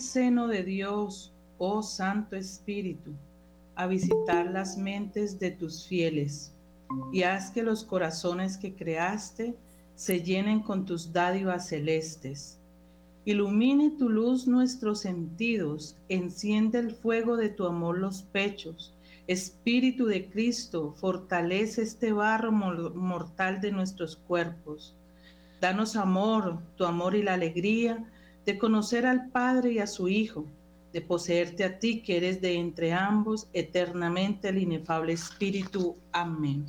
Seno 0.00 0.48
de 0.48 0.64
Dios, 0.64 1.32
oh 1.58 1.82
Santo 1.82 2.34
Espíritu, 2.34 3.12
a 3.74 3.86
visitar 3.86 4.50
las 4.50 4.76
mentes 4.76 5.38
de 5.38 5.50
tus 5.50 5.86
fieles 5.86 6.52
y 7.12 7.22
haz 7.22 7.50
que 7.50 7.62
los 7.62 7.84
corazones 7.84 8.56
que 8.56 8.74
creaste 8.74 9.54
se 9.94 10.22
llenen 10.22 10.60
con 10.60 10.86
tus 10.86 11.12
dádivas 11.12 11.68
celestes. 11.68 12.58
Ilumine 13.26 13.90
tu 13.90 14.08
luz 14.08 14.46
nuestros 14.46 15.00
sentidos, 15.00 15.96
enciende 16.08 16.78
el 16.78 16.92
fuego 16.92 17.36
de 17.36 17.50
tu 17.50 17.66
amor 17.66 17.98
los 17.98 18.22
pechos. 18.22 18.94
Espíritu 19.26 20.06
de 20.06 20.28
Cristo, 20.30 20.94
fortalece 20.96 21.82
este 21.82 22.12
barro 22.12 22.50
mortal 22.50 23.60
de 23.60 23.70
nuestros 23.70 24.16
cuerpos. 24.16 24.94
Danos 25.60 25.94
amor, 25.94 26.58
tu 26.76 26.84
amor 26.86 27.14
y 27.14 27.22
la 27.22 27.34
alegría 27.34 28.10
de 28.44 28.58
conocer 28.58 29.06
al 29.06 29.30
Padre 29.30 29.72
y 29.72 29.78
a 29.78 29.86
su 29.86 30.08
Hijo, 30.08 30.46
de 30.92 31.00
poseerte 31.00 31.64
a 31.64 31.78
ti 31.78 32.02
que 32.02 32.16
eres 32.16 32.40
de 32.40 32.54
entre 32.54 32.92
ambos 32.92 33.48
eternamente 33.52 34.48
el 34.48 34.58
inefable 34.58 35.12
Espíritu. 35.12 35.96
Amén. 36.12 36.66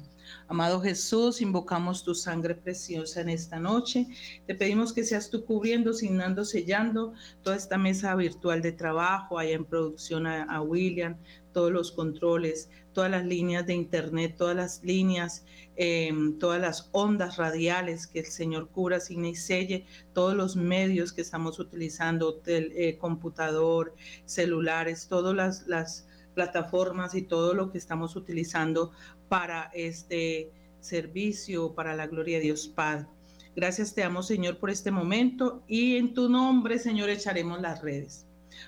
Amado 0.52 0.82
Jesús, 0.82 1.40
invocamos 1.40 2.04
tu 2.04 2.14
sangre 2.14 2.56
preciosa 2.56 3.22
en 3.22 3.30
esta 3.30 3.58
noche. 3.58 4.08
Te 4.46 4.54
pedimos 4.54 4.92
que 4.92 5.06
seas 5.06 5.30
tú 5.30 5.46
cubriendo, 5.46 5.94
signando, 5.94 6.44
sellando 6.44 7.14
toda 7.42 7.56
esta 7.56 7.78
mesa 7.78 8.14
virtual 8.16 8.62
de 8.62 8.74
trabajo, 8.74 9.40
allá 9.40 9.54
en 9.54 9.64
producción 9.64 10.28
a, 10.28 10.62
William, 10.62 11.16
todos 11.54 11.72
los 11.72 11.94
controles, 11.94 12.70
todas 12.92 13.10
las 13.10 13.26
líneas 13.26 13.66
de 13.66 13.76
internet, 13.76 14.36
todas 14.38 14.58
las 14.58 14.84
líneas, 14.84 15.46
em, 15.78 16.38
todas 16.38 16.60
las 16.60 16.90
ondas 16.92 17.38
radiales 17.38 18.06
que 18.06 18.20
el 18.20 18.26
Señor 18.26 18.68
cura, 18.72 19.00
signa 19.00 19.30
y 19.30 19.36
selle, 19.36 19.86
todos 20.12 20.36
los 20.36 20.58
medios 20.58 21.14
que 21.14 21.22
estamos 21.22 21.60
utilizando, 21.60 22.42
eh, 22.46 22.98
computador, 22.98 23.96
celulares, 24.26 25.08
todas 25.08 25.34
las, 25.34 25.66
las 25.68 26.08
plataformas 26.34 27.16
y 27.16 27.22
todo 27.22 27.54
lo 27.54 27.72
que 27.72 27.78
estamos 27.78 28.16
utilizando 28.16 28.92
para 29.32 29.72
este 29.74 30.52
servicio, 30.82 31.74
para 31.74 31.96
la 31.96 32.06
gloria 32.06 32.36
de 32.36 32.44
Dios 32.44 32.68
Padre. 32.68 33.08
Gracias 33.56 33.96
te 33.96 34.04
amo, 34.04 34.24
Señor, 34.24 34.58
por 34.60 34.70
este 34.70 34.92
momento 34.92 35.64
y 35.70 35.96
en 35.96 36.14
tu 36.14 36.28
nombre, 36.28 36.78
Señor, 36.78 37.10
echaremos 37.10 37.62
las 37.62 37.82
redes. 37.82 38.26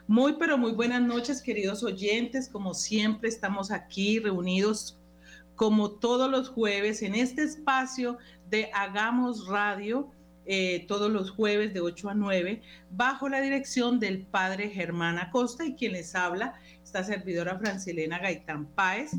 Muy, 0.08 0.38
pero 0.39 0.58
muy 0.58 0.72
buenas 0.72 1.02
noches, 1.02 1.42
queridos 1.42 1.83
oyentes. 1.83 2.47
Como 2.47 2.73
siempre, 2.73 3.28
estamos 3.28 3.72
aquí 3.72 4.20
reunidos 4.20 4.97
como 5.58 5.92
todos 5.92 6.31
los 6.31 6.47
jueves 6.47 7.02
en 7.02 7.16
este 7.16 7.44
espacio 7.44 8.17
de 8.50 8.70
Hagamos 8.73 9.48
Radio, 9.48 10.11
eh, 10.45 10.86
todos 10.88 11.09
los 11.09 11.31
jueves 11.31 11.73
de 11.73 11.80
8 11.80 12.09
a 12.09 12.13
9, 12.13 12.61
bajo 12.91 13.30
la 13.30 13.39
dirección 13.39 13.99
del 13.99 14.25
Padre 14.25 14.69
Germán 14.69 15.17
Acosta 15.17 15.66
y 15.66 15.75
quien 15.75 15.94
les 15.94 16.16
habla, 16.16 16.55
esta 16.83 17.03
servidora 17.03 17.58
Francilena 17.58 18.19
Gaitán 18.19 18.66
Páez. 18.66 19.11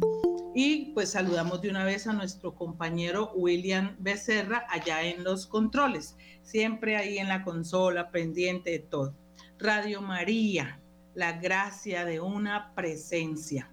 Y 0.55 0.93
pues 0.93 1.13
saludamos 1.13 1.63
de 1.63 1.71
una 1.71 1.85
vez 1.85 2.07
a 2.07 2.13
nuestro 2.13 2.55
compañero 2.55 3.33
William 3.35 3.97
Becerra 3.99 4.67
allá 4.69 5.03
en 5.03 5.25
los 5.25 5.47
controles, 5.47 6.17
siempre 6.43 6.97
ahí 6.97 7.19
en 7.19 7.29
la 7.29 7.43
consola, 7.43 8.11
pendiente 8.11 8.71
de 8.71 8.79
todo. 8.81 9.15
Radio 9.59 10.03
María, 10.03 10.79
la 11.15 11.33
gracia 11.33 12.05
de 12.05 12.21
una 12.21 12.75
presencia. 12.75 13.71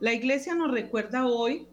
La 0.00 0.12
iglesia 0.12 0.54
nos 0.54 0.72
recuerda 0.72 1.26
hoy 1.26 1.68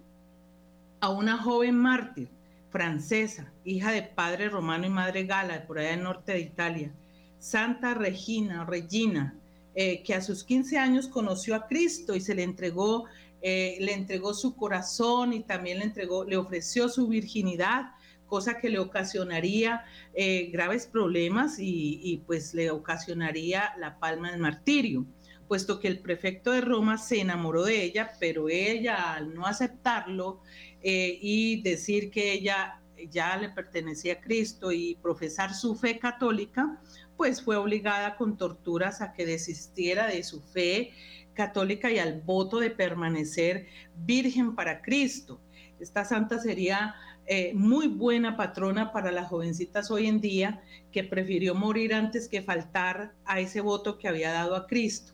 a 1.02 1.10
una 1.10 1.38
joven 1.38 1.76
mártir 1.76 2.30
francesa, 2.74 3.54
hija 3.64 3.92
de 3.92 4.04
padre 4.04 4.50
romano 4.50 4.86
y 4.86 4.90
madre 4.90 5.24
gala, 5.24 5.66
por 5.66 5.80
allá 5.80 5.92
del 5.92 6.04
norte 6.04 6.34
de 6.34 6.42
Italia, 6.42 6.94
Santa 7.40 7.94
Regina, 7.94 8.66
Regina, 8.66 9.40
eh, 9.76 10.04
que 10.04 10.14
a 10.14 10.22
sus 10.22 10.44
15 10.44 10.78
años 10.78 11.08
conoció 11.08 11.56
a 11.56 11.68
Cristo 11.68 12.14
y 12.16 12.20
se 12.20 12.36
le 12.36 12.44
entregó 12.44 13.06
eh, 13.46 13.76
le 13.82 13.92
entregó 13.92 14.34
su 14.34 14.56
corazón 14.56 15.34
y 15.34 15.42
también 15.42 15.80
le 15.80 15.84
entregó, 15.84 16.24
le 16.24 16.38
ofreció 16.38 16.88
su 16.88 17.10
virginidad, 17.10 17.92
cosa 18.26 18.58
que 18.58 18.70
le 18.70 18.80
ocasionaría 18.80 19.84
eh, 20.14 20.50
graves 20.50 20.88
problemas 20.88 21.58
y, 21.60 22.24
pues 22.26 22.54
le 22.54 22.72
ocasionaría 22.72 23.74
la 23.78 24.00
palma 24.00 24.32
del 24.32 24.40
martirio, 24.40 25.06
puesto 25.50 25.82
que 25.82 25.90
el 25.90 26.00
prefecto 26.00 26.52
de 26.52 26.62
Roma 26.62 26.98
se 26.98 27.20
enamoró 27.20 27.66
de 27.66 27.84
ella, 27.84 28.14
pero 28.18 28.48
ella 28.48 29.14
al 29.14 29.34
no 29.34 29.46
aceptarlo 29.46 30.40
eh, 30.84 31.18
y 31.22 31.62
decir 31.62 32.12
que 32.12 32.34
ella 32.34 32.82
ya 33.10 33.38
le 33.38 33.50
pertenecía 33.50 34.14
a 34.14 34.22
Cristo 34.22 34.72
y 34.72 34.96
profesar 35.02 35.54
su 35.54 35.76
fe 35.76 35.98
católica, 35.98 36.80
pues 37.18 37.42
fue 37.42 37.56
obligada 37.56 38.16
con 38.16 38.38
torturas 38.38 39.02
a 39.02 39.14
que 39.14 39.26
desistiera 39.26 40.08
de 40.08 40.24
su 40.24 40.42
fe 40.42 40.92
católica 41.34 41.92
y 41.92 42.00
al 42.00 42.22
voto 42.22 42.60
de 42.60 42.70
permanecer 42.70 43.68
virgen 43.96 44.56
para 44.56 44.82
Cristo. 44.82 45.42
Esta 45.80 46.06
santa 46.06 46.40
sería 46.40 46.96
eh, 47.26 47.54
muy 47.54 47.88
buena 47.88 48.36
patrona 48.36 48.92
para 48.92 49.12
las 49.12 49.30
jovencitas 49.30 49.90
hoy 49.90 50.08
en 50.08 50.22
día 50.22 50.62
que 50.92 51.04
prefirió 51.04 51.56
morir 51.56 51.94
antes 51.94 52.28
que 52.28 52.42
faltar 52.42 53.14
a 53.26 53.40
ese 53.40 53.62
voto 53.62 53.98
que 53.98 54.08
había 54.08 54.32
dado 54.32 54.56
a 54.56 54.68
Cristo 54.68 55.13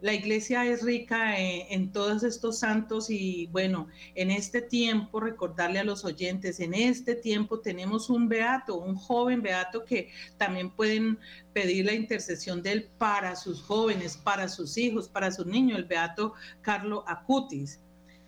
la 0.00 0.12
iglesia 0.12 0.64
es 0.66 0.82
rica 0.82 1.38
en, 1.38 1.90
todos 1.90 2.22
estos 2.22 2.58
santos 2.58 3.08
y 3.08 3.46
bueno, 3.46 3.88
en 4.14 4.30
este 4.30 4.60
tiempo, 4.60 5.20
recordarle 5.20 5.78
a 5.78 5.84
los 5.84 6.04
oyentes, 6.04 6.60
en 6.60 6.74
este 6.74 7.14
tiempo 7.14 7.60
tenemos 7.60 8.10
un 8.10 8.28
beato, 8.28 8.76
un 8.76 8.94
joven 8.94 9.40
beato 9.40 9.84
que 9.84 10.10
también 10.36 10.70
pueden 10.70 11.18
pedir 11.52 11.86
la 11.86 11.94
intercesión 11.94 12.62
de 12.62 12.72
él 12.72 12.90
para 12.98 13.36
sus 13.36 13.62
jóvenes, 13.62 14.16
para 14.16 14.48
sus 14.48 14.76
hijos, 14.76 15.08
para 15.08 15.30
sus 15.30 15.46
niños, 15.46 15.78
el 15.78 15.84
beato 15.84 16.34
Carlo 16.60 17.04
Acutis. 17.06 17.80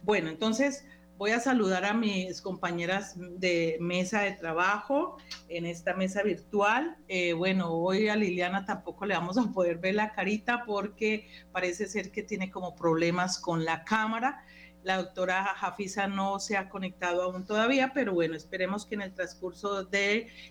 Bueno, 0.03 0.31
entonces 0.31 0.84
Voy 1.19 1.33
a 1.33 1.41
saludar 1.41 1.84
a 1.84 1.95
mis 1.95 2.41
compañeras 2.41 3.17
de 3.19 3.77
mesa 3.81 4.21
de 4.21 4.34
trabajo 4.34 5.17
en 5.49 5.67
esta 5.67 5.93
mesa 5.95 6.23
virtual. 6.23 6.97
Eh, 7.09 7.33
bueno, 7.33 7.73
hoy 7.73 8.09
a 8.09 8.15
Liliana 8.15 8.65
tampoco 8.65 9.05
le 9.05 9.15
vamos 9.15 9.37
a 9.37 9.51
poder 9.51 9.78
ver 9.78 9.97
la 9.97 10.12
carita 10.12 10.62
porque 10.65 11.28
parece 11.51 11.89
ser 11.89 12.12
que 12.12 12.23
tiene 12.23 12.53
como 12.53 12.77
problemas 12.77 13.41
con 13.41 13.65
la 13.65 13.83
cámara. 13.83 14.45
La 14.84 14.97
doctora 14.97 15.43
Jafisa 15.57 16.07
no 16.07 16.39
se 16.39 16.57
ha 16.57 16.69
conectado 16.69 17.25
aún 17.25 17.45
todavía, 17.45 17.91
pero 17.93 18.15
bueno, 18.15 18.37
esperemos 18.37 18.87
que 18.87 18.95
en 18.95 19.03
el 19.03 19.12
transcurso 19.12 19.83
del 19.87 19.91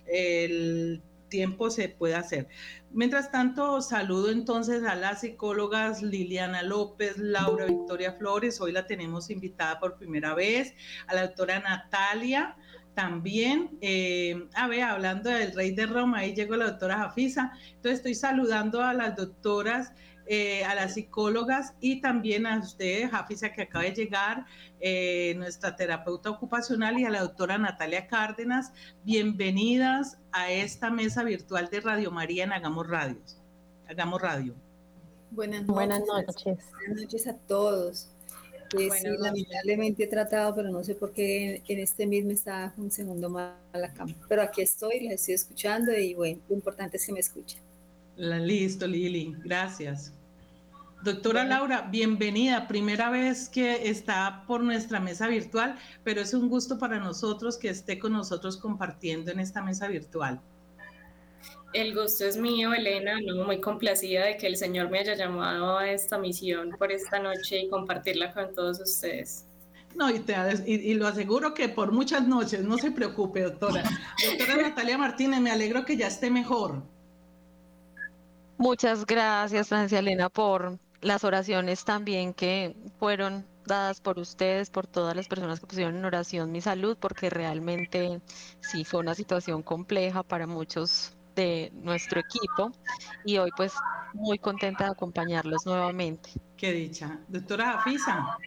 de, 0.06 1.01
tiempo 1.29 1.69
se 1.69 1.89
pueda 1.89 2.19
hacer. 2.19 2.47
Mientras 2.91 3.31
tanto, 3.31 3.81
saludo 3.81 4.31
entonces 4.31 4.83
a 4.83 4.95
las 4.95 5.21
psicólogas 5.21 6.01
Liliana 6.01 6.63
López, 6.63 7.17
Laura 7.17 7.65
Victoria 7.65 8.13
Flores, 8.13 8.59
hoy 8.61 8.71
la 8.71 8.88
tenemos 8.88 9.29
invitada 9.29 9.79
por 9.79 9.97
primera 9.97 10.33
vez, 10.33 10.73
a 11.07 11.15
la 11.15 11.27
doctora 11.27 11.59
Natalia 11.59 12.55
también, 12.97 13.77
eh, 13.81 14.47
a 14.55 14.67
ver, 14.67 14.81
hablando 14.81 15.29
del 15.29 15.53
rey 15.53 15.69
de 15.69 15.85
Roma, 15.85 16.17
ahí 16.17 16.33
llegó 16.33 16.55
la 16.55 16.65
doctora 16.65 16.97
Jafisa, 16.97 17.51
entonces 17.75 17.99
estoy 17.99 18.15
saludando 18.15 18.81
a 18.81 18.91
las 18.91 19.15
doctoras 19.15 19.94
eh, 20.29 20.63
a 20.65 20.75
las 20.75 20.95
psicólogas 20.95 21.74
y 21.79 22.01
también 22.01 22.45
a 22.45 22.59
usted, 22.59 23.09
Jafisa, 23.09 23.53
que 23.53 23.62
acaba 23.62 23.85
de 23.85 23.94
llegar, 23.94 24.45
eh, 24.79 25.33
nuestra 25.38 25.75
terapeuta 25.75 26.29
ocupacional 26.29 27.00
y 27.00 27.06
a 27.06 27.09
la 27.09 27.21
doctora 27.21 27.57
Natalia 27.57 28.07
Cárdenas. 28.07 28.74
Bienvenidas 29.03 30.18
a 30.31 30.51
esta 30.51 30.91
mesa 30.91 31.24
virtual 31.24 31.69
de 31.69 31.79
Radio 31.79 32.12
María 32.12 32.44
en 32.44 32.51
Hagamos 32.51 32.88
Radio. 32.88 33.18
Hagamos 33.88 34.21
Radio. 34.21 34.53
Buenas 35.31 35.62
noches. 35.62 35.74
Buenas 35.74 36.01
noches. 36.06 36.57
Buenas 36.74 37.03
noches 37.03 37.27
a 37.27 37.38
todos. 37.38 38.09
Pues 38.71 38.94
sí, 39.01 39.07
lamentablemente 39.18 40.03
he 40.03 40.07
tratado, 40.07 40.53
pero 40.56 40.69
no 40.69 40.83
sé 40.83 40.95
por 40.95 41.13
qué 41.13 41.63
en, 41.65 41.79
este 41.79 42.06
mismo 42.06 42.31
está 42.31 42.74
un 42.75 42.91
segundo 42.91 43.29
más 43.29 43.53
a 43.71 43.77
la 43.77 43.94
cama. 43.94 44.13
Pero 44.27 44.41
aquí 44.41 44.62
estoy, 44.62 45.00
les 45.00 45.21
estoy 45.21 45.35
escuchando 45.35 45.97
y 45.97 46.13
bueno, 46.13 46.41
lo 46.50 46.56
importante 46.56 46.97
es 46.97 47.06
que 47.06 47.13
me 47.13 47.19
escuchen. 47.21 47.62
Listo, 48.18 48.88
Lili, 48.88 49.35
gracias. 49.44 50.12
Doctora 51.03 51.45
Laura, 51.45 51.88
bienvenida. 51.91 52.67
Primera 52.67 53.09
vez 53.09 53.49
que 53.49 53.88
está 53.89 54.44
por 54.47 54.61
nuestra 54.61 54.99
mesa 54.99 55.27
virtual, 55.27 55.77
pero 56.03 56.21
es 56.21 56.33
un 56.33 56.49
gusto 56.49 56.79
para 56.79 56.99
nosotros 56.99 57.57
que 57.57 57.69
esté 57.69 57.99
con 57.99 58.13
nosotros 58.13 58.57
compartiendo 58.57 59.31
en 59.31 59.39
esta 59.39 59.61
mesa 59.61 59.88
virtual. 59.88 60.41
El 61.73 61.94
gusto 61.94 62.25
es 62.25 62.35
mío, 62.38 62.73
Elena, 62.73 63.19
muy 63.45 63.61
complacida 63.61 64.25
de 64.25 64.38
que 64.38 64.47
el 64.47 64.57
Señor 64.57 64.89
me 64.89 64.99
haya 64.99 65.15
llamado 65.15 65.77
a 65.77 65.88
esta 65.89 66.17
misión 66.17 66.71
por 66.79 66.91
esta 66.91 67.19
noche 67.19 67.59
y 67.59 67.69
compartirla 67.69 68.33
con 68.33 68.53
todos 68.53 68.79
ustedes. 68.79 69.45
No, 69.95 70.09
y, 70.09 70.19
te, 70.19 70.35
y, 70.65 70.93
lo 70.95 71.07
aseguro 71.07 71.53
que 71.53 71.69
por 71.69 71.91
muchas 71.91 72.27
noches, 72.27 72.63
no 72.63 72.77
se 72.77 72.91
preocupe, 72.91 73.41
doctora. 73.41 73.83
Doctora 74.38 74.61
Natalia 74.69 74.97
Martínez, 74.97 75.39
me 75.41 75.51
alegro 75.51 75.85
que 75.85 75.95
ya 75.95 76.07
esté 76.07 76.31
mejor. 76.31 76.83
Muchas 78.57 79.05
gracias, 79.05 79.67
Francia 79.67 80.00
Elena, 80.00 80.29
por 80.29 80.79
las 81.07 81.24
oraciones 81.24 81.86
también 81.86 82.33
que 82.33 82.75
fueron 83.00 83.45
dadas 83.65 84.01
por 84.01 84.19
ustedes, 84.19 84.69
por 84.69 84.88
todas 84.88 85.15
las 85.15 85.27
personas 85.27 85.59
que 85.59 85.68
pusieron 85.68 85.95
en 85.98 86.06
oración 86.06 86.51
mi 86.51 86.62
salud, 86.62 86.98
porque 87.00 87.30
realmente 87.30 88.21
sí 88.59 88.83
fue 88.83 89.00
una 89.00 89.15
situación 89.15 89.63
compleja 89.63 90.24
para 90.24 90.48
muchos 90.48 91.15
de 91.36 91.71
nuestro 91.74 92.19
equipo 92.19 92.71
y 93.24 93.38
hoy 93.38 93.51
pues 93.56 93.74
muy 94.13 94.39
contenta 94.39 94.86
de 94.86 94.92
acompañarlos 94.92 95.65
nuevamente. 95.65 96.31
Qué 96.56 96.71
dicha. 96.71 97.19
Doctora 97.27 97.80
Afisa. 97.80 98.38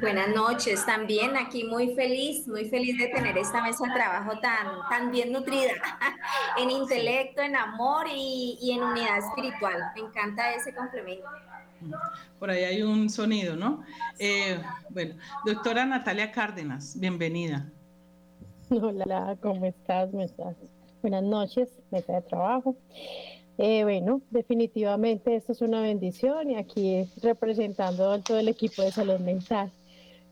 Buenas 0.00 0.34
noches, 0.34 0.84
también 0.84 1.36
aquí 1.36 1.64
muy 1.64 1.94
feliz, 1.94 2.48
muy 2.48 2.64
feliz 2.64 2.98
de 2.98 3.08
tener 3.08 3.38
esta 3.38 3.62
mesa 3.62 3.86
de 3.86 3.94
trabajo 3.94 4.38
tan, 4.40 4.66
tan 4.90 5.12
bien 5.12 5.32
nutrida 5.32 5.72
en 6.58 6.70
intelecto, 6.70 7.42
en 7.42 7.54
amor 7.54 8.06
y, 8.12 8.58
y 8.60 8.72
en 8.72 8.82
unidad 8.82 9.18
espiritual. 9.18 9.78
Me 9.94 10.02
encanta 10.02 10.52
ese 10.52 10.74
complemento. 10.74 11.28
Por 12.38 12.50
ahí 12.50 12.64
hay 12.64 12.82
un 12.82 13.08
sonido, 13.08 13.54
¿no? 13.56 13.84
Eh, 14.18 14.58
bueno, 14.90 15.14
doctora 15.44 15.84
Natalia 15.84 16.32
Cárdenas, 16.32 16.98
bienvenida. 16.98 17.70
Hola, 18.70 19.36
¿cómo 19.40 19.64
estás? 19.66 20.10
Buenas 21.02 21.22
noches, 21.22 21.68
mesa 21.90 22.14
de 22.14 22.22
trabajo. 22.22 22.76
Eh, 23.58 23.84
bueno, 23.84 24.20
definitivamente 24.30 25.36
esto 25.36 25.52
es 25.52 25.60
una 25.60 25.80
bendición 25.80 26.50
y 26.50 26.56
aquí 26.56 27.08
representando 27.22 28.10
a 28.10 28.20
todo 28.20 28.38
el 28.40 28.48
equipo 28.48 28.82
de 28.82 28.90
salud 28.90 29.20
mental. 29.20 29.70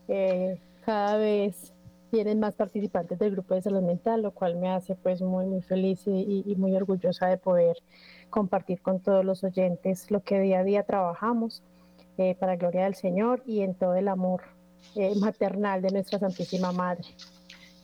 Eh, 0.07 0.59
cada 0.85 1.17
vez 1.17 1.73
tienen 2.11 2.39
más 2.39 2.53
participantes 2.53 3.17
del 3.17 3.31
grupo 3.31 3.55
de 3.55 3.61
salud 3.63 3.81
mental, 3.81 4.21
lo 4.21 4.31
cual 4.31 4.55
me 4.57 4.69
hace 4.69 4.95
pues 4.95 5.21
muy, 5.21 5.45
muy 5.45 5.61
feliz 5.61 6.01
y, 6.05 6.53
muy 6.57 6.75
orgullosa 6.75 7.27
de 7.27 7.37
poder 7.37 7.77
compartir 8.29 8.81
con 8.81 8.99
todos 8.99 9.25
los 9.25 9.43
oyentes 9.43 10.11
lo 10.11 10.21
que 10.21 10.39
día 10.39 10.59
a 10.59 10.63
día 10.63 10.83
trabajamos 10.83 11.63
eh, 12.17 12.35
para 12.39 12.55
gloria 12.55 12.83
del 12.83 12.93
Señor 12.93 13.41
y 13.47 13.61
en 13.61 13.73
todo 13.73 13.95
el 13.95 14.07
amor 14.07 14.43
eh, 14.95 15.15
maternal 15.15 15.81
de 15.81 15.89
nuestra 15.89 16.19
Santísima 16.19 16.71
Madre. 16.71 17.05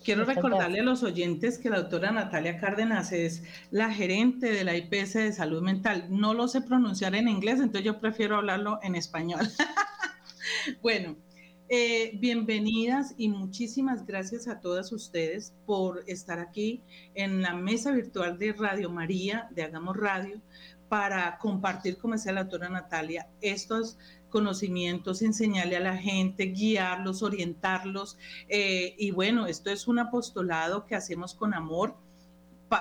Quiero 0.04 0.25
recordarle 0.25 0.80
a 0.80 0.83
los 0.83 1.04
oyentes 1.04 1.57
que 1.57 1.69
la 1.69 1.77
doctora 1.77 2.12
Natalia 2.12 2.60
Cárdenas 2.60 3.12
es 3.12 3.44
la 3.72 3.92
gerente 3.92 4.51
de 4.51 4.63
la 4.63 4.75
IPS 4.75 5.13
de 5.13 5.33
salud 5.33 5.62
mental. 5.62 6.06
No 6.10 6.33
lo 6.33 6.48
sé 6.48 6.62
pronunciar 6.62 7.15
en 7.15 7.27
inglés, 7.27 7.60
entonces 7.60 7.83
yo 7.83 8.00
prefiero 8.00 8.38
hablarlo 8.38 8.80
en 8.83 8.95
español. 8.95 9.42
bueno, 10.81 11.15
eh, 11.71 12.18
bienvenidas 12.18 13.13
y 13.16 13.30
muchísimas 13.30 14.06
gracias 14.06 14.48
a 14.48 14.60
todas 14.60 14.92
ustedes 14.92 15.54
por 15.68 16.04
estar 16.07 16.39
aquí 16.39 16.81
en 17.13 17.44
la 17.44 17.54
mesa 17.54 17.92
virtual 17.92 18.39
de 18.39 18.54
Radio 18.54 18.89
María, 18.89 19.48
de 19.51 19.63
Hagamos 19.63 19.95
Radio, 19.95 20.42
para 20.89 21.38
compartir, 21.38 21.98
como 22.00 22.16
decía 22.16 22.31
la 22.31 22.42
doctora 22.42 22.69
Natalia, 22.69 23.30
estos 23.42 24.00
conocimientos, 24.30 25.21
enseñarle 25.21 25.77
a 25.77 25.81
la 25.81 25.95
gente, 25.95 26.45
guiarlos, 26.45 27.21
orientarlos. 27.21 28.18
Eh, 28.48 28.95
y 28.98 29.12
bueno, 29.12 29.45
esto 29.45 29.69
es 29.69 29.88
un 29.88 30.00
apostolado 30.00 30.88
que 30.88 30.95
hacemos 30.95 31.36
con 31.36 31.54
amor 31.54 31.95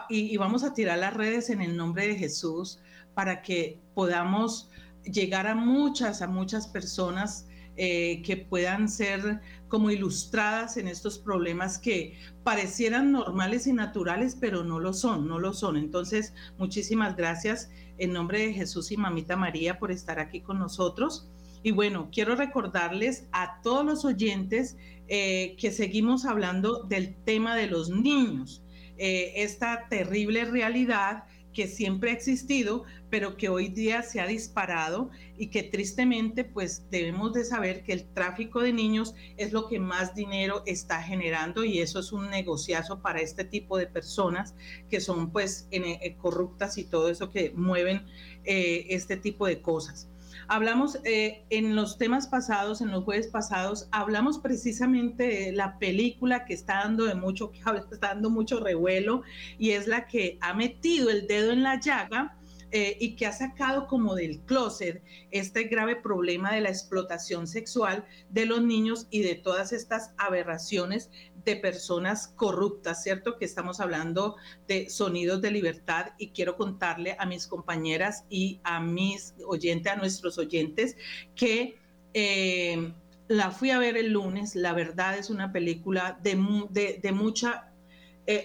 y 0.09 0.37
vamos 0.39 0.65
a 0.65 0.73
tirar 0.73 0.99
las 0.99 1.15
redes 1.15 1.51
en 1.51 1.61
el 1.61 1.77
nombre 1.77 2.09
de 2.09 2.17
Jesús 2.17 2.81
para 3.15 3.43
que 3.43 3.81
podamos 3.95 4.71
llegar 5.05 5.47
a 5.47 5.55
muchas, 5.55 6.23
a 6.23 6.27
muchas 6.27 6.67
personas 6.67 7.48
eh, 7.81 8.23
que 8.23 8.37
puedan 8.37 8.89
ser 8.89 9.41
como 9.69 9.93
ilustradas 9.93 10.77
en 10.77 10.89
estos 10.89 11.17
problemas 11.17 11.79
que 11.79 12.19
parecieran 12.43 13.13
normales 13.13 13.69
y 13.69 13.73
naturales, 13.73 14.37
pero 14.41 14.65
no 14.65 14.81
lo 14.81 14.93
son, 14.93 15.29
no 15.29 15.39
lo 15.39 15.53
son. 15.53 15.77
Entonces, 15.77 16.35
muchísimas 16.59 17.17
gracias 17.17 17.71
en 17.99 18.13
nombre 18.13 18.41
de 18.41 18.53
Jesús 18.53 18.91
y 18.91 18.97
Mamita 18.97 19.37
María 19.37 19.79
por 19.79 19.93
estar 19.93 20.19
aquí 20.19 20.41
con 20.41 20.59
nosotros. 20.59 21.31
Y 21.63 21.71
bueno, 21.71 22.09
quiero 22.13 22.35
recordarles 22.35 23.29
a 23.31 23.61
todos 23.63 23.87
los 23.87 24.05
oyentes 24.05 24.77
eh, 25.07 25.55
que 25.57 25.71
seguimos 25.71 26.25
hablando 26.25 26.83
del 26.83 27.15
tema 27.25 27.55
de 27.55 27.69
los 27.69 27.91
niños, 27.91 28.65
eh, 28.97 29.35
esta 29.37 29.87
terrible 29.89 30.47
realidad 30.47 31.23
que 31.59 31.67
siempre 31.67 32.13
ha 32.13 32.15
existido, 32.15 32.85
pero 33.11 33.37
que 33.37 33.49
hoy 33.49 33.67
día 33.67 34.05
se 34.05 34.21
ha 34.21 34.29
disparado 34.29 35.11
y 35.37 35.49
que 35.49 35.65
tristemente 35.65 36.45
pues 36.45 36.89
debemos 36.89 37.33
de 37.33 37.45
saber 37.45 37.83
que 37.83 37.93
el 37.95 38.05
tráfico 38.05 38.61
de 38.61 38.73
niños 38.73 39.17
es 39.37 39.53
lo 39.53 39.67
que 39.67 39.81
más 39.81 40.15
dinero 40.15 40.63
está 40.67 41.03
generando 41.03 41.65
y 41.65 41.81
eso 41.81 41.99
es 41.99 42.13
un 42.13 42.31
negociazo 42.31 43.03
para 43.03 43.19
este 43.19 43.43
tipo 43.43 43.77
de 43.77 43.89
personas 43.89 44.55
que 44.89 45.01
son 45.01 45.33
pues 45.33 45.67
eh, 45.73 46.15
corruptas 46.19 46.79
y 46.79 46.85
todo 46.85 47.11
eso 47.11 47.29
que 47.29 47.51
mueven 47.51 48.07
eh, 48.45 48.87
este 48.91 49.17
tipo 49.17 49.45
de 49.45 49.61
cosas. 49.61 50.09
Hablamos 50.47 50.99
eh, 51.05 51.45
en 51.51 51.75
los 51.75 51.99
temas 51.99 52.27
pasados, 52.29 52.81
en 52.81 52.91
los 52.91 53.05
jueves 53.05 53.29
pasados, 53.29 53.89
hablamos 53.91 54.39
precisamente 54.39 55.25
de 55.25 55.53
la 55.53 55.79
película 55.79 56.45
que 56.45 56.55
está 56.55 56.75
dando 56.85 57.05
de 57.05 57.15
mucho, 57.15 57.51
que 57.51 57.59
está 57.59 58.09
dando 58.09 58.31
mucho 58.31 58.61
revuelo 58.61 59.23
y 59.59 59.71
es 59.71 59.87
la 59.87 60.07
que 60.07 60.39
ha 60.41 60.55
metido 60.55 61.11
el 61.11 61.27
dedo 61.27 61.53
en 61.53 61.63
la 61.63 61.81
llaga 61.81 62.39
eh, 62.71 62.99
y 63.01 63.17
que 63.17 63.25
ha 63.25 63.33
sacado 63.33 63.87
como 63.87 64.15
del 64.15 64.41
closet 64.41 65.03
este 65.31 65.65
grave 65.65 65.97
problema 65.97 66.53
de 66.53 66.61
la 66.61 66.69
explotación 66.69 67.47
sexual 67.47 68.05
de 68.29 68.45
los 68.45 68.63
niños 68.63 69.07
y 69.09 69.23
de 69.23 69.37
todas 69.37 69.73
estas 69.73 70.13
aberraciones 70.19 71.11
de 71.51 71.57
personas 71.57 72.29
corruptas, 72.29 73.03
¿cierto? 73.03 73.39
Que 73.39 73.45
estamos 73.45 73.81
hablando 73.81 74.37
de 74.67 74.89
sonidos 74.91 75.41
de 75.41 75.51
libertad 75.51 76.13
y 76.19 76.31
quiero 76.31 76.57
contarle 76.57 77.17
a 77.19 77.27
mis 77.27 77.47
compañeras 77.47 78.25
y 78.29 78.61
a 78.65 78.81
mis 78.81 79.35
oyentes, 79.47 79.93
a 79.93 79.97
nuestros 79.97 80.39
oyentes, 80.39 80.97
que... 81.35 81.79
Eh, 82.15 82.93
la 83.29 83.51
fui 83.51 83.71
a 83.71 83.79
ver 83.79 83.99
el 83.99 84.13
lunes, 84.13 84.57
la 84.57 84.73
verdad 84.73 85.19
es 85.19 85.29
una 85.29 85.53
película 85.53 86.19
de, 86.23 86.43
de, 86.71 86.99
de 87.03 87.13
mucha 87.13 87.68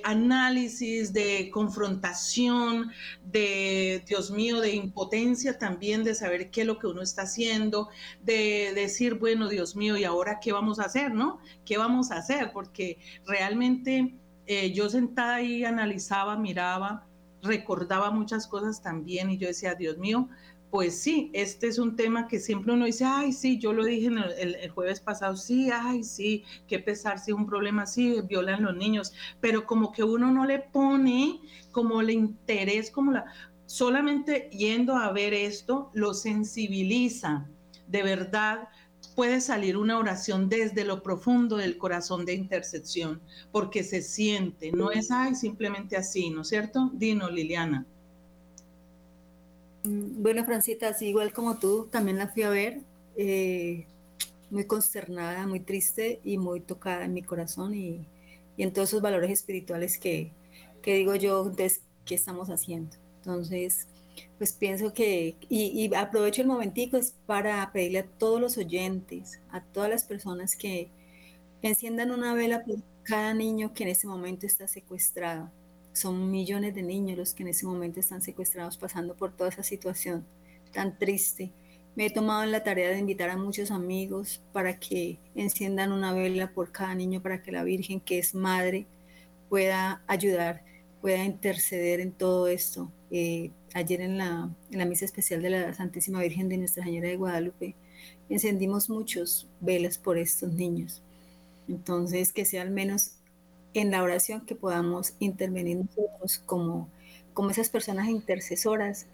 análisis, 0.04 1.12
de 1.12 1.50
confrontación, 1.52 2.92
de, 3.26 4.04
Dios 4.08 4.32
mío, 4.32 4.62
de 4.62 4.76
impotencia 4.76 5.58
también, 5.58 6.04
de 6.04 6.16
saber 6.16 6.52
qué 6.52 6.62
es 6.62 6.68
lo 6.68 6.80
que 6.80 6.88
uno 6.88 7.02
está 7.02 7.24
haciendo, 7.24 7.90
de 8.22 8.72
decir, 8.76 9.16
bueno, 9.16 9.50
Dios 9.50 9.76
mío, 9.76 9.98
¿y 9.98 10.04
ahora 10.06 10.40
qué 10.40 10.54
vamos 10.54 10.80
a 10.80 10.86
hacer, 10.86 11.14
no? 11.14 11.40
¿Qué 11.66 11.78
vamos 11.78 12.12
a 12.12 12.18
hacer? 12.18 12.52
Porque 12.54 12.98
realmente 13.26 14.16
eh, 14.46 14.72
yo 14.74 14.90
sentada 14.90 15.36
ahí 15.36 15.64
analizaba, 15.66 16.38
miraba, 16.38 17.06
recordaba 17.42 18.10
muchas 18.12 18.48
cosas 18.48 18.82
también 18.82 19.30
y 19.30 19.38
yo 19.38 19.48
decía, 19.48 19.76
Dios 19.76 19.98
mío, 19.98 20.30
pues 20.74 21.00
sí, 21.00 21.30
este 21.34 21.68
es 21.68 21.78
un 21.78 21.96
tema 21.96 22.28
que 22.28 22.40
siempre 22.40 22.74
uno 22.74 22.86
dice, 22.86 23.06
ay, 23.06 23.32
sí, 23.32 23.60
yo 23.60 23.74
lo 23.74 23.86
dije 23.86 24.10
el, 24.40 24.72
jueves 24.72 25.02
pasado, 25.02 25.38
sí, 25.38 25.70
ay, 25.72 26.04
sí, 26.04 26.44
qué 26.68 26.80
pesar 26.80 27.20
si 27.20 27.32
un 27.32 27.46
problema 27.46 27.84
así, 27.84 28.20
violan 28.28 28.64
los 28.64 28.76
niños, 28.76 29.14
pero 29.40 29.68
como 29.68 29.92
que 29.92 30.04
uno 30.04 30.32
no 30.32 30.48
le 30.48 30.58
pone 30.58 31.42
como 31.72 32.02
el 32.02 32.10
interés, 32.10 32.90
como 32.90 33.12
la, 33.12 33.26
solamente 33.68 34.50
yendo 34.50 34.96
a 34.96 35.12
ver 35.12 35.36
esto, 35.36 35.92
lo 35.94 36.16
sensibiliza, 36.16 37.48
de 37.88 38.02
verdad 38.02 38.68
puede 39.16 39.42
salir 39.42 39.78
una 39.78 40.00
oración 40.00 40.50
desde 40.50 40.86
lo 40.86 41.04
profundo 41.04 41.56
del 41.56 41.78
corazón 41.78 42.26
de 42.26 42.34
intercesión, 42.34 43.22
porque 43.52 43.84
se 43.84 44.02
siente, 44.02 44.72
no 44.72 44.90
es, 44.90 45.12
ay, 45.12 45.36
simplemente 45.36 45.98
así, 45.98 46.32
¿no 46.32 46.42
es 46.42 46.48
cierto? 46.48 46.90
Dino, 46.96 47.30
Liliana. 47.30 47.86
Mm, 49.84 50.22
bueno, 50.22 50.46
Francita, 50.46 50.90
así 50.90 51.08
igual 51.08 51.34
como 51.34 51.60
tú, 51.60 51.88
también 51.92 52.18
la 52.18 52.28
fui 52.28 52.44
a 52.44 52.50
ver, 52.50 52.82
eh, 53.18 53.86
muy 54.50 54.66
consternada, 54.66 55.46
muy 55.48 55.60
triste 55.60 56.22
y 56.24 56.38
muy 56.38 56.62
tocada 56.62 57.06
en 57.06 57.14
mi 57.14 57.24
corazón 57.24 57.74
y, 57.76 58.08
en 58.58 58.72
todos 58.72 58.90
esos 58.90 59.02
valores 59.02 59.32
espirituales 59.32 59.98
que, 59.98 60.32
digo 60.86 61.16
yo, 61.16 61.42
entonces, 61.42 61.82
¿qué 62.06 62.16
estamos 62.16 62.50
haciendo? 62.50 62.96
Entonces, 63.18 63.88
pues 64.38 64.54
pienso 64.54 64.94
que, 64.94 65.36
y, 65.50 65.94
aprovecho 65.96 66.42
el 66.44 66.48
momentico 66.48 66.98
es 66.98 67.16
para 67.26 67.72
pedirle 67.74 68.00
a 68.00 68.06
todos 68.06 68.40
los 68.40 68.58
oyentes, 68.58 69.42
a 69.52 69.62
todas 69.64 69.90
las 69.90 70.04
personas 70.06 70.56
que 70.56 70.90
enciendan 71.64 72.12
una 72.12 72.34
vela 72.36 72.64
por 72.64 72.78
cada 73.04 73.34
niño 73.34 73.74
que 73.74 73.84
en 73.84 73.90
ese 73.90 74.08
momento 74.08 74.46
está 74.46 74.68
secuestrado 74.68 75.52
son 75.94 76.32
millones 76.32 76.76
de 76.76 76.84
niños 76.84 77.18
los 77.18 77.34
que 77.34 77.44
en 77.44 77.50
ese 77.50 77.66
momento 77.66 78.00
están 78.00 78.22
secuestrados 78.22 78.78
pasando 78.78 79.16
por 79.16 79.32
toda 79.32 79.50
esa 79.50 79.64
situación 79.64 80.26
tan 80.74 80.98
triste. 80.98 81.52
Me 81.96 82.08
he 82.08 82.10
tomado 82.10 82.46
la 82.46 82.64
tarea 82.64 82.90
de 82.90 82.98
invitar 82.98 83.30
a 83.30 83.38
muchos 83.38 83.70
amigos 83.70 84.42
para 84.52 84.80
que 84.80 85.20
enciendan 85.36 85.92
una 85.92 86.12
vela 86.12 86.52
por 86.52 86.72
cada 86.72 86.96
niño 86.96 87.22
para 87.22 87.44
que 87.44 87.52
la 87.52 87.64
Virgen, 87.64 88.00
que 88.00 88.18
es 88.18 88.34
madre, 88.34 88.88
pueda 89.48 90.02
ayudar, 90.08 90.64
pueda 91.02 91.24
interceder 91.24 92.00
en 92.00 92.12
todo 92.12 92.48
esto. 92.48 92.92
Eh, 93.12 93.52
ayer 93.76 94.02
en 94.02 94.18
la, 94.18 94.50
en 94.72 94.80
la 94.80 94.86
misa 94.86 95.06
especial 95.06 95.44
de 95.44 95.52
la 95.52 95.74
Santísima 95.74 96.20
Virgen 96.22 96.50
de 96.50 96.58
Nuestra 96.58 96.84
Señora 96.84 97.10
de 97.10 97.18
Guadalupe, 97.18 97.76
encendimos 98.30 98.90
muchos 98.90 99.48
velas 99.60 100.00
por 100.00 100.18
estos 100.18 100.52
niños. 100.52 101.04
Entonces, 101.68 102.34
que 102.34 102.46
sea 102.46 102.64
al 102.64 102.72
menos 102.72 103.12
en 103.74 103.92
la 103.92 104.04
oración 104.04 104.46
que 104.46 104.56
podamos 104.56 105.16
intervenir 105.20 105.78
nosotros 105.78 106.40
como, 106.46 106.90
como 107.34 107.50
esas 107.50 107.70
personas 107.70 108.08
intercesoras 108.08 109.08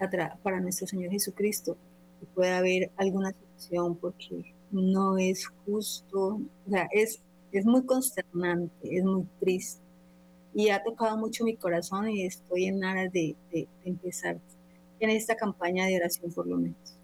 para 0.44 0.60
nuestro 0.60 0.88
Señor 0.88 1.12
Jesucristo, 1.12 1.78
que 2.20 2.26
pueda 2.28 2.58
haber 2.58 2.92
alguna 2.98 3.32
situación 3.32 3.96
porque 3.96 4.54
no 4.72 5.18
es 5.18 5.48
justo, 5.66 6.40
o 6.68 6.70
sea, 6.70 6.88
es, 6.92 7.22
es 7.52 7.66
muy 7.66 7.86
consternante, 7.86 8.98
es 8.98 9.04
muy 9.04 9.26
triste 9.40 9.82
y 10.54 10.70
ha 10.70 10.84
tocado 10.84 11.18
mucho 11.18 11.44
mi 11.44 11.56
corazón 11.56 12.10
y 12.10 12.26
estoy 12.26 12.66
en 12.66 12.84
aras 12.84 13.12
de, 13.14 13.36
de 13.52 13.68
empezar 13.86 14.40
en 15.00 15.10
esta 15.10 15.36
campaña 15.36 15.86
de 15.86 15.98
oración 15.98 16.32
por 16.34 16.48
lo 16.48 16.58
menos. 16.58 16.99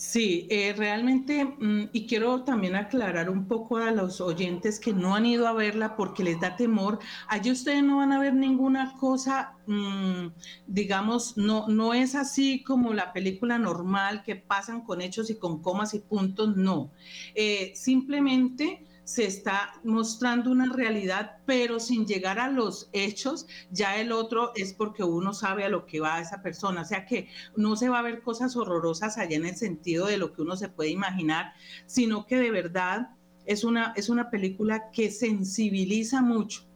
Sí, 0.00 0.46
eh, 0.48 0.74
realmente, 0.76 1.44
mm, 1.44 1.88
y 1.92 2.06
quiero 2.06 2.44
también 2.44 2.76
aclarar 2.76 3.28
un 3.30 3.48
poco 3.48 3.78
a 3.78 3.90
los 3.90 4.20
oyentes 4.20 4.78
que 4.78 4.92
no 4.92 5.16
han 5.16 5.26
ido 5.26 5.48
a 5.48 5.52
verla 5.52 5.96
porque 5.96 6.22
les 6.22 6.38
da 6.38 6.54
temor. 6.54 7.00
Allí 7.26 7.50
ustedes 7.50 7.82
no 7.82 7.96
van 7.96 8.12
a 8.12 8.20
ver 8.20 8.32
ninguna 8.34 8.96
cosa, 9.00 9.58
mm, 9.66 10.28
digamos, 10.68 11.36
no, 11.36 11.66
no 11.66 11.94
es 11.94 12.14
así 12.14 12.62
como 12.62 12.94
la 12.94 13.12
película 13.12 13.58
normal 13.58 14.22
que 14.22 14.36
pasan 14.36 14.82
con 14.82 15.00
hechos 15.00 15.30
y 15.30 15.38
con 15.38 15.60
comas 15.62 15.94
y 15.94 15.98
puntos, 15.98 16.56
no. 16.56 16.92
Eh, 17.34 17.72
simplemente 17.74 18.86
se 19.08 19.24
está 19.24 19.72
mostrando 19.84 20.50
una 20.50 20.70
realidad, 20.70 21.38
pero 21.46 21.80
sin 21.80 22.06
llegar 22.06 22.38
a 22.38 22.50
los 22.50 22.90
hechos, 22.92 23.46
ya 23.70 23.96
el 23.96 24.12
otro 24.12 24.52
es 24.54 24.74
porque 24.74 25.02
uno 25.02 25.32
sabe 25.32 25.64
a 25.64 25.70
lo 25.70 25.86
que 25.86 25.98
va 25.98 26.20
esa 26.20 26.42
persona. 26.42 26.82
O 26.82 26.84
sea 26.84 27.06
que 27.06 27.26
no 27.56 27.74
se 27.74 27.88
va 27.88 28.00
a 28.00 28.02
ver 28.02 28.20
cosas 28.20 28.54
horrorosas 28.54 29.16
allá 29.16 29.34
en 29.34 29.46
el 29.46 29.56
sentido 29.56 30.04
de 30.04 30.18
lo 30.18 30.34
que 30.34 30.42
uno 30.42 30.56
se 30.56 30.68
puede 30.68 30.90
imaginar, 30.90 31.54
sino 31.86 32.26
que 32.26 32.36
de 32.36 32.50
verdad 32.50 33.16
es 33.46 33.64
una, 33.64 33.94
es 33.96 34.10
una 34.10 34.28
película 34.28 34.90
que 34.90 35.10
sensibiliza 35.10 36.20
mucho 36.20 36.67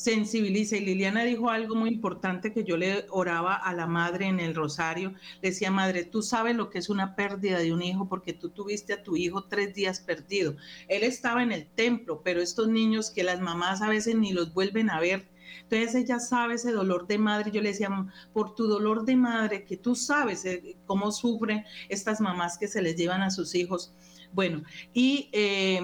sensibiliza. 0.00 0.76
Y 0.76 0.80
Liliana 0.80 1.24
dijo 1.24 1.50
algo 1.50 1.74
muy 1.74 1.90
importante 1.90 2.54
que 2.54 2.64
yo 2.64 2.78
le 2.78 3.04
oraba 3.10 3.54
a 3.54 3.74
la 3.74 3.86
madre 3.86 4.26
en 4.26 4.40
el 4.40 4.54
rosario. 4.54 5.12
Le 5.42 5.50
decía, 5.50 5.70
madre, 5.70 6.04
tú 6.04 6.22
sabes 6.22 6.56
lo 6.56 6.70
que 6.70 6.78
es 6.78 6.88
una 6.88 7.14
pérdida 7.14 7.58
de 7.58 7.74
un 7.74 7.82
hijo 7.82 8.08
porque 8.08 8.32
tú 8.32 8.48
tuviste 8.48 8.94
a 8.94 9.02
tu 9.02 9.16
hijo 9.16 9.44
tres 9.44 9.74
días 9.74 10.00
perdido. 10.00 10.56
Él 10.88 11.02
estaba 11.02 11.42
en 11.42 11.52
el 11.52 11.66
templo, 11.66 12.22
pero 12.24 12.40
estos 12.40 12.68
niños 12.68 13.10
que 13.10 13.24
las 13.24 13.40
mamás 13.40 13.82
a 13.82 13.90
veces 13.90 14.16
ni 14.16 14.32
los 14.32 14.54
vuelven 14.54 14.88
a 14.88 15.00
ver. 15.00 15.28
Entonces 15.64 15.94
ella 15.94 16.18
sabe 16.18 16.54
ese 16.54 16.72
dolor 16.72 17.06
de 17.06 17.18
madre. 17.18 17.50
Yo 17.50 17.60
le 17.60 17.68
decía, 17.68 17.90
por 18.32 18.54
tu 18.54 18.68
dolor 18.68 19.04
de 19.04 19.16
madre, 19.16 19.64
que 19.64 19.76
tú 19.76 19.94
sabes 19.94 20.46
eh, 20.46 20.78
cómo 20.86 21.12
sufren 21.12 21.64
estas 21.90 22.22
mamás 22.22 22.56
que 22.56 22.68
se 22.68 22.80
les 22.80 22.96
llevan 22.96 23.20
a 23.20 23.30
sus 23.30 23.54
hijos. 23.54 23.92
Bueno, 24.32 24.62
y 24.94 25.28
eh, 25.32 25.82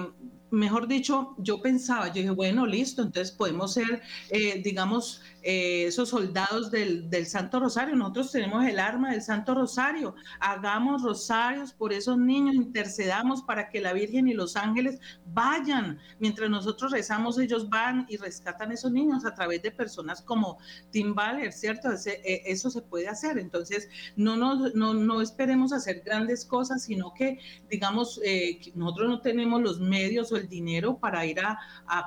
mejor 0.51 0.87
dicho, 0.87 1.35
yo 1.37 1.61
pensaba, 1.61 2.07
yo 2.07 2.15
dije, 2.15 2.29
bueno, 2.29 2.65
listo, 2.65 3.01
entonces 3.01 3.35
podemos 3.35 3.73
ser, 3.73 4.01
eh, 4.29 4.61
digamos, 4.63 5.21
eh, 5.43 5.85
esos 5.85 6.09
soldados 6.09 6.71
del, 6.71 7.25
Santo 7.25 7.59
Rosario. 7.59 7.95
Nosotros 7.95 8.31
tenemos 8.31 8.65
el 8.65 8.79
arma 8.79 9.11
del 9.11 9.21
Santo 9.21 9.55
Rosario. 9.55 10.13
Hagamos 10.39 11.03
rosarios 11.03 11.73
por 11.73 11.93
esos 11.93 12.17
niños, 12.17 12.55
intercedamos 12.55 13.41
para 13.41 13.69
que 13.69 13.81
la 13.81 13.93
Virgen 13.93 14.27
y 14.27 14.33
los 14.33 14.55
ángeles 14.55 14.99
vayan. 15.33 15.99
Mientras 16.19 16.49
nosotros 16.49 16.91
rezamos, 16.91 17.39
ellos 17.39 17.69
van 17.69 18.05
y 18.09 18.17
rescatan 18.17 18.71
esos 18.71 18.91
niños 18.91 19.25
a 19.25 19.33
través 19.33 19.61
de 19.61 19.71
personas 19.71 20.21
como 20.21 20.57
Tim 20.91 21.15
Baller, 21.15 21.51
¿cierto? 21.53 21.89
E, 21.91 22.43
eso 22.45 22.69
se 22.69 22.81
puede 22.81 23.07
hacer. 23.07 23.37
Entonces, 23.37 23.89
no, 24.15 24.35
no, 24.35 24.93
no 24.93 25.21
esperemos 25.21 25.73
hacer 25.73 26.01
grandes 26.05 26.45
cosas, 26.45 26.83
sino 26.83 27.13
que, 27.13 27.39
digamos, 27.69 28.19
eh, 28.23 28.59
nosotros 28.75 29.09
no 29.09 29.21
tenemos 29.21 29.61
los 29.61 29.79
medios 29.79 30.31
o 30.31 30.36
el 30.37 30.47
dinero 30.47 30.97
para 30.99 31.25
ir 31.25 31.39
a, 31.39 31.57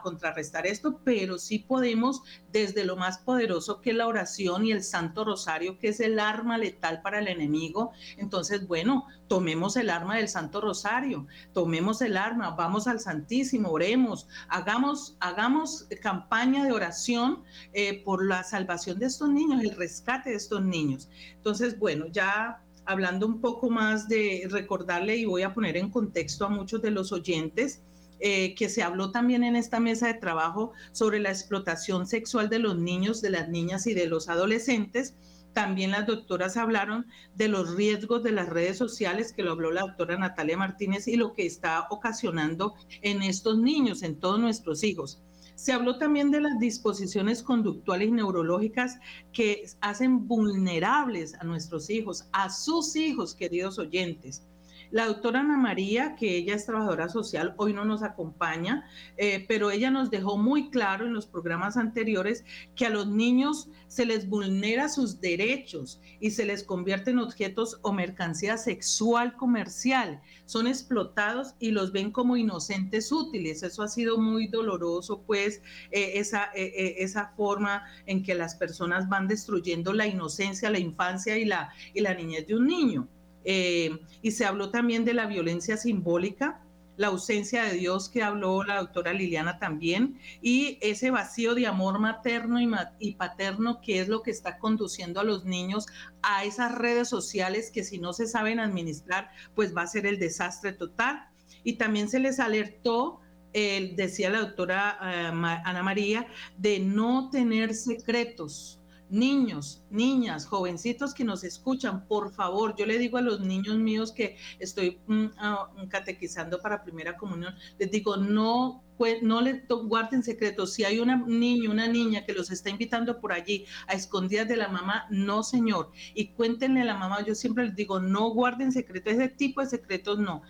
contrarrestar 0.03 0.67
esto, 0.67 1.01
pero 1.05 1.39
sí 1.39 1.59
podemos 1.59 2.23
desde 2.53 2.85
lo 2.85 2.97
más 2.97 3.19
poderoso 3.19 3.81
que 3.81 3.93
la 3.93 4.07
oración 4.07 4.65
y 4.65 4.73
el 4.73 4.83
Santo 4.83 5.25
Rosario, 5.25 5.79
que 5.79 5.89
es 5.89 6.01
el 6.01 6.19
arma 6.19 6.59
letal 6.59 7.03
para 7.03 7.19
el 7.19 7.29
enemigo. 7.29 7.93
Entonces, 8.17 8.67
bueno, 8.67 9.07
tomemos 9.29 9.77
el 9.77 9.91
arma 9.91 10.17
del 10.17 10.29
Santo 10.29 10.61
Rosario, 10.61 11.27
tomemos 11.53 12.01
el 12.03 12.17
arma, 12.17 12.51
vamos 12.51 12.87
al 12.87 13.01
Santísimo, 13.01 13.71
oremos, 13.71 14.29
hagamos, 14.49 15.17
hagamos 15.21 15.87
campaña 16.01 16.65
de 16.65 16.73
oración 16.73 17.43
eh, 17.73 18.03
por 18.05 18.25
la 18.25 18.45
salvación 18.45 18.99
de 18.99 19.07
estos 19.07 19.29
niños, 19.29 19.63
el 19.63 19.77
rescate 19.77 20.31
de 20.31 20.37
estos 20.37 20.63
niños. 20.63 21.09
Entonces, 21.37 21.79
bueno, 21.79 22.07
ya 22.07 22.63
hablando 22.85 23.27
un 23.27 23.41
poco 23.41 23.71
más 23.71 24.09
de 24.09 24.47
recordarle 24.51 25.17
y 25.17 25.25
voy 25.25 25.43
a 25.43 25.55
poner 25.55 25.77
en 25.77 25.91
contexto 25.91 26.45
a 26.45 26.49
muchos 26.49 26.83
de 26.83 26.91
los 26.91 27.13
oyentes, 27.13 27.83
eh, 28.21 28.55
que 28.55 28.69
se 28.69 28.83
habló 28.83 29.11
también 29.11 29.45
en 29.45 29.57
esta 29.57 29.81
mesa 29.81 30.07
de 30.07 30.15
trabajo 30.15 30.73
sobre 30.93 31.21
la 31.21 31.31
explotación 31.31 32.07
sexual 32.07 32.49
de 32.49 32.59
los 32.59 32.79
niños, 32.79 33.23
de 33.23 33.31
las 33.31 33.49
niñas 33.49 33.87
y 33.87 33.95
de 33.95 34.07
los 34.07 34.29
adolescentes. 34.29 35.15
También 35.53 35.91
las 35.91 36.07
doctoras 36.07 36.57
hablaron 36.57 37.07
de 37.35 37.49
los 37.49 37.75
riesgos 37.75 38.23
de 38.23 38.33
las 38.33 38.49
redes 38.49 38.77
sociales, 38.77 39.33
que 39.33 39.43
lo 39.43 39.53
habló 39.53 39.73
la 39.73 39.83
doctora 39.83 40.17
Natalia 40.17 40.57
Martínez, 40.57 41.09
y 41.09 41.17
lo 41.17 41.33
que 41.33 41.47
está 41.47 41.87
ocasionando 41.91 42.75
en 43.03 43.23
estos 43.23 43.59
niños, 43.59 44.03
en 44.03 44.21
todos 44.21 44.39
nuestros 44.39 44.85
hijos. 44.85 45.23
Se 45.57 45.73
habló 45.73 45.99
también 45.99 46.31
de 46.31 46.41
las 46.41 46.59
disposiciones 46.59 47.43
conductuales 47.43 48.09
y 48.09 48.13
neurológicas 48.13 48.99
que 49.33 49.65
hacen 49.81 50.27
vulnerables 50.27 51.35
a 51.35 51.45
nuestros 51.45 51.91
hijos, 51.91 52.25
a 52.33 52.49
sus 52.49 52.97
hijos, 52.97 53.35
queridos 53.35 53.79
oyentes. 53.79 54.43
La 54.91 55.07
doctora 55.07 55.41
Ana 55.41 55.57
María, 55.57 56.17
que 56.17 56.37
ella 56.37 56.57
es 56.57 56.67
trabajadora 56.67 57.09
social, 57.09 57.55
hoy 57.59 57.73
no 57.73 57.85
nos 57.85 58.03
acompaña, 58.03 58.89
eh, 59.17 59.45
pero 59.47 59.71
ella 59.71 59.89
nos 59.93 60.11
dejó 60.11 60.37
muy 60.37 60.69
claro 60.69 61.07
en 61.07 61.15
los 61.15 61.27
programas 61.27 61.77
anteriores 61.77 62.45
que 62.75 62.87
a 62.87 62.91
los 62.91 63.07
niños 63.07 63.69
se 63.87 64.05
les 64.05 64.29
vulnera 64.29 64.89
sus 64.89 65.21
derechos 65.21 66.01
y 66.19 66.33
se 66.33 66.45
les 66.45 66.65
convierte 66.65 67.13
en 67.13 67.21
objetos 67.21 67.79
o 67.83 67.93
mercancía 67.93 68.57
sexual 68.57 69.37
comercial. 69.37 70.23
Son 70.45 70.67
explotados 70.67 71.55
y 71.61 71.71
los 71.71 71.93
ven 71.93 72.11
como 72.11 72.37
inocentes 72.37 73.13
útiles. 73.13 73.63
Eso 73.63 73.85
ha 73.85 73.89
sido 73.89 74.19
muy 74.19 74.49
doloroso, 74.49 75.23
pues, 75.23 75.63
eh, 75.93 76.15
esa, 76.15 76.51
eh, 76.53 76.97
esa 76.99 77.33
forma 77.37 77.85
en 78.07 78.25
que 78.25 78.35
las 78.35 78.57
personas 78.57 79.09
van 79.09 79.29
destruyendo 79.29 79.93
la 79.93 80.09
inocencia, 80.09 80.69
la 80.69 80.81
infancia 80.81 81.39
y 81.39 81.45
la 81.45 82.15
niñez 82.15 82.49
de 82.49 82.57
un 82.57 82.67
niño. 82.67 83.09
Eh, 83.45 84.01
y 84.23 84.33
se 84.33 84.45
habló 84.45 84.71
también 84.71 85.05
de 85.05 85.15
la 85.15 85.27
violencia 85.27 85.77
simbólica, 85.77 86.63
la 86.97 87.07
ausencia 87.07 87.65
de 87.65 87.75
Dios 87.75 88.11
que 88.11 88.23
habló 88.23 88.63
la 88.63 88.79
doctora 88.79 89.15
Liliana 89.15 89.59
también, 89.59 90.19
y 90.43 90.79
ese 90.83 91.11
vacío 91.11 91.55
de 91.55 91.67
amor 91.67 91.99
materno 91.99 92.59
y, 92.99 93.15
paterno 93.15 93.81
que 93.81 94.01
es 94.01 94.09
lo 94.09 94.23
que 94.23 94.31
está 94.31 94.59
conduciendo 94.59 95.21
a 95.21 95.25
los 95.25 95.47
niños 95.47 95.87
a 96.23 96.45
esas 96.45 96.75
redes 96.75 97.09
sociales 97.09 97.71
que 97.71 97.85
si 97.85 97.99
no 97.99 98.13
se 98.13 98.27
saben 98.27 98.61
administrar, 98.61 99.31
pues 99.55 99.75
va 99.75 99.83
a 99.83 99.87
ser 99.87 100.05
el 100.05 100.19
desastre 100.19 100.73
total. 100.73 101.27
Y 101.65 101.75
también 101.75 102.09
se 102.09 102.19
les 102.19 102.39
alertó, 102.39 103.21
decía 103.53 104.31
la 104.31 104.41
doctora 104.41 104.99
eh, 105.03 105.31
Ana 105.65 105.83
María, 105.83 106.27
de 106.59 106.81
no 106.81 107.31
tener 107.31 107.75
secretos 107.75 108.80
niños, 109.11 109.83
niñas, 109.91 110.47
jovencitos 110.47 111.15
que 111.15 111.25
nos 111.25 111.45
escuchan, 111.45 112.07
por 112.07 112.33
favor, 112.33 112.75
yo 112.77 112.87
le 112.87 112.99
digo 112.99 113.19
a 113.19 113.23
los 113.23 113.41
niños 113.41 113.77
míos 113.77 114.13
que 114.13 114.37
estoy 114.59 115.01
ah, 115.39 115.71
catequizando 115.89 116.61
para 116.61 116.83
primera 116.83 117.17
comunión, 117.17 117.55
les 117.79 117.91
digo, 117.91 118.17
no 118.17 118.83
no 119.23 119.41
le 119.41 119.65
guarden 119.69 120.23
secretos. 120.23 120.75
Si 120.75 120.85
hay 120.85 120.99
un 120.99 121.25
niño, 121.27 121.71
una 121.71 121.89
niña 121.89 122.25
que 122.25 122.33
los 122.33 122.51
está 122.51 122.71
invitando 122.71 123.21
por 123.21 123.33
allí 123.33 123.65
a 123.87 123.95
escondidas 123.95 124.49
de 124.49 124.57
la 124.57 124.69
mamá, 124.69 125.07
no, 125.11 125.43
señor. 125.43 125.91
Y 126.15 126.29
cuéntenle 126.29 126.83
a 126.83 126.85
la 126.85 126.97
mamá, 126.97 127.25
yo 127.25 127.35
siempre 127.35 127.65
les 127.65 127.75
digo, 127.75 128.01
no 128.01 128.31
guarden 128.31 128.73
secretos, 128.73 129.15
ese 129.15 129.29
tipo 129.29 129.61
de 129.61 129.69
secretos 129.69 130.19
no. 130.19 130.43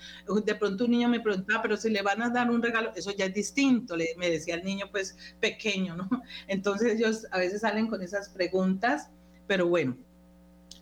De 0.45 0.55
pronto 0.55 0.85
un 0.85 0.91
niño 0.91 1.09
me 1.09 1.21
preguntaba, 1.21 1.63
pero 1.63 1.77
si 1.77 1.91
le 1.91 2.03
van 2.03 2.23
a 2.23 2.31
dar 2.31 2.51
un 2.51 2.63
regalo, 2.63 2.93
eso 2.97 3.13
ya 3.13 3.27
es 3.27 3.35
distinto, 3.35 3.97
le, 3.97 4.09
me 4.17 4.31
decía 4.31 4.55
el 4.57 4.65
niño 4.65 4.87
pues 4.91 5.17
pequeño, 5.41 5.97
¿no? 5.97 6.09
Entonces 6.49 6.95
ellos 6.95 7.27
a 7.31 7.39
veces 7.39 7.61
salen 7.61 7.87
con 7.87 8.03
esas 8.03 8.29
preguntas, 8.31 9.11
pero 9.47 9.67
bueno. 9.69 9.97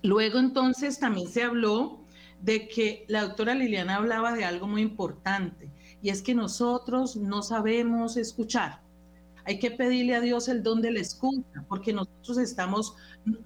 Luego 0.02 0.38
entonces 0.38 1.00
también 1.00 1.28
se 1.28 1.42
habló 1.42 2.04
de 2.40 2.68
que 2.68 3.04
la 3.08 3.22
doctora 3.22 3.54
Liliana 3.54 3.96
hablaba 3.96 4.32
de 4.32 4.44
algo 4.44 4.68
muy 4.68 4.80
importante 4.80 5.72
y 6.02 6.10
es 6.10 6.22
que 6.22 6.34
nosotros 6.34 7.16
no 7.16 7.42
sabemos 7.42 8.16
escuchar. 8.16 8.80
Hay 9.44 9.58
que 9.58 9.70
pedirle 9.70 10.14
a 10.14 10.20
Dios 10.20 10.46
el 10.48 10.62
don 10.62 10.82
de 10.82 10.90
la 10.90 11.00
escucha, 11.00 11.64
porque 11.68 11.94
nosotros 11.94 12.36
estamos 12.36 12.94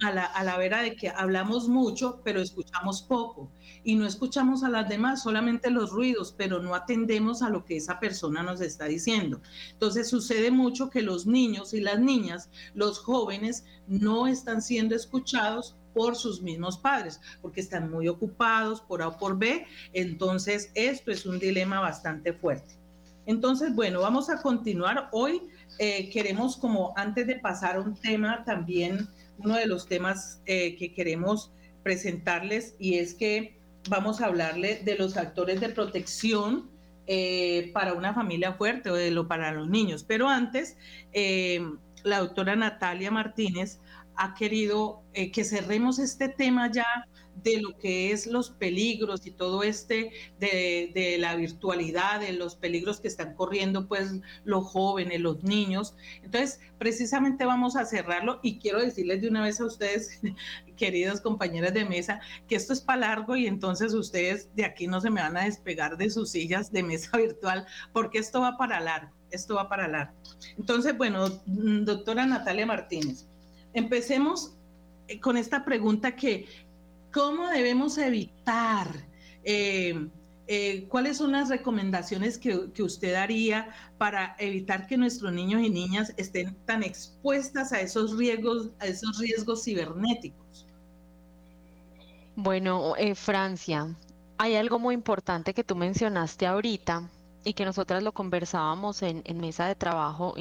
a 0.01 0.11
la, 0.11 0.25
a 0.25 0.43
la 0.43 0.57
vera 0.57 0.81
de 0.81 0.97
que 0.97 1.07
hablamos 1.07 1.69
mucho, 1.69 2.19
pero 2.25 2.41
escuchamos 2.41 3.03
poco. 3.03 3.49
Y 3.85 3.95
no 3.95 4.05
escuchamos 4.05 4.63
a 4.63 4.69
las 4.69 4.89
demás, 4.89 5.23
solamente 5.23 5.69
los 5.69 5.91
ruidos, 5.91 6.35
pero 6.37 6.61
no 6.61 6.75
atendemos 6.75 7.41
a 7.41 7.49
lo 7.49 7.63
que 7.63 7.77
esa 7.77 8.01
persona 8.01 8.43
nos 8.43 8.59
está 8.59 8.83
diciendo. 8.83 9.41
Entonces 9.71 10.09
sucede 10.09 10.51
mucho 10.51 10.89
que 10.89 11.01
los 11.01 11.25
niños 11.25 11.73
y 11.73 11.79
las 11.79 12.01
niñas, 12.01 12.49
los 12.73 12.99
jóvenes, 12.99 13.63
no 13.87 14.27
están 14.27 14.61
siendo 14.61 14.95
escuchados 14.95 15.77
por 15.93 16.15
sus 16.15 16.41
mismos 16.41 16.77
padres, 16.77 17.21
porque 17.41 17.61
están 17.61 17.89
muy 17.91 18.07
ocupados 18.07 18.81
por 18.81 19.01
A 19.01 19.09
o 19.09 19.17
por 19.17 19.37
B. 19.37 19.65
Entonces, 19.93 20.71
esto 20.75 21.11
es 21.11 21.25
un 21.25 21.39
dilema 21.39 21.79
bastante 21.79 22.33
fuerte. 22.33 22.83
Entonces, 23.25 23.73
bueno, 23.73 24.01
vamos 24.01 24.29
a 24.29 24.41
continuar. 24.41 25.09
Hoy 25.11 25.41
eh, 25.79 26.09
queremos, 26.09 26.57
como 26.57 26.93
antes 26.97 27.25
de 27.27 27.35
pasar 27.35 27.77
a 27.77 27.81
un 27.81 27.95
tema, 27.95 28.43
también 28.43 29.07
uno 29.37 29.55
de 29.55 29.65
los 29.65 29.87
temas 29.87 30.41
eh, 30.45 30.75
que 30.75 30.93
queremos 30.93 31.51
presentarles 31.83 32.75
y 32.79 32.95
es 32.95 33.13
que 33.13 33.57
vamos 33.89 34.21
a 34.21 34.27
hablarle 34.27 34.81
de 34.83 34.97
los 34.97 35.17
actores 35.17 35.59
de 35.59 35.69
protección 35.69 36.69
eh, 37.07 37.71
para 37.73 37.93
una 37.93 38.13
familia 38.13 38.53
fuerte 38.53 38.89
o 38.89 38.95
de 38.95 39.11
lo 39.11 39.27
para 39.27 39.51
los 39.51 39.69
niños. 39.69 40.03
Pero 40.07 40.29
antes, 40.29 40.77
la 42.03 42.19
doctora 42.19 42.55
Natalia 42.55 43.11
Martínez 43.11 43.79
ha 44.15 44.33
querido 44.33 45.03
eh, 45.13 45.31
que 45.31 45.43
cerremos 45.43 45.99
este 45.99 46.29
tema 46.29 46.71
ya 46.71 46.85
de 47.41 47.61
lo 47.61 47.77
que 47.77 48.11
es 48.11 48.27
los 48.27 48.51
peligros 48.51 49.25
y 49.25 49.31
todo 49.31 49.63
este 49.63 50.11
de, 50.39 51.17
la 51.19 51.35
virtualidad, 51.35 52.19
de 52.19 52.33
los 52.33 52.55
peligros 52.55 52.99
que 52.99 53.07
están 53.07 53.33
corriendo 53.35 53.87
pues 53.87 54.11
los 54.43 54.65
jóvenes, 54.65 55.19
los 55.19 55.43
niños. 55.43 55.95
Entonces, 56.23 56.59
precisamente 56.77 57.45
vamos 57.45 57.75
a 57.75 57.85
cerrarlo 57.85 58.39
y 58.43 58.59
quiero 58.59 58.79
decirles 58.79 59.21
de 59.21 59.27
una 59.29 59.43
vez 59.43 59.59
a 59.59 59.65
ustedes, 59.65 60.21
queridas 60.77 61.21
compañeras 61.21 61.73
de 61.73 61.85
mesa, 61.85 62.19
que 62.47 62.55
esto 62.55 62.73
es 62.73 62.81
para 62.81 63.01
largo 63.01 63.35
y 63.35 63.47
entonces 63.47 63.93
ustedes 63.93 64.49
de 64.55 64.65
aquí 64.65 64.87
no 64.87 65.01
se 65.01 65.09
me 65.09 65.21
van 65.21 65.37
a 65.37 65.45
despegar 65.45 65.97
de 65.97 66.09
sus 66.09 66.31
sillas 66.31 66.71
de 66.71 66.83
mesa 66.83 67.17
virtual 67.17 67.65
porque 67.91 68.19
esto 68.19 68.41
va 68.41 68.57
para 68.57 68.79
largo, 68.79 69.11
esto 69.31 69.55
va 69.55 69.69
para 69.69 69.87
largo. 69.87 70.13
Entonces, 70.57 70.97
bueno, 70.97 71.29
doctora 71.45 72.25
Natalia 72.25 72.65
Martínez, 72.65 73.27
empecemos 73.73 74.53
con 75.21 75.37
esta 75.37 75.65
pregunta 75.65 76.15
que 76.15 76.47
¿Cómo 77.13 77.47
debemos 77.47 77.99
evitar? 77.99 78.87
Eh, 79.43 80.09
eh, 80.47 80.85
¿Cuáles 80.89 81.17
son 81.17 81.33
las 81.33 81.49
recomendaciones 81.49 82.39
que, 82.39 82.81
usted 82.81 83.13
daría 83.13 83.69
para 83.99 84.35
evitar 84.39 84.87
que 84.87 84.97
nuestros 84.97 85.31
niños 85.31 85.61
y 85.61 85.69
niñas 85.69 86.11
estén 86.17 86.55
tan 86.65 86.81
expuestas 86.81 87.71
a 87.71 87.81
esos 87.81 88.17
riesgos, 88.17 88.71
a 88.79 88.87
esos 88.87 89.19
riesgos 89.19 89.63
cibernéticos? 89.63 90.65
Bueno, 92.35 92.95
eh, 92.97 93.13
Francia, 93.13 93.95
hay 94.39 94.55
algo 94.55 94.79
muy 94.79 94.95
importante 94.95 95.53
que 95.53 95.63
tú 95.63 95.75
mencionaste 95.75 96.47
ahorita 96.47 97.07
y 97.43 97.53
que 97.53 97.65
nosotras 97.65 98.03
lo 98.03 98.13
conversábamos 98.13 99.01
en, 99.01 99.23
mesa 99.37 99.67
de 99.67 99.75
trabajo 99.75 100.35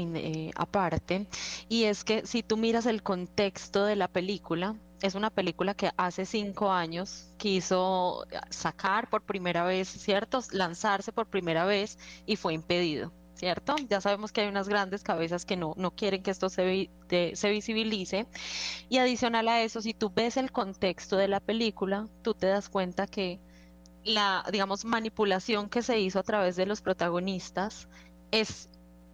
aparte, 0.57 1.27
y 1.69 1.85
es 1.85 2.05
que 2.05 2.27
si 2.27 2.43
tú 2.43 2.57
miras 2.57 2.87
el 2.87 3.03
contexto 3.03 3.85
de 3.85 3.97
la 3.97 4.09
película, 4.09 4.77
es 5.03 5.15
una 5.15 5.31
película 5.31 5.75
que 5.75 5.91
hace 5.97 6.25
cinco 6.25 6.71
años 6.71 7.29
quiso 7.37 8.25
sacar 8.51 9.11
por 9.11 9.23
primera 9.23 9.65
vez, 9.65 9.89
¿cierto? 9.89 10.41
Lanzarse 10.53 11.13
por 11.13 11.27
primera 11.27 11.65
vez 11.65 11.99
y 12.25 12.37
fue 12.37 12.55
impedido. 12.55 13.13
¿Cierto? 13.35 13.75
Ya 13.89 14.01
sabemos 14.01 14.31
que 14.31 14.43
hay 14.43 14.47
unas 14.47 14.69
grandes 14.69 15.03
cabezas 15.03 15.45
que 15.45 15.57
no, 15.57 15.75
no 15.77 15.91
quieren 15.91 16.23
que 16.23 16.31
esto 16.31 16.49
se, 16.49 16.91
se 17.09 17.51
visibilice. 17.51 18.29
Y 18.89 18.99
adicional 18.99 19.49
a 19.49 19.63
eso, 19.63 19.83
si 19.83 19.95
tú 19.95 20.13
ves 20.15 20.37
el 20.37 20.53
contexto 20.53 21.17
de 21.17 21.27
la 21.27 21.41
película, 21.41 22.07
tú 22.23 22.35
te 22.35 22.47
das 22.47 22.69
cuenta 22.69 23.09
que 23.09 23.41
la, 24.05 24.45
digamos, 24.51 24.85
manipulación 24.85 25.69
que 25.69 25.83
se 25.83 26.01
hizo 26.01 26.19
a 26.19 26.23
través 26.23 26.57
de 26.57 26.67
los 26.67 26.83
protagonistas 26.83 27.89
es 28.31 28.69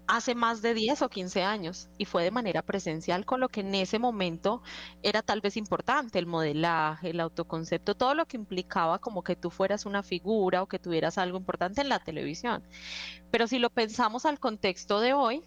hace 0.07 0.35
más 0.35 0.63
de 0.63 0.73
10 0.75 1.03
o 1.03 1.11
15 1.11 1.43
años 1.43 1.91
y 1.99 2.07
fue 2.07 2.25
de 2.25 2.31
manera 2.31 2.63
presencial, 2.63 3.27
con 3.27 3.41
lo 3.41 3.51
que 3.51 3.61
en 3.61 3.75
ese 3.75 3.99
momento 3.99 4.63
era 5.03 5.23
tal 5.23 5.41
vez 5.43 5.57
importante, 5.59 6.19
el 6.19 6.27
modelaje, 6.27 7.11
el 7.11 7.21
autoconcepto, 7.21 7.95
todo 7.95 8.15
lo 8.15 8.25
que 8.27 8.39
implicaba 8.39 8.99
como 9.01 9.23
que 9.23 9.37
tú 9.37 9.51
fueras 9.51 9.85
una 9.87 10.03
figura 10.03 10.63
o 10.63 10.67
que 10.69 10.79
tuvieras 10.79 11.19
algo 11.19 11.37
importante 11.39 11.83
en 11.83 11.91
la 11.91 11.99
televisión. 12.01 12.67
Pero 13.31 13.47
si 13.49 13.59
lo 13.59 13.71
pensamos 13.71 14.27
al 14.27 14.39
contexto 14.41 15.01
de 15.01 15.15
hoy, 15.15 15.45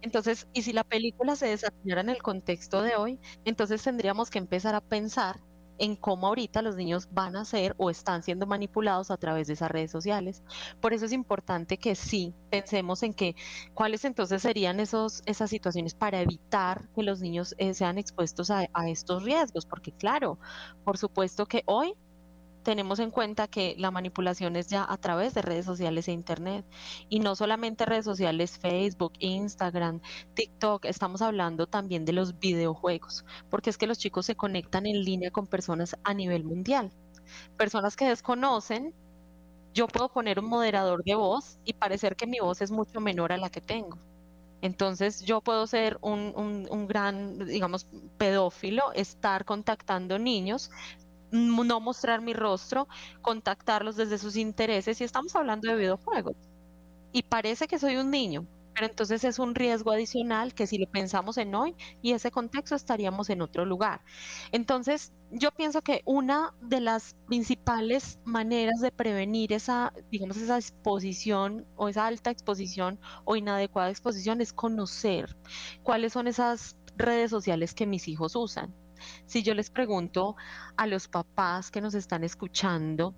entonces, 0.00 0.48
y 0.52 0.62
si 0.62 0.72
la 0.72 0.84
película 0.84 1.36
se 1.36 1.46
desarrollara 1.48 2.00
en 2.02 2.10
el 2.10 2.22
contexto 2.22 2.82
de 2.82 2.96
hoy, 2.96 3.20
entonces 3.44 3.82
tendríamos 3.82 4.30
que 4.30 4.38
empezar 4.38 4.74
a 4.74 4.80
pensar 4.80 5.40
en 5.78 5.96
cómo 5.96 6.26
ahorita 6.26 6.62
los 6.62 6.76
niños 6.76 7.08
van 7.12 7.36
a 7.36 7.44
ser 7.44 7.74
o 7.78 7.90
están 7.90 8.22
siendo 8.22 8.46
manipulados 8.46 9.10
a 9.10 9.16
través 9.16 9.46
de 9.46 9.54
esas 9.54 9.70
redes 9.70 9.90
sociales. 9.90 10.42
Por 10.80 10.92
eso 10.92 11.06
es 11.06 11.12
importante 11.12 11.78
que 11.78 11.94
sí 11.94 12.34
pensemos 12.50 13.02
en 13.02 13.14
que 13.14 13.36
cuáles 13.74 14.04
entonces 14.04 14.42
serían 14.42 14.80
esos, 14.80 15.22
esas 15.26 15.50
situaciones 15.50 15.94
para 15.94 16.20
evitar 16.20 16.88
que 16.94 17.02
los 17.02 17.20
niños 17.20 17.54
eh, 17.58 17.74
sean 17.74 17.98
expuestos 17.98 18.50
a, 18.50 18.66
a 18.72 18.88
estos 18.88 19.22
riesgos, 19.24 19.66
porque 19.66 19.92
claro, 19.92 20.38
por 20.84 20.98
supuesto 20.98 21.46
que 21.46 21.62
hoy 21.66 21.94
tenemos 22.62 22.98
en 22.98 23.10
cuenta 23.10 23.48
que 23.48 23.74
la 23.78 23.90
manipulación 23.90 24.56
es 24.56 24.68
ya 24.68 24.84
a 24.88 24.96
través 24.98 25.34
de 25.34 25.42
redes 25.42 25.64
sociales 25.66 26.08
e 26.08 26.12
internet 26.12 26.64
y 27.08 27.20
no 27.20 27.34
solamente 27.36 27.86
redes 27.86 28.04
sociales 28.04 28.58
Facebook, 28.58 29.12
Instagram, 29.20 30.00
TikTok, 30.34 30.84
estamos 30.86 31.22
hablando 31.22 31.66
también 31.66 32.04
de 32.04 32.12
los 32.12 32.38
videojuegos, 32.38 33.24
porque 33.50 33.70
es 33.70 33.78
que 33.78 33.86
los 33.86 33.98
chicos 33.98 34.26
se 34.26 34.36
conectan 34.36 34.86
en 34.86 35.04
línea 35.04 35.30
con 35.30 35.46
personas 35.46 35.96
a 36.04 36.14
nivel 36.14 36.44
mundial, 36.44 36.92
personas 37.56 37.96
que 37.96 38.08
desconocen. 38.08 38.94
Yo 39.74 39.86
puedo 39.88 40.08
poner 40.10 40.40
un 40.40 40.46
moderador 40.46 41.04
de 41.04 41.14
voz 41.14 41.58
y 41.64 41.74
parecer 41.74 42.16
que 42.16 42.26
mi 42.26 42.40
voz 42.40 42.60
es 42.62 42.70
mucho 42.70 43.00
menor 43.00 43.32
a 43.32 43.38
la 43.38 43.50
que 43.50 43.60
tengo. 43.60 43.98
Entonces 44.60 45.20
yo 45.22 45.40
puedo 45.40 45.66
ser 45.66 45.98
un, 46.00 46.32
un, 46.36 46.66
un, 46.70 46.86
gran, 46.88 47.38
digamos, 47.46 47.86
pedófilo, 48.16 48.92
estar 48.92 49.44
contactando 49.44 50.18
niños, 50.18 50.70
no 51.30 51.80
mostrar 51.80 52.20
mi 52.20 52.32
rostro, 52.32 52.88
contactarlos 53.22 53.96
desde 53.96 54.18
sus 54.18 54.36
intereses 54.36 55.00
y 55.00 55.04
estamos 55.04 55.34
hablando 55.36 55.68
de 55.68 55.76
videojuegos. 55.76 56.36
Y 57.12 57.22
parece 57.22 57.66
que 57.68 57.78
soy 57.78 57.96
un 57.96 58.10
niño, 58.10 58.46
pero 58.74 58.86
entonces 58.86 59.24
es 59.24 59.38
un 59.38 59.54
riesgo 59.54 59.90
adicional 59.90 60.54
que 60.54 60.66
si 60.66 60.78
lo 60.78 60.86
pensamos 60.88 61.36
en 61.38 61.54
hoy 61.54 61.74
y 62.00 62.12
ese 62.12 62.30
contexto 62.30 62.76
estaríamos 62.76 63.28
en 63.30 63.42
otro 63.42 63.64
lugar. 63.64 64.02
Entonces, 64.52 65.12
yo 65.30 65.50
pienso 65.50 65.82
que 65.82 66.02
una 66.04 66.54
de 66.60 66.80
las 66.80 67.16
principales 67.26 68.20
maneras 68.24 68.80
de 68.80 68.92
prevenir 68.92 69.52
esa, 69.52 69.92
digamos, 70.10 70.36
esa 70.36 70.58
exposición 70.58 71.66
o 71.76 71.88
esa 71.88 72.06
alta 72.06 72.30
exposición 72.30 73.00
o 73.24 73.36
inadecuada 73.36 73.90
exposición 73.90 74.40
es 74.40 74.52
conocer 74.52 75.36
cuáles 75.82 76.12
son 76.12 76.28
esas 76.28 76.76
redes 76.96 77.30
sociales 77.30 77.74
que 77.74 77.86
mis 77.86 78.06
hijos 78.06 78.36
usan 78.36 78.74
si 79.26 79.42
yo 79.42 79.54
les 79.54 79.70
pregunto 79.70 80.36
a 80.76 80.86
los 80.86 81.08
papás 81.08 81.70
que 81.70 81.80
nos 81.80 81.94
están 81.94 82.24
escuchando, 82.24 83.14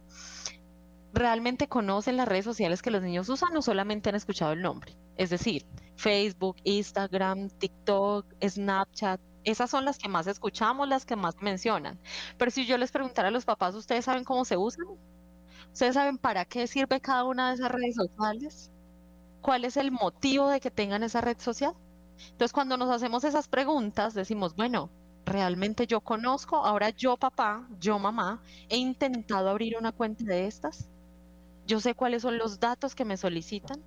¿realmente 1.13 1.69
conocen 1.69 2.17
las 2.17 2.29
redes 2.29 2.45
sociales 2.45 2.83
que 2.83 2.91
los 2.91 3.03
niños 3.03 3.29
usan 3.29 3.57
o 3.57 3.63
solamente 3.63 4.09
han 4.09 4.15
escuchado 4.15 4.53
el 4.53 4.63
nombre? 4.63 4.97
Es 5.17 5.31
decir, 5.31 5.67
Facebook, 5.97 6.57
Instagram, 6.65 7.51
TikTok, 7.51 8.27
Snapchat, 8.43 9.21
esas 9.45 9.71
son 9.71 9.85
las 9.85 9.99
que 9.99 10.09
más 10.09 10.27
escuchamos, 10.27 10.89
las 10.89 11.07
que 11.07 11.17
más 11.17 11.37
mencionan. 11.41 11.99
Pero 12.37 12.51
si 12.51 12.67
yo 12.67 12.77
les 12.79 12.93
preguntara 12.93 13.29
a 13.29 13.31
los 13.31 13.45
papás, 13.45 13.75
¿ustedes 13.75 14.05
saben 14.05 14.25
cómo 14.25 14.45
se 14.45 14.57
usan? 14.57 14.87
¿Ustedes 15.73 15.95
saben 15.95 16.19
para 16.19 16.45
qué 16.45 16.67
sirve 16.67 17.01
cada 17.01 17.25
una 17.25 17.49
de 17.49 17.55
esas 17.55 17.71
redes 17.71 17.97
sociales? 17.97 18.71
¿Cuál 19.41 19.65
es 19.65 19.77
el 19.77 19.91
motivo 19.91 20.49
de 20.49 20.61
que 20.61 20.71
tengan 20.71 21.03
esa 21.03 21.21
red 21.21 21.39
social? 21.39 21.75
Entonces, 22.33 22.53
cuando 22.53 22.77
nos 22.77 22.91
hacemos 22.91 23.25
esas 23.25 23.49
preguntas, 23.49 24.15
decimos, 24.15 24.55
bueno, 24.55 24.91
realmente 25.25 25.87
yo 25.87 26.01
conozco, 26.01 26.57
ahora 26.65 26.91
yo 26.91 27.17
papá, 27.17 27.69
yo 27.79 27.99
mamá, 27.99 28.43
he 28.69 28.77
intentado 28.77 29.49
abrir 29.49 29.77
una 29.79 29.93
cuenta 29.93 30.25
de 30.25 30.47
estas, 30.47 30.89
yo 31.67 31.81
sé 31.81 31.95
cuáles 31.95 32.23
son 32.23 32.39
los 32.39 32.61
datos 32.61 32.95
que 32.95 33.05
me 33.05 33.17
solicitan, 33.17 33.83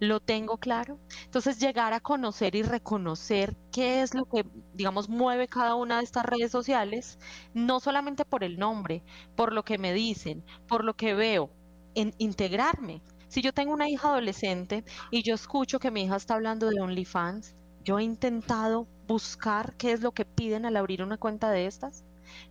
lo 0.00 0.20
tengo 0.20 0.58
claro. 0.58 0.98
Entonces 1.24 1.58
llegar 1.58 1.92
a 1.92 2.00
conocer 2.00 2.54
y 2.54 2.62
reconocer 2.62 3.56
qué 3.72 4.02
es 4.02 4.14
lo 4.14 4.26
que, 4.26 4.44
digamos, 4.74 5.08
mueve 5.08 5.48
cada 5.48 5.74
una 5.74 5.98
de 5.98 6.04
estas 6.04 6.24
redes 6.24 6.52
sociales, 6.52 7.18
no 7.54 7.80
solamente 7.80 8.24
por 8.24 8.44
el 8.44 8.58
nombre, 8.58 9.02
por 9.34 9.52
lo 9.52 9.64
que 9.64 9.78
me 9.78 9.92
dicen, 9.92 10.44
por 10.68 10.84
lo 10.84 10.94
que 10.94 11.14
veo, 11.14 11.50
en 11.94 12.14
integrarme. 12.18 13.02
Si 13.28 13.42
yo 13.42 13.52
tengo 13.52 13.72
una 13.74 13.88
hija 13.88 14.08
adolescente 14.08 14.84
y 15.10 15.22
yo 15.22 15.34
escucho 15.34 15.78
que 15.78 15.90
mi 15.90 16.02
hija 16.04 16.16
está 16.16 16.34
hablando 16.34 16.68
de 16.70 16.80
OnlyFans, 16.80 17.56
yo 17.84 17.98
he 17.98 18.04
intentado 18.04 18.88
buscar 19.08 19.74
qué 19.74 19.92
es 19.92 20.02
lo 20.02 20.12
que 20.12 20.24
piden 20.24 20.66
al 20.66 20.76
abrir 20.76 21.02
una 21.02 21.16
cuenta 21.16 21.50
de 21.50 21.66
estas. 21.66 22.04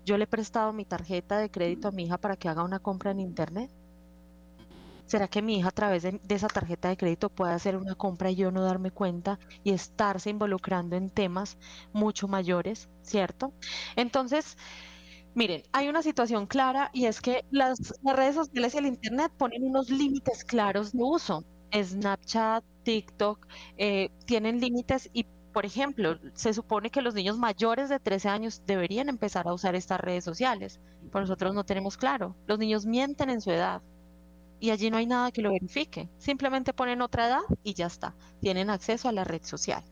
Yo 0.06 0.18
le 0.18 0.26
he 0.26 0.28
prestado 0.28 0.74
mi 0.74 0.84
tarjeta 0.84 1.38
de 1.38 1.52
crédito 1.52 1.88
a 1.88 1.92
mi 1.92 2.04
hija 2.06 2.18
para 2.18 2.36
que 2.36 2.50
haga 2.50 2.64
una 2.64 2.80
compra 2.80 3.12
en 3.12 3.20
internet. 3.20 3.72
¿Será 5.06 5.30
que 5.30 5.42
mi 5.42 5.60
hija 5.60 5.70
a 5.70 5.72
través 5.72 6.04
de, 6.04 6.20
esa 6.28 6.50
tarjeta 6.50 6.90
de 6.90 6.98
crédito 6.98 7.30
puede 7.30 7.54
hacer 7.54 7.78
una 7.78 7.96
compra 7.96 8.30
y 8.30 8.36
yo 8.36 8.52
no 8.52 8.62
darme 8.62 8.92
cuenta 8.92 9.40
y 9.64 9.72
estarse 9.72 10.30
involucrando 10.30 10.98
en 10.98 11.10
temas 11.10 11.58
mucho 11.94 12.28
mayores, 12.28 12.90
¿cierto? 13.04 13.54
Entonces, 13.96 14.58
miren, 15.34 15.64
hay 15.72 15.88
una 15.88 16.02
situación 16.02 16.46
clara 16.46 16.90
y 16.92 17.06
es 17.06 17.22
que 17.22 17.46
las, 17.52 17.94
redes 18.04 18.36
sociales 18.36 18.74
y 18.76 18.78
el 18.80 18.88
Internet 18.88 19.32
ponen 19.38 19.64
unos 19.64 19.90
límites 19.90 20.44
claros 20.44 20.92
de 20.92 21.04
uso. 21.04 21.46
Snapchat, 21.74 22.64
TikTok, 22.84 23.48
eh, 23.78 24.10
tienen 24.26 24.60
límites 24.60 25.10
y 25.14 25.26
por 25.58 25.66
ejemplo, 25.66 26.20
se 26.36 26.54
supone 26.54 26.92
que 26.92 27.02
los 27.02 27.16
niños 27.16 27.40
mayores 27.40 27.90
de 27.90 28.00
13 28.00 28.30
años 28.30 28.62
deberían 28.68 29.10
empezar 29.10 29.48
a 29.48 29.54
usar 29.56 29.74
estas 29.74 30.00
redes 30.00 30.24
sociales, 30.24 30.80
pero 31.12 31.22
nosotros 31.22 31.56
no 31.56 31.66
tenemos 31.66 31.98
claro. 31.98 32.36
Los 32.46 32.60
niños 32.60 32.86
mienten 32.86 33.32
en 33.32 33.42
su 33.42 33.50
edad 33.50 33.82
y 34.60 34.70
allí 34.70 34.92
no 34.92 34.98
hay 34.98 35.08
nada 35.08 35.32
que 35.32 35.42
lo 35.42 35.52
verifique. 35.52 36.12
Simplemente 36.20 36.74
ponen 36.74 37.02
otra 37.02 37.26
edad 37.26 37.42
y 37.64 37.74
ya 37.74 37.88
está. 37.88 38.16
Tienen 38.40 38.70
acceso 38.70 39.10
a 39.10 39.12
la 39.12 39.24
red 39.24 39.42
social. 39.42 39.84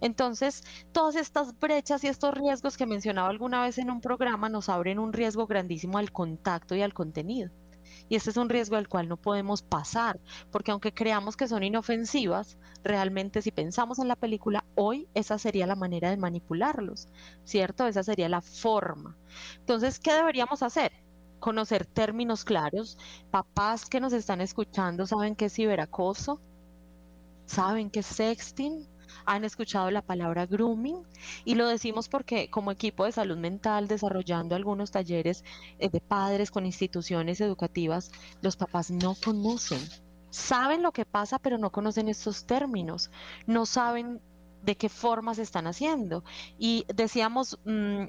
Entonces, 0.00 0.64
todas 0.90 1.14
estas 1.14 1.56
brechas 1.60 2.02
y 2.02 2.08
estos 2.08 2.34
riesgos 2.34 2.76
que 2.76 2.84
mencionaba 2.84 3.28
alguna 3.28 3.62
vez 3.62 3.78
en 3.78 3.92
un 3.92 4.00
programa 4.00 4.48
nos 4.48 4.68
abren 4.68 4.98
un 4.98 5.12
riesgo 5.12 5.46
grandísimo 5.46 5.98
al 5.98 6.10
contacto 6.10 6.74
y 6.74 6.82
al 6.82 6.92
contenido. 6.92 7.52
Y 8.08 8.16
este 8.16 8.30
es 8.30 8.36
un 8.36 8.48
riesgo 8.48 8.76
al 8.76 8.88
cual 8.88 9.08
no 9.08 9.16
podemos 9.16 9.62
pasar, 9.62 10.20
porque 10.50 10.70
aunque 10.70 10.92
creamos 10.92 11.36
que 11.36 11.48
son 11.48 11.62
inofensivas, 11.62 12.58
realmente 12.82 13.42
si 13.42 13.50
pensamos 13.50 13.98
en 13.98 14.08
la 14.08 14.16
película, 14.16 14.64
hoy 14.74 15.08
esa 15.14 15.38
sería 15.38 15.66
la 15.66 15.76
manera 15.76 16.10
de 16.10 16.16
manipularlos, 16.16 17.08
¿cierto? 17.44 17.86
Esa 17.86 18.02
sería 18.02 18.28
la 18.28 18.42
forma. 18.42 19.16
Entonces, 19.58 19.98
¿qué 19.98 20.12
deberíamos 20.12 20.62
hacer? 20.62 20.92
Conocer 21.40 21.86
términos 21.86 22.44
claros. 22.44 22.98
Papás 23.30 23.86
que 23.86 24.00
nos 24.00 24.12
están 24.12 24.40
escuchando 24.40 25.06
saben 25.06 25.34
qué 25.34 25.46
es 25.46 25.54
ciberacoso, 25.54 26.40
saben 27.46 27.90
qué 27.90 28.00
es 28.00 28.06
sexting, 28.06 28.86
han 29.24 29.44
escuchado 29.44 29.90
la 29.90 30.02
palabra 30.02 30.46
grooming 30.46 31.02
y 31.44 31.54
lo 31.54 31.68
decimos 31.68 32.08
porque 32.08 32.50
como 32.50 32.70
equipo 32.70 33.04
de 33.04 33.12
salud 33.12 33.36
mental 33.36 33.88
desarrollando 33.88 34.54
algunos 34.54 34.90
talleres 34.90 35.44
eh, 35.78 35.88
de 35.88 36.00
padres 36.00 36.50
con 36.50 36.66
instituciones 36.66 37.40
educativas, 37.40 38.10
los 38.42 38.56
papás 38.56 38.90
no 38.90 39.14
conocen, 39.22 39.80
saben 40.30 40.82
lo 40.82 40.92
que 40.92 41.04
pasa 41.04 41.38
pero 41.38 41.58
no 41.58 41.70
conocen 41.70 42.08
estos 42.08 42.46
términos, 42.46 43.10
no 43.46 43.66
saben 43.66 44.20
de 44.64 44.76
qué 44.76 44.88
forma 44.88 45.34
se 45.34 45.42
están 45.42 45.66
haciendo. 45.66 46.24
Y 46.58 46.84
decíamos, 46.94 47.58
mm, 47.64 48.04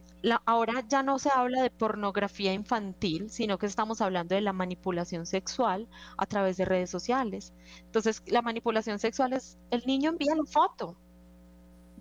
ahora 0.46 0.84
ya 0.88 1.04
no 1.04 1.20
se 1.20 1.30
habla 1.30 1.62
de 1.62 1.70
pornografía 1.72 2.54
infantil, 2.54 3.30
sino 3.30 3.58
que 3.58 3.66
estamos 3.66 4.02
hablando 4.02 4.36
de 4.36 4.42
la 4.42 4.54
manipulación 4.54 5.26
sexual 5.26 5.90
a 6.18 6.26
través 6.26 6.58
de 6.58 6.66
redes 6.66 6.90
sociales. 6.90 7.54
Entonces, 7.86 8.24
la 8.28 8.42
manipulación 8.42 9.00
sexual 9.00 9.34
es, 9.34 9.58
el 9.70 9.84
niño 9.86 10.12
envía 10.12 10.36
la 10.36 10.46
foto. 10.46 10.98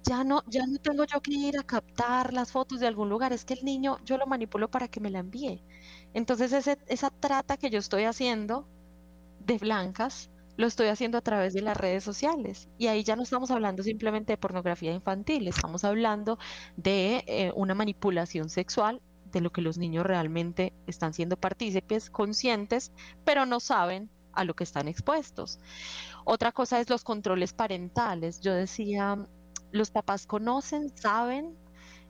Ya 0.06 0.22
no, 0.24 0.42
ya 0.46 0.66
no 0.66 0.78
tengo 0.78 1.04
yo 1.04 1.20
que 1.22 1.32
ir 1.32 1.58
a 1.58 1.62
captar 1.64 2.32
las 2.34 2.52
fotos 2.52 2.78
de 2.80 2.86
algún 2.86 3.08
lugar, 3.08 3.32
es 3.32 3.44
que 3.44 3.54
el 3.54 3.64
niño 3.64 3.98
yo 4.04 4.18
lo 4.18 4.26
manipulo 4.26 4.70
para 4.70 4.88
que 4.88 5.00
me 5.00 5.10
la 5.10 5.20
envíe. 5.20 5.64
Entonces 6.12 6.52
esa 6.86 7.10
trata 7.10 7.56
que 7.56 7.70
yo 7.70 7.78
estoy 7.78 8.04
haciendo 8.04 8.68
de 9.38 9.58
blancas 9.58 10.30
lo 10.56 10.66
estoy 10.66 10.88
haciendo 10.88 11.18
a 11.18 11.22
través 11.22 11.52
de 11.54 11.62
las 11.62 11.76
redes 11.76 12.04
sociales. 12.04 12.68
Y 12.78 12.86
ahí 12.86 13.02
ya 13.04 13.16
no 13.16 13.22
estamos 13.22 13.50
hablando 13.50 13.82
simplemente 13.82 14.32
de 14.32 14.36
pornografía 14.36 14.92
infantil, 14.92 15.48
estamos 15.48 15.84
hablando 15.84 16.38
de 16.76 17.24
eh, 17.26 17.52
una 17.54 17.74
manipulación 17.74 18.48
sexual 18.48 19.00
de 19.32 19.40
lo 19.40 19.50
que 19.50 19.62
los 19.62 19.78
niños 19.78 20.06
realmente 20.06 20.72
están 20.86 21.12
siendo 21.12 21.36
partícipes, 21.36 22.08
conscientes, 22.08 22.92
pero 23.24 23.46
no 23.46 23.58
saben 23.60 24.10
a 24.32 24.44
lo 24.44 24.54
que 24.54 24.64
están 24.64 24.88
expuestos. 24.88 25.58
Otra 26.24 26.52
cosa 26.52 26.80
es 26.80 26.88
los 26.88 27.04
controles 27.04 27.52
parentales. 27.52 28.40
Yo 28.40 28.54
decía, 28.54 29.26
los 29.72 29.90
papás 29.90 30.26
conocen, 30.26 30.96
saben 30.96 31.56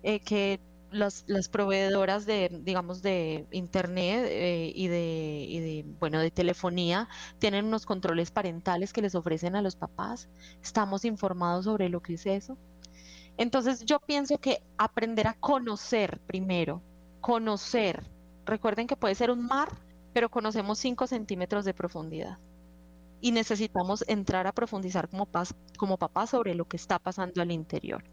eh, 0.03 0.21
que 0.21 0.61
las, 0.95 1.25
las, 1.27 1.49
proveedoras 1.49 2.27
de, 2.27 2.51
digamos, 2.63 3.03
de 3.03 3.47
internet 3.51 4.27
eh, 4.29 4.73
y, 4.75 4.89
de, 4.89 5.47
y 5.49 5.61
de, 5.61 5.85
bueno, 5.99 6.19
de 6.21 6.31
telefonía 6.31 7.09
tienen 7.39 7.67
unos 7.67 7.87
controles 7.87 8.31
parentales 8.31 8.93
que 8.93 9.03
les 9.03 9.15
ofrecen 9.15 9.57
a 9.57 9.63
los 9.63 9.77
papás. 9.77 10.29
Estamos 10.63 11.05
informados 11.05 11.65
sobre 11.67 11.89
lo 11.89 12.01
que 12.01 12.15
es 12.15 12.27
eso. 12.27 12.57
Entonces 13.37 13.85
yo 13.85 14.01
pienso 14.01 14.39
que 14.39 14.63
aprender 14.79 15.27
a 15.27 15.35
conocer 15.35 16.21
primero, 16.27 16.83
conocer, 17.21 18.05
recuerden 18.45 18.87
que 18.87 18.97
puede 18.97 19.15
ser 19.15 19.31
un 19.31 19.47
mar, 19.47 19.69
pero 20.13 20.31
conocemos 20.31 20.79
5 20.79 21.07
centímetros 21.07 21.65
de 21.65 21.75
profundidad. 21.75 22.39
Y 23.21 23.33
necesitamos 23.33 24.05
entrar 24.07 24.47
a 24.47 24.53
profundizar 24.53 25.09
como, 25.09 25.27
papás, 25.27 25.55
como 25.79 25.99
papá 25.99 26.27
sobre 26.27 26.55
lo 26.55 26.67
que 26.67 26.77
está 26.77 26.99
pasando 26.99 27.43
al 27.43 27.51
interior. 27.51 28.05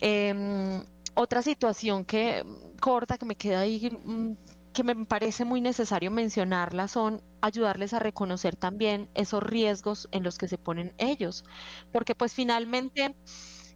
Eh, 0.00 0.84
otra 1.14 1.42
situación 1.42 2.04
que 2.04 2.44
corta, 2.80 3.18
que 3.18 3.26
me 3.26 3.36
queda 3.36 3.60
ahí, 3.60 3.90
mm, 4.04 4.32
que 4.72 4.84
me 4.84 5.06
parece 5.06 5.44
muy 5.44 5.60
necesario 5.60 6.10
mencionarla, 6.10 6.88
son 6.88 7.22
ayudarles 7.40 7.94
a 7.94 8.00
reconocer 8.00 8.56
también 8.56 9.08
esos 9.14 9.42
riesgos 9.42 10.08
en 10.10 10.24
los 10.24 10.36
que 10.36 10.48
se 10.48 10.58
ponen 10.58 10.92
ellos. 10.98 11.44
Porque 11.92 12.14
pues 12.14 12.34
finalmente, 12.34 13.14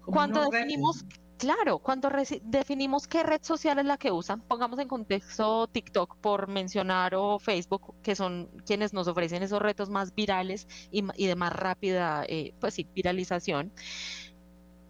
cuando 0.04 0.50
definimos... 0.50 1.04
Claro, 1.38 1.78
cuando 1.78 2.10
definimos 2.42 3.06
qué 3.06 3.22
red 3.22 3.40
social 3.42 3.78
es 3.78 3.84
la 3.84 3.96
que 3.96 4.10
usan, 4.10 4.40
pongamos 4.40 4.80
en 4.80 4.88
contexto 4.88 5.68
TikTok 5.68 6.16
por 6.16 6.48
mencionar 6.48 7.14
o 7.14 7.38
Facebook, 7.38 7.94
que 8.02 8.16
son 8.16 8.48
quienes 8.66 8.92
nos 8.92 9.06
ofrecen 9.06 9.44
esos 9.44 9.62
retos 9.62 9.88
más 9.88 10.12
virales 10.16 10.66
y, 10.90 11.02
de 11.02 11.36
más 11.36 11.52
rápida, 11.52 12.24
eh, 12.28 12.54
pues 12.58 12.74
sí, 12.74 12.88
viralización 12.92 13.72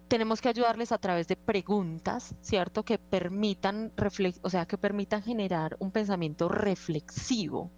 tenemos 0.09 0.41
que 0.41 0.49
ayudarles 0.49 0.91
a 0.91 0.97
través 0.97 1.27
de 1.27 1.37
preguntas, 1.37 2.35
¿cierto? 2.41 2.83
Que 2.83 2.97
permitan, 2.97 3.93
o 4.41 4.49
sea, 4.49 4.65
que 4.65 4.77
permitan 4.77 5.21
generar 5.21 5.77
un 5.79 5.91
pensamiento 5.91 6.49
reflexivo. 6.49 7.71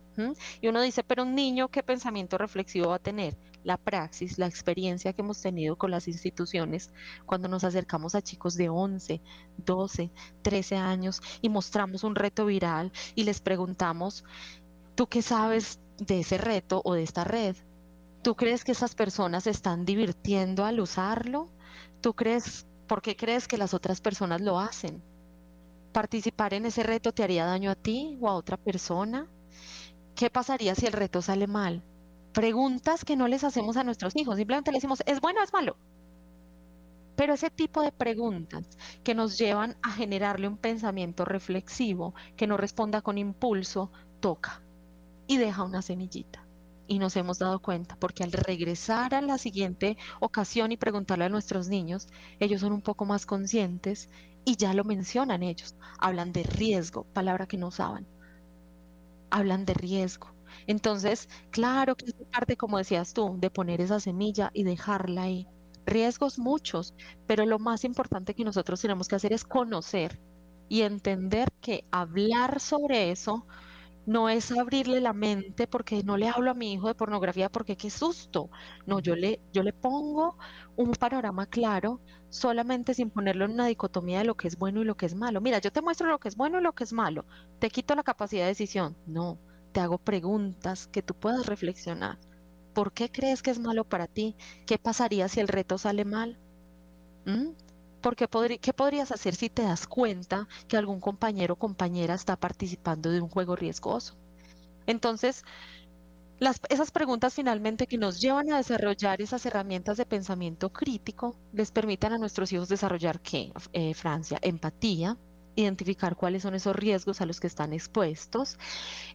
Y 0.62 0.68
uno 0.68 0.82
dice, 0.82 1.04
pero 1.04 1.24
un 1.24 1.36
niño, 1.36 1.70
¿qué 1.70 1.84
pensamiento 1.84 2.38
reflexivo 2.38 2.90
va 2.90 2.96
a 2.96 3.00
tener? 3.00 3.38
La 3.64 3.78
praxis, 3.78 4.38
la 4.38 4.46
experiencia 4.46 5.14
que 5.14 5.22
hemos 5.22 5.42
tenido 5.42 5.78
con 5.78 5.92
las 5.92 6.08
instituciones 6.08 6.92
cuando 7.26 7.48
nos 7.48 7.64
acercamos 7.64 8.14
a 8.16 8.22
chicos 8.22 8.56
de 8.56 8.70
11, 8.70 9.22
12, 9.58 10.12
13 10.42 10.76
años 10.76 11.22
y 11.42 11.50
mostramos 11.50 12.04
un 12.04 12.16
reto 12.16 12.46
viral 12.46 12.92
y 13.16 13.24
les 13.24 13.40
preguntamos, 13.40 14.24
¿tú 14.96 15.08
qué 15.08 15.22
sabes 15.22 15.80
de 15.98 16.20
ese 16.20 16.38
reto 16.38 16.82
o 16.86 16.94
de 16.94 17.04
esta 17.04 17.24
red? 17.24 17.56
¿Tú 18.22 18.36
crees 18.36 18.64
que 18.64 18.74
esas 18.74 18.96
personas 18.96 19.46
se 19.46 19.50
están 19.50 19.86
divirtiendo 19.86 20.66
al 20.66 20.80
usarlo? 20.80 21.50
¿Tú 22.02 22.16
crees, 22.16 22.66
por 22.88 23.04
qué 23.04 23.16
crees 23.16 23.48
que 23.48 23.60
las 23.60 23.76
otras 23.76 24.02
personas 24.02 24.42
lo 24.42 24.60
hacen? 24.60 25.04
¿Participar 25.92 26.56
en 26.56 26.66
ese 26.66 26.82
reto 26.82 27.12
te 27.12 27.24
haría 27.24 27.46
daño 27.46 27.70
a 27.70 27.76
ti 27.76 28.18
o 28.20 28.28
a 28.28 28.34
otra 28.34 28.58
persona? 28.58 29.28
¿Qué 30.16 30.32
pasaría 30.32 30.74
si 30.74 30.88
el 30.88 30.94
reto 30.94 31.22
sale 31.22 31.46
mal? 31.46 31.84
Preguntas 32.34 33.06
que 33.06 33.16
no 33.16 33.28
les 33.28 33.44
hacemos 33.44 33.78
a 33.78 33.84
nuestros 33.84 34.16
hijos, 34.16 34.38
simplemente 34.38 34.72
le 34.72 34.78
decimos, 34.78 35.04
¿es 35.06 35.22
bueno 35.22 35.42
o 35.42 35.44
es 35.44 35.54
malo? 35.54 35.78
Pero 37.16 37.36
ese 37.36 37.52
tipo 37.52 37.84
de 37.84 37.92
preguntas 37.92 38.66
que 39.04 39.14
nos 39.14 39.38
llevan 39.38 39.78
a 39.84 39.92
generarle 39.92 40.48
un 40.48 40.58
pensamiento 40.58 41.24
reflexivo, 41.24 42.16
que 42.36 42.48
no 42.48 42.58
responda 42.58 43.04
con 43.04 43.20
impulso, 43.20 43.92
toca 44.20 44.64
y 45.28 45.38
deja 45.38 45.64
una 45.64 45.84
semillita 45.84 46.48
y 46.92 47.00
nos 47.00 47.16
hemos 47.16 47.40
dado 47.40 47.62
cuenta, 47.62 47.96
porque 47.96 48.22
al 48.22 48.34
regresar 48.34 49.16
a 49.16 49.22
la 49.22 49.38
siguiente 49.38 49.98
ocasión 50.20 50.74
y 50.74 50.78
preguntarle 50.78 51.24
a 51.24 51.30
nuestros 51.30 51.70
niños, 51.70 52.10
ellos 52.38 52.60
son 52.60 52.74
un 52.74 52.82
poco 52.82 53.06
más 53.06 53.26
conscientes 53.26 54.10
y 54.44 54.58
ya 54.58 54.74
lo 54.74 54.84
mencionan 54.84 55.42
ellos. 55.42 55.74
Hablan 56.00 56.34
de 56.34 56.44
riesgo, 56.44 57.06
palabra 57.14 57.48
que 57.48 57.56
no 57.58 57.68
usaban. 57.68 58.06
Hablan 59.30 59.64
de 59.64 59.74
riesgo. 59.74 60.36
Entonces, 60.68 61.30
claro 61.50 61.96
que 61.96 62.08
es 62.08 62.16
parte, 62.30 62.58
como 62.58 62.78
decías 62.78 63.14
tú, 63.14 63.38
de 63.40 63.50
poner 63.50 63.80
esa 63.80 64.02
semilla 64.02 64.52
y 64.54 64.64
dejarla 64.66 65.22
ahí. 65.24 65.48
Riesgos 65.86 66.40
muchos, 66.40 66.94
pero 67.26 67.46
lo 67.46 67.58
más 67.58 67.86
importante 67.86 68.36
que 68.36 68.44
nosotros 68.44 68.82
tenemos 68.82 69.08
que 69.08 69.16
hacer 69.16 69.32
es 69.32 69.46
conocer 69.46 70.20
y 70.68 70.82
entender 70.82 71.48
que 71.62 71.86
hablar 71.90 72.60
sobre 72.60 73.12
eso 73.12 73.48
no 74.12 74.28
es 74.30 74.52
abrirle 74.52 75.00
la 75.00 75.14
mente 75.14 75.68
porque 75.68 76.04
no 76.04 76.18
le 76.18 76.28
hablo 76.28 76.52
a 76.52 76.54
mi 76.54 76.74
hijo 76.74 76.88
de 76.88 76.96
pornografía 76.96 77.50
porque 77.50 77.78
qué 77.78 77.90
susto. 77.90 78.50
No, 78.86 79.00
yo 79.00 79.16
le, 79.16 79.42
yo 79.54 79.64
le 79.64 79.72
pongo 79.74 80.38
un 80.76 80.92
panorama 80.92 81.46
claro 81.46 82.02
solamente 82.30 82.94
sin 82.94 83.10
ponerlo 83.10 83.46
en 83.46 83.52
una 83.52 83.68
dicotomía 83.68 84.20
de 84.20 84.26
lo 84.26 84.36
que 84.36 84.50
es 84.50 84.58
bueno 84.58 84.82
y 84.82 84.86
lo 84.86 84.98
que 84.98 85.06
es 85.06 85.16
malo. 85.16 85.40
Mira, 85.40 85.60
yo 85.60 85.72
te 85.72 85.82
muestro 85.82 86.10
lo 86.10 86.20
que 86.20 86.28
es 86.28 86.36
bueno 86.36 86.60
y 86.60 86.64
lo 86.64 86.74
que 86.74 86.84
es 86.84 86.92
malo. 86.94 87.26
Te 87.60 87.70
quito 87.70 87.96
la 87.96 88.04
capacidad 88.04 88.44
de 88.44 88.50
decisión. 88.50 88.98
No, 89.06 89.40
te 89.72 89.80
hago 89.80 89.98
preguntas 89.98 90.88
que 90.88 91.02
tú 91.04 91.16
puedas 91.16 91.46
reflexionar. 91.46 92.20
¿Por 92.74 92.94
qué 92.94 93.10
crees 93.12 93.42
que 93.42 93.52
es 93.52 93.60
malo 93.60 93.86
para 93.88 94.08
ti? 94.08 94.36
¿Qué 94.66 94.78
pasaría 94.78 95.30
si 95.30 95.40
el 95.40 95.48
reto 95.48 95.78
sale 95.78 96.04
mal? 96.06 96.38
¿Mm? 97.26 97.52
Porque 98.02 98.28
¿qué 98.60 98.74
podrías 98.74 99.12
hacer 99.12 99.36
si 99.36 99.50
te 99.50 99.62
das 99.64 99.88
cuenta 99.88 100.48
que 100.68 100.78
algún 100.78 101.00
compañero 101.00 101.54
o 101.54 101.60
compañera 101.60 102.16
está 102.16 102.36
participando 102.36 103.12
de 103.12 103.22
un 103.22 103.30
juego 103.30 103.56
riesgoso? 103.56 104.16
Entonces, 104.88 105.44
esas 106.70 106.90
preguntas 106.90 107.36
finalmente 107.36 107.86
que 107.86 108.00
nos 108.00 108.20
llevan 108.20 108.52
a 108.52 108.58
desarrollar 108.58 109.22
esas 109.22 109.46
herramientas 109.46 109.98
de 109.98 110.08
pensamiento 110.08 110.74
crítico 110.74 111.36
les 111.54 111.70
permitan 111.72 112.14
a 112.14 112.18
nuestros 112.18 112.52
hijos 112.52 112.68
desarrollar 112.68 113.20
qué, 113.22 113.54
eh, 113.74 113.94
Francia, 113.94 114.40
empatía, 114.42 115.18
identificar 115.56 116.16
cuáles 116.16 116.42
son 116.42 116.56
esos 116.56 116.76
riesgos 116.76 117.22
a 117.22 117.28
los 117.28 117.40
que 117.40 117.46
están 117.46 117.74
expuestos, 117.74 118.58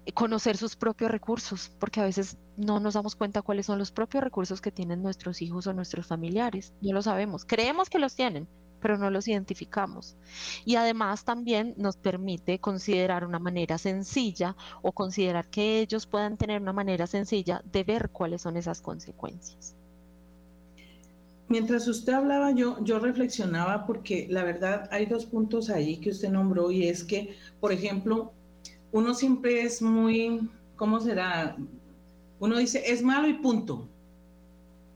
eh, 0.05 0.13
conocer 0.13 0.57
sus 0.57 0.77
propios 0.77 1.11
recursos, 1.11 1.73
porque 1.81 2.01
a 2.01 2.05
veces 2.05 2.37
no 2.57 2.79
nos 2.79 2.95
damos 2.95 3.17
cuenta 3.17 3.43
cuáles 3.43 3.67
son 3.67 3.79
los 3.79 3.91
propios 3.91 4.23
recursos 4.23 4.61
que 4.61 4.71
tienen 4.71 5.03
nuestros 5.03 5.43
hijos 5.43 5.67
o 5.67 5.73
nuestros 5.73 6.07
familiares, 6.07 6.73
no 6.81 6.93
lo 6.93 7.03
sabemos, 7.03 7.45
creemos 7.45 7.91
que 7.91 7.99
los 7.99 8.15
tienen, 8.15 8.49
pero 8.81 8.99
no 8.99 9.11
los 9.11 9.29
identificamos. 9.29 10.17
Y 10.65 10.77
además 10.77 11.25
también 11.25 11.75
nos 11.77 11.97
permite 11.97 12.59
considerar 12.59 13.25
una 13.25 13.39
manera 13.39 13.79
sencilla 13.79 14.57
o 14.83 14.93
considerar 14.93 15.49
que 15.49 15.81
ellos 15.81 16.07
puedan 16.07 16.37
tener 16.37 16.61
una 16.61 16.73
manera 16.73 17.07
sencilla 17.07 17.63
de 17.73 17.85
ver 17.85 18.11
cuáles 18.11 18.43
son 18.43 18.57
esas 18.57 18.81
consecuencias. 18.81 19.75
Mientras 21.49 21.87
usted 21.87 22.13
hablaba, 22.13 22.51
yo, 22.51 22.83
yo 22.83 22.99
reflexionaba 22.99 23.87
porque 23.87 24.27
la 24.29 24.43
verdad 24.43 24.89
hay 24.91 25.07
dos 25.07 25.27
puntos 25.27 25.71
ahí 25.71 25.99
que 25.99 26.11
usted 26.11 26.31
nombró 26.31 26.73
y 26.73 26.89
es 26.89 27.05
que, 27.05 27.37
por 27.61 27.73
ejemplo, 27.73 28.33
uno 28.91 29.15
siempre 29.15 29.63
es 29.63 29.81
muy 29.81 30.49
¿cómo 30.77 31.01
será? 31.01 31.57
Uno 32.39 32.59
dice, 32.59 32.83
es 32.87 33.03
malo 33.03 33.27
y 33.29 33.35
punto, 33.35 33.89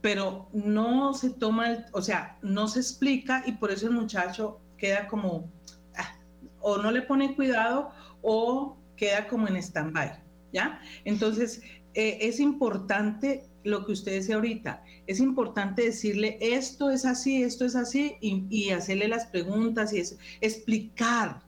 pero 0.01 0.49
no 0.51 1.13
se 1.13 1.29
toma, 1.29 1.85
o 1.93 2.01
sea, 2.01 2.37
no 2.41 2.67
se 2.67 2.79
explica 2.79 3.43
y 3.45 3.53
por 3.53 3.71
eso 3.71 3.87
el 3.87 3.93
muchacho 3.93 4.59
queda 4.77 5.07
como, 5.07 5.49
ah, 5.95 6.15
o 6.59 6.77
no 6.77 6.91
le 6.91 7.03
pone 7.03 7.35
cuidado 7.35 7.91
o 8.21 8.77
queda 8.95 9.27
como 9.27 9.47
en 9.47 9.57
stand-by, 9.57 10.19
¿ya? 10.51 10.81
Entonces, 11.05 11.61
eh, 11.93 12.17
es 12.21 12.39
importante 12.39 13.45
lo 13.63 13.85
que 13.85 13.91
usted 13.91 14.13
decía 14.13 14.35
ahorita, 14.35 14.83
es 15.05 15.19
importante 15.19 15.83
decirle 15.83 16.37
esto 16.41 16.89
es 16.89 17.05
así, 17.05 17.43
esto 17.43 17.65
es 17.65 17.75
así 17.75 18.15
y, 18.21 18.71
hacerle 18.71 19.07
las 19.07 19.27
preguntas 19.27 19.93
y 19.93 20.01
explicar, 20.41 21.41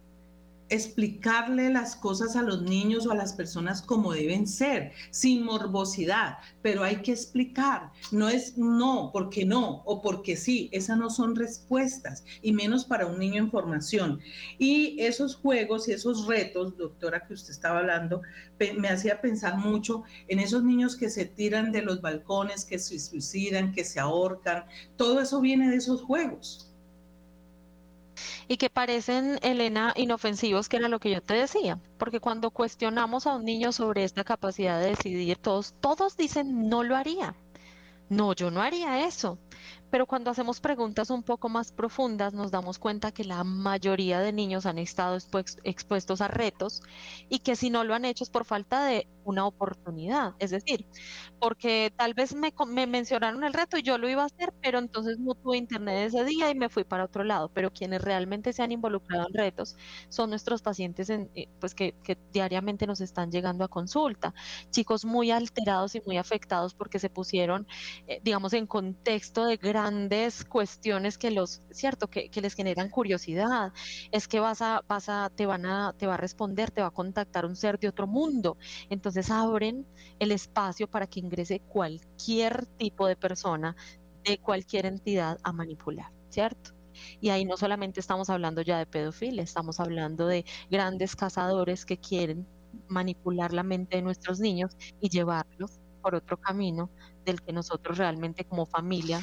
explicarle 0.74 1.70
las 1.70 1.96
cosas 1.96 2.36
a 2.36 2.42
los 2.42 2.64
niños 2.64 3.06
o 3.06 3.12
a 3.12 3.16
las 3.16 3.34
personas 3.34 3.82
como 3.82 4.14
deben 4.14 4.48
ser, 4.48 4.92
sin 5.12 5.44
morbosidad, 5.44 6.38
pero 6.62 6.84
hay 6.84 6.98
que 6.98 7.12
explicar, 7.12 7.92
no 8.12 8.30
es 8.30 8.58
no, 8.58 9.12
porque 9.14 9.46
no 9.46 9.84
o 9.86 10.02
porque 10.02 10.36
sí, 10.36 10.70
esas 10.72 10.98
no 10.98 11.10
son 11.10 11.36
respuestas 11.36 12.26
y 12.42 12.54
menos 12.54 12.86
para 12.86 13.06
un 13.06 13.20
niño 13.20 13.44
en 13.44 13.52
formación. 13.52 14.20
Y 14.58 15.00
esos 15.00 15.36
juegos 15.36 15.88
y 15.88 15.94
esos 15.94 16.28
retos, 16.28 16.78
doctora, 16.78 17.26
que 17.26 17.34
usted 17.34 17.52
estaba 17.52 17.80
hablando, 17.80 18.22
me 18.78 18.90
hacía 18.90 19.22
pensar 19.22 19.58
mucho 19.58 20.04
en 20.28 20.40
esos 20.40 20.64
niños 20.64 20.96
que 20.96 21.10
se 21.10 21.26
tiran 21.26 21.72
de 21.72 21.82
los 21.82 22.02
balcones, 22.02 22.66
que 22.66 22.80
se 22.80 23.00
suicidan, 23.00 23.74
que 23.74 23.84
se 23.84 24.00
ahorcan, 24.00 24.66
todo 24.96 25.20
eso 25.20 25.40
viene 25.42 25.70
de 25.70 25.78
esos 25.78 26.02
juegos 26.02 26.73
y 28.48 28.58
que 28.58 28.70
parecen, 28.70 29.40
Elena, 29.42 29.94
inofensivos, 29.96 30.70
que 30.70 30.78
era 30.78 30.88
lo 30.90 31.00
que 31.00 31.12
yo 31.12 31.22
te 31.22 31.36
decía, 31.36 31.80
porque 31.98 32.20
cuando 32.20 32.52
cuestionamos 32.52 33.28
a 33.28 33.36
un 33.36 33.46
niño 33.46 33.72
sobre 33.72 34.04
esta 34.04 34.24
capacidad 34.24 34.80
de 34.80 34.90
decidir, 34.90 35.38
todos, 35.38 35.74
todos 35.80 36.18
dicen, 36.18 36.70
no 36.70 36.84
lo 36.84 36.96
haría. 36.96 37.36
No, 38.10 38.34
yo 38.34 38.52
no 38.52 38.62
haría 38.62 39.06
eso. 39.08 39.40
Pero 39.94 40.08
cuando 40.08 40.32
hacemos 40.32 40.60
preguntas 40.60 41.12
un 41.12 41.22
poco 41.22 41.50
más 41.50 41.72
profundas, 41.72 42.34
nos 42.34 42.50
damos 42.50 42.80
cuenta 42.80 43.12
que 43.12 43.24
la 43.24 43.44
mayoría 43.44 44.22
de 44.22 44.34
niños 44.34 44.66
han 44.66 44.80
estado 44.80 45.20
expuestos 45.64 46.20
a 46.20 46.28
retos 46.28 46.82
y 47.30 47.38
que 47.38 47.56
si 47.56 47.70
no 47.70 47.84
lo 47.84 47.94
han 47.94 48.04
hecho 48.04 48.24
es 48.24 48.32
por 48.32 48.44
falta 48.44 48.86
de 48.86 49.08
una 49.24 49.46
oportunidad. 49.46 50.34
Es 50.40 50.50
decir, 50.50 50.88
porque 51.40 51.94
tal 51.96 52.14
vez 52.14 52.34
me, 52.36 52.52
mencionaron 52.88 53.44
el 53.44 53.54
reto 53.54 53.78
y 53.78 53.84
yo 53.84 53.98
lo 53.98 54.10
iba 54.10 54.24
a 54.24 54.26
hacer, 54.26 54.54
pero 54.62 54.80
entonces 54.80 55.20
no 55.20 55.36
tuve 55.36 55.58
internet 55.58 56.08
ese 56.08 56.26
día 56.26 56.50
y 56.50 56.56
me 56.56 56.70
fui 56.70 56.84
para 56.84 57.06
otro 57.06 57.24
lado. 57.24 57.50
Pero 57.54 57.72
quienes 57.72 58.02
realmente 58.02 58.52
se 58.54 58.64
han 58.64 58.72
involucrado 58.72 59.28
en 59.28 59.34
retos 59.34 59.76
son 60.10 60.30
nuestros 60.32 60.62
pacientes 60.62 61.10
en, 61.10 61.30
eh, 61.36 61.48
pues 61.60 61.76
que, 61.76 61.94
diariamente 62.32 62.88
nos 62.88 63.02
están 63.02 63.32
llegando 63.32 63.64
a 63.64 63.68
consulta. 63.68 64.34
Chicos 64.72 65.06
muy 65.06 65.32
alterados 65.32 65.96
y 65.96 66.02
muy 66.06 66.18
afectados 66.18 66.74
porque 66.74 67.00
se 67.00 67.10
pusieron, 67.10 67.68
eh, 68.08 68.20
digamos, 68.24 68.54
en 68.54 68.66
contexto 68.68 69.46
de 69.46 69.58
gran 69.58 69.83
grandes 69.84 70.46
cuestiones 70.46 71.18
que 71.18 71.30
los, 71.30 71.62
cierto, 71.72 72.08
que, 72.10 72.30
les 72.42 72.54
generan 72.54 72.90
curiosidad. 72.90 73.74
Es 74.12 74.28
que 74.28 74.40
vas 74.40 74.62
a, 74.62 74.82
vas 74.88 75.10
a, 75.10 75.30
te 75.30 75.46
van 75.46 75.66
a, 75.66 75.94
te 75.98 76.08
va 76.08 76.14
a 76.14 76.18
responder, 76.18 76.72
te 76.72 76.82
va 76.82 76.88
a 76.88 76.92
contactar 76.92 77.46
un 77.46 77.56
ser 77.56 77.78
de 77.80 77.90
otro 77.90 78.08
mundo. 78.08 78.58
Entonces 78.90 79.30
abren 79.30 79.86
el 80.20 80.32
espacio 80.32 80.88
para 80.88 81.08
que 81.08 81.20
ingrese 81.20 81.60
cualquier 81.60 82.66
tipo 82.78 83.08
de 83.08 83.16
persona 83.18 83.76
de 84.24 84.38
cualquier 84.38 84.86
entidad 84.86 85.38
a 85.44 85.52
manipular, 85.52 86.12
¿cierto? 86.30 86.72
Y 87.20 87.30
ahí 87.30 87.44
no 87.44 87.58
solamente 87.58 88.00
estamos 88.00 88.30
hablando 88.30 88.62
ya 88.62 88.78
de 88.78 88.86
pedofilia, 88.86 89.44
estamos 89.44 89.80
hablando 89.82 90.28
de 90.28 90.46
grandes 90.72 91.16
cazadores 91.16 91.86
que 91.86 91.98
quieren 91.98 92.48
manipular 92.88 93.52
la 93.52 93.64
mente 93.64 93.98
de 93.98 94.04
nuestros 94.04 94.40
niños 94.40 94.78
y 95.02 95.10
llevarlos 95.10 95.82
por 96.02 96.16
otro 96.16 96.38
camino 96.38 96.90
del 97.26 97.42
que 97.42 97.54
nosotros 97.54 97.98
realmente 97.98 98.46
como 98.46 98.66
familia, 98.66 99.22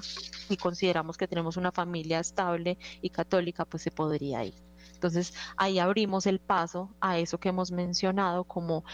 si 0.48 0.56
consideramos 0.56 1.16
que 1.16 1.28
tenemos 1.28 1.56
una 1.56 1.72
familia 1.72 2.20
estable 2.20 2.78
y 3.00 3.10
católica, 3.10 3.64
pues 3.64 3.82
se 3.82 3.90
podría 3.90 4.44
ir. 4.44 4.54
Entonces 4.94 5.32
ahí 5.56 5.78
abrimos 5.78 6.26
el 6.26 6.40
paso 6.40 6.94
a 7.00 7.18
eso 7.18 7.38
que 7.38 7.48
hemos 7.48 7.70
mencionado, 7.70 8.44
como 8.44 8.84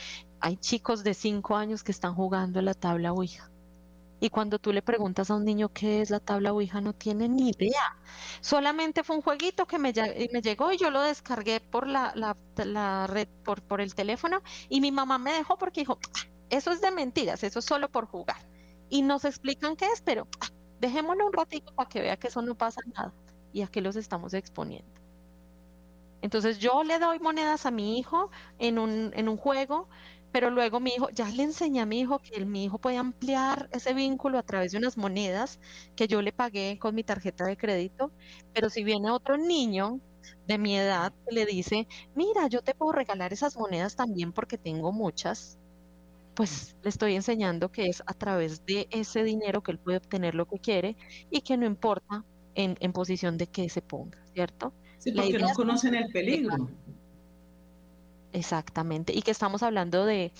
hay 0.40 0.56
chicos 0.56 1.02
de 1.02 1.14
cinco 1.14 1.56
años 1.56 1.82
que 1.82 1.92
están 1.92 2.14
jugando 2.14 2.62
la 2.62 2.74
tabla 2.74 3.12
Ouija. 3.12 3.50
Y 4.18 4.30
cuando 4.30 4.58
tú 4.58 4.72
le 4.72 4.82
preguntas 4.82 5.30
a 5.30 5.34
un 5.34 5.44
niño 5.44 5.68
qué 5.72 6.00
es 6.00 6.10
la 6.10 6.20
tabla 6.20 6.52
Ouija, 6.52 6.80
no 6.80 6.94
tiene 6.94 7.28
ni 7.28 7.50
idea. 7.50 7.96
Solamente 8.40 9.04
fue 9.04 9.16
un 9.16 9.22
jueguito 9.22 9.66
que 9.66 9.78
me, 9.78 9.92
me 10.32 10.42
llegó 10.42 10.72
y 10.72 10.78
yo 10.78 10.90
lo 10.90 11.02
descargué 11.02 11.60
por 11.60 11.86
la, 11.86 12.12
red, 13.08 13.28
por, 13.44 13.62
por 13.62 13.80
el 13.80 13.94
teléfono, 13.94 14.42
y 14.68 14.80
mi 14.80 14.90
mamá 14.90 15.18
me 15.18 15.32
dejó 15.32 15.58
porque 15.58 15.80
dijo, 15.80 15.98
ah, 16.16 16.28
eso 16.48 16.70
es 16.70 16.80
de 16.80 16.90
mentiras, 16.92 17.42
eso 17.42 17.58
es 17.58 17.64
solo 17.64 17.90
por 17.90 18.06
jugar. 18.06 18.38
Y 18.88 19.02
nos 19.02 19.24
explican 19.24 19.76
qué 19.76 19.86
es, 19.86 20.02
pero 20.02 20.28
ah, 20.40 20.48
dejémoslo 20.80 21.26
un 21.26 21.32
ratito 21.32 21.72
para 21.74 21.88
que 21.88 22.00
vea 22.00 22.16
que 22.16 22.28
eso 22.28 22.42
no 22.42 22.56
pasa 22.56 22.80
nada 22.96 23.14
y 23.52 23.62
a 23.62 23.68
qué 23.68 23.80
los 23.80 23.96
estamos 23.96 24.34
exponiendo. 24.34 24.90
Entonces 26.22 26.58
yo 26.58 26.82
le 26.82 26.98
doy 26.98 27.18
monedas 27.20 27.66
a 27.66 27.70
mi 27.70 27.98
hijo 27.98 28.30
en 28.58 28.78
un, 28.78 29.12
en 29.14 29.28
un 29.28 29.36
juego, 29.36 29.88
pero 30.32 30.50
luego 30.50 30.80
mi 30.80 30.90
hijo, 30.94 31.08
ya 31.10 31.28
le 31.30 31.42
enseñé 31.44 31.80
a 31.80 31.86
mi 31.86 32.00
hijo 32.00 32.18
que 32.20 32.44
mi 32.44 32.64
hijo 32.64 32.78
puede 32.78 32.96
ampliar 32.96 33.68
ese 33.72 33.94
vínculo 33.94 34.38
a 34.38 34.42
través 34.42 34.72
de 34.72 34.78
unas 34.78 34.96
monedas 34.96 35.60
que 35.94 36.08
yo 36.08 36.22
le 36.22 36.32
pagué 36.32 36.78
con 36.78 36.94
mi 36.94 37.04
tarjeta 37.04 37.44
de 37.44 37.56
crédito, 37.56 38.12
pero 38.52 38.70
si 38.70 38.82
viene 38.84 39.10
otro 39.10 39.36
niño 39.38 40.00
de 40.46 40.58
mi 40.58 40.76
edad 40.76 41.12
le 41.30 41.46
dice, 41.46 41.86
mira, 42.14 42.48
yo 42.48 42.62
te 42.62 42.74
puedo 42.74 42.92
regalar 42.92 43.32
esas 43.32 43.56
monedas 43.56 43.94
también 43.96 44.32
porque 44.32 44.58
tengo 44.58 44.92
muchas, 44.92 45.58
pues 46.36 46.76
le 46.82 46.90
estoy 46.90 47.14
enseñando 47.14 47.72
que 47.72 47.86
es 47.86 48.02
a 48.06 48.12
través 48.12 48.64
de 48.66 48.86
ese 48.90 49.24
dinero 49.24 49.62
que 49.62 49.72
él 49.72 49.78
puede 49.78 49.96
obtener 49.96 50.34
lo 50.34 50.46
que 50.46 50.58
quiere 50.58 50.96
y 51.30 51.40
que 51.40 51.56
no 51.56 51.64
importa 51.64 52.24
en, 52.54 52.92
posición 52.92 53.38
de 53.38 53.46
que 53.48 53.68
se 53.68 53.82
ponga, 53.82 54.18
¿cierto? 54.34 54.72
Sí, 54.98 55.12
porque 55.12 55.38
no 55.38 55.52
conocen 55.54 55.94
el 55.94 56.10
peligro. 56.12 56.68
Exactamente, 58.32 59.14
y 59.14 59.22
que 59.22 59.30
estamos 59.30 59.62
hablando 59.62 60.04
de, 60.04 60.30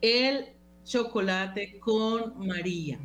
el 0.00 0.57
chocolate 0.88 1.78
con 1.78 2.46
María. 2.46 2.98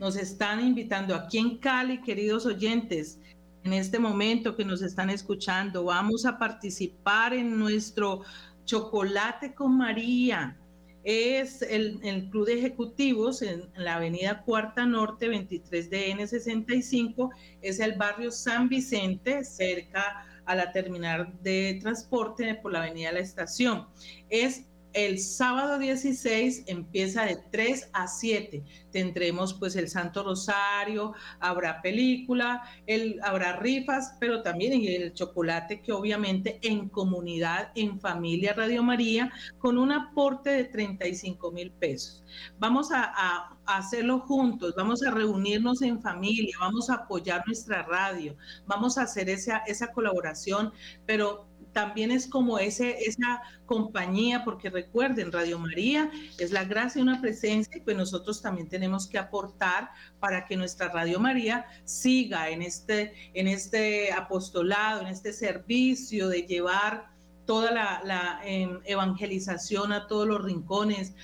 Nos 0.00 0.16
están 0.16 0.60
invitando 0.60 1.14
aquí 1.14 1.38
en 1.38 1.58
Cali, 1.58 2.02
queridos 2.02 2.44
oyentes, 2.46 3.18
en 3.64 3.72
este 3.72 3.98
momento 3.98 4.56
que 4.56 4.64
nos 4.64 4.82
están 4.82 5.10
escuchando, 5.10 5.84
vamos 5.84 6.26
a 6.26 6.38
participar 6.38 7.34
en 7.34 7.58
nuestro 7.58 8.22
chocolate 8.64 9.54
con 9.54 9.76
María. 9.76 10.56
Es 11.04 11.62
el, 11.62 12.28
Club 12.30 12.46
de 12.46 12.58
Ejecutivos 12.58 13.42
en, 13.42 13.70
la 13.76 13.96
Avenida 13.96 14.42
Cuarta 14.42 14.84
Norte, 14.84 15.28
23 15.28 15.88
n 15.90 16.26
65. 16.26 17.30
Es 17.62 17.80
el 17.80 17.94
barrio 17.94 18.30
San 18.30 18.68
Vicente, 18.68 19.44
cerca 19.44 20.26
a 20.44 20.54
la 20.54 20.72
terminal 20.72 21.32
de 21.42 21.78
transporte 21.80 22.54
por 22.54 22.72
la 22.72 22.82
Avenida 22.84 23.12
La 23.12 23.20
Estación. 23.20 23.86
Es 24.28 24.64
el 24.92 25.18
sábado 25.18 25.78
16 25.78 26.64
empieza 26.66 27.24
de 27.24 27.36
3 27.50 27.90
a 27.92 28.06
7. 28.06 28.64
Tendremos 28.90 29.54
pues 29.54 29.76
el 29.76 29.88
Santo 29.88 30.22
Rosario, 30.22 31.12
habrá 31.40 31.82
película, 31.82 32.62
el, 32.86 33.20
habrá 33.22 33.56
rifas, 33.56 34.16
pero 34.18 34.42
también 34.42 34.72
el 34.84 35.12
chocolate 35.12 35.82
que 35.82 35.92
obviamente 35.92 36.58
en 36.62 36.88
comunidad, 36.88 37.70
en 37.74 38.00
familia 38.00 38.54
Radio 38.54 38.82
María, 38.82 39.30
con 39.58 39.78
un 39.78 39.92
aporte 39.92 40.50
de 40.50 40.64
35 40.64 41.52
mil 41.52 41.70
pesos. 41.72 42.24
Vamos 42.58 42.90
a, 42.92 43.54
hacerlo 43.66 44.20
juntos, 44.20 44.74
vamos 44.76 45.02
a 45.02 45.10
reunirnos 45.10 45.82
en 45.82 46.00
familia, 46.00 46.56
vamos 46.58 46.88
a 46.88 46.94
apoyar 46.94 47.42
nuestra 47.46 47.82
radio, 47.82 48.34
vamos 48.66 48.96
a 48.96 49.02
hacer 49.02 49.28
esa, 49.28 49.58
esa 49.66 49.92
colaboración, 49.92 50.72
pero 51.04 51.46
también 51.78 52.10
es 52.10 52.26
como 52.26 52.58
ese, 52.58 52.98
esa 53.04 53.40
compañía, 53.64 54.44
porque 54.44 54.68
recuerden, 54.68 55.30
Radio 55.30 55.60
María 55.60 56.10
es 56.36 56.50
la 56.50 56.64
gracia 56.64 56.98
de 57.00 57.08
una 57.08 57.20
presencia 57.20 57.76
y 57.76 57.82
pues 57.82 57.96
nosotros 57.96 58.42
también 58.42 58.68
tenemos 58.68 59.06
que 59.06 59.16
aportar 59.16 59.90
para 60.18 60.44
que 60.44 60.56
nuestra 60.56 60.88
Radio 60.88 61.20
María 61.20 61.66
siga 61.84 62.50
en 62.50 62.62
este, 62.62 63.12
en 63.32 63.46
este 63.46 64.12
apostolado, 64.12 65.02
en 65.02 65.06
este 65.06 65.32
servicio 65.32 66.28
de 66.28 66.42
llevar 66.42 67.10
toda 67.46 67.70
la, 67.70 68.40
em, 68.44 68.80
evangelización 68.84 69.92
a 69.92 70.08
todos 70.08 70.26
los 70.26 70.42
rincones. 70.42 71.14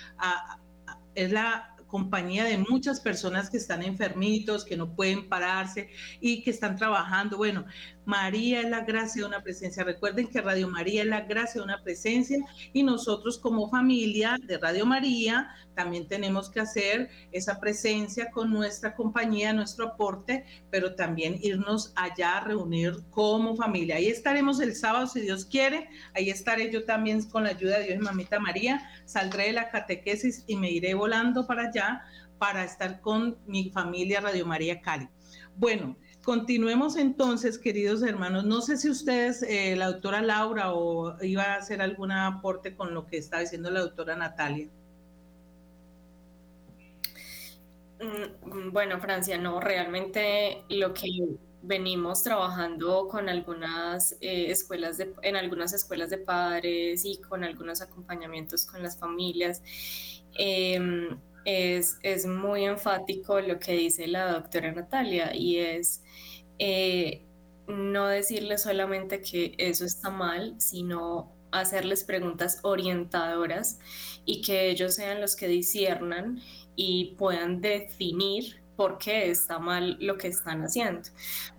es 1.16 1.32
la 1.32 1.74
compañía 1.94 2.42
de 2.42 2.58
muchas 2.58 2.98
personas 2.98 3.50
que 3.50 3.56
están 3.56 3.80
enfermitos, 3.80 4.64
que 4.64 4.76
no 4.76 4.96
pueden 4.96 5.28
pararse 5.28 5.90
y 6.20 6.42
que 6.42 6.50
están 6.50 6.76
trabajando. 6.76 7.36
Bueno, 7.36 7.66
María 8.04 8.60
es 8.60 8.68
la 8.68 8.80
gracia 8.80 9.22
de 9.22 9.28
una 9.28 9.42
presencia. 9.42 9.84
Recuerden 9.84 10.28
que 10.28 10.40
Radio 10.40 10.68
María 10.68 11.02
es 11.02 11.08
la 11.08 11.22
gracia 11.22 11.60
de 11.60 11.64
una 11.64 11.82
presencia 11.82 12.38
y 12.72 12.82
nosotros 12.82 13.38
como 13.38 13.70
familia 13.70 14.38
de 14.42 14.58
Radio 14.58 14.86
María 14.86 15.50
también 15.74 16.06
tenemos 16.06 16.50
que 16.50 16.60
hacer 16.60 17.10
esa 17.32 17.58
presencia 17.58 18.30
con 18.30 18.50
nuestra 18.50 18.94
compañía, 18.94 19.52
nuestro 19.52 19.88
aporte, 19.88 20.44
pero 20.70 20.94
también 20.94 21.38
irnos 21.42 21.92
allá 21.96 22.38
a 22.38 22.44
reunir 22.44 22.94
como 23.10 23.56
familia. 23.56 23.96
Ahí 23.96 24.06
estaremos 24.06 24.60
el 24.60 24.74
sábado, 24.74 25.06
si 25.06 25.20
Dios 25.20 25.44
quiere. 25.44 25.88
Ahí 26.14 26.30
estaré 26.30 26.70
yo 26.70 26.84
también 26.84 27.22
con 27.28 27.44
la 27.44 27.50
ayuda 27.50 27.78
de 27.78 27.86
Dios 27.86 27.96
y 27.96 28.04
Mamita 28.04 28.38
María. 28.38 28.88
Saldré 29.04 29.46
de 29.46 29.52
la 29.52 29.70
catequesis 29.70 30.44
y 30.46 30.56
me 30.56 30.70
iré 30.70 30.94
volando 30.94 31.46
para 31.46 31.68
allá 31.68 32.02
para 32.38 32.64
estar 32.64 33.00
con 33.00 33.38
mi 33.46 33.70
familia 33.70 34.20
Radio 34.20 34.46
María 34.46 34.80
Cali. 34.80 35.08
Bueno, 35.56 35.96
Continuemos 36.24 36.96
entonces, 36.96 37.58
queridos 37.58 38.02
hermanos. 38.02 38.44
No 38.44 38.62
sé 38.62 38.78
si 38.78 38.88
ustedes, 38.88 39.42
eh, 39.42 39.76
la 39.76 39.88
doctora 39.88 40.22
Laura, 40.22 40.72
o 40.72 41.22
iba 41.22 41.42
a 41.42 41.56
hacer 41.56 41.82
algún 41.82 42.12
aporte 42.12 42.74
con 42.74 42.94
lo 42.94 43.06
que 43.06 43.18
está 43.18 43.40
diciendo 43.40 43.70
la 43.70 43.80
doctora 43.80 44.16
Natalia. 44.16 44.68
Mm, 48.00 48.72
bueno, 48.72 48.98
Francia, 49.00 49.36
no, 49.36 49.60
realmente 49.60 50.64
lo 50.70 50.94
que 50.94 51.08
venimos 51.62 52.22
trabajando 52.22 53.06
con 53.08 53.28
algunas 53.28 54.12
eh, 54.20 54.50
escuelas 54.50 54.96
de, 54.96 55.14
en 55.22 55.36
algunas 55.36 55.72
escuelas 55.74 56.08
de 56.10 56.18
padres 56.18 57.04
y 57.04 57.18
con 57.18 57.44
algunos 57.44 57.82
acompañamientos 57.82 58.64
con 58.64 58.82
las 58.82 58.98
familias. 58.98 59.62
Em, 60.38 61.18
es, 61.44 61.98
es, 62.02 62.26
muy 62.26 62.64
enfático 62.64 63.40
lo 63.40 63.58
que 63.58 63.72
dice 63.72 64.06
la 64.06 64.32
doctora 64.32 64.72
Natalia 64.72 65.34
y 65.34 65.58
es 65.58 66.02
eh, 66.58 67.22
no 67.66 68.06
decirles 68.06 68.62
solamente 68.62 69.20
que 69.20 69.54
eso 69.58 69.84
está 69.84 70.10
mal, 70.10 70.54
sino 70.58 71.32
hacerles 71.50 72.04
preguntas 72.04 72.58
orientadoras 72.62 73.78
y 74.24 74.42
que 74.42 74.70
ellos 74.70 74.94
sean 74.94 75.20
los 75.20 75.36
que 75.36 75.48
disiernan 75.48 76.40
y 76.76 77.14
puedan 77.16 77.60
definir 77.60 78.62
por 78.76 78.98
qué 78.98 79.30
está 79.30 79.60
mal 79.60 79.96
lo 80.00 80.18
que 80.18 80.28
están 80.28 80.62
haciendo. 80.62 81.08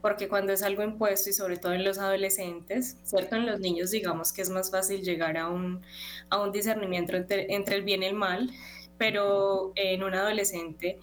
Porque 0.01 0.27
cuando 0.27 0.51
es 0.51 0.63
algo 0.63 0.83
impuesto 0.83 1.29
y 1.29 1.33
sobre 1.33 1.57
todo 1.57 1.73
en 1.73 1.85
los 1.85 1.97
adolescentes, 1.97 2.97
¿cierto? 3.03 3.37
En 3.37 3.45
los 3.45 3.59
niños 3.61 3.91
digamos 3.91 4.33
que 4.33 4.41
es 4.41 4.49
más 4.49 4.69
fácil 4.69 5.01
llegar 5.01 5.37
a 5.37 5.49
un, 5.49 5.81
a 6.29 6.41
un 6.41 6.51
discernimiento 6.51 7.15
entre, 7.15 7.53
entre 7.53 7.77
el 7.77 7.83
bien 7.83 8.03
y 8.03 8.07
el 8.07 8.15
mal, 8.15 8.51
pero 8.97 9.71
en 9.75 10.03
un 10.03 10.13
adolescente 10.13 10.99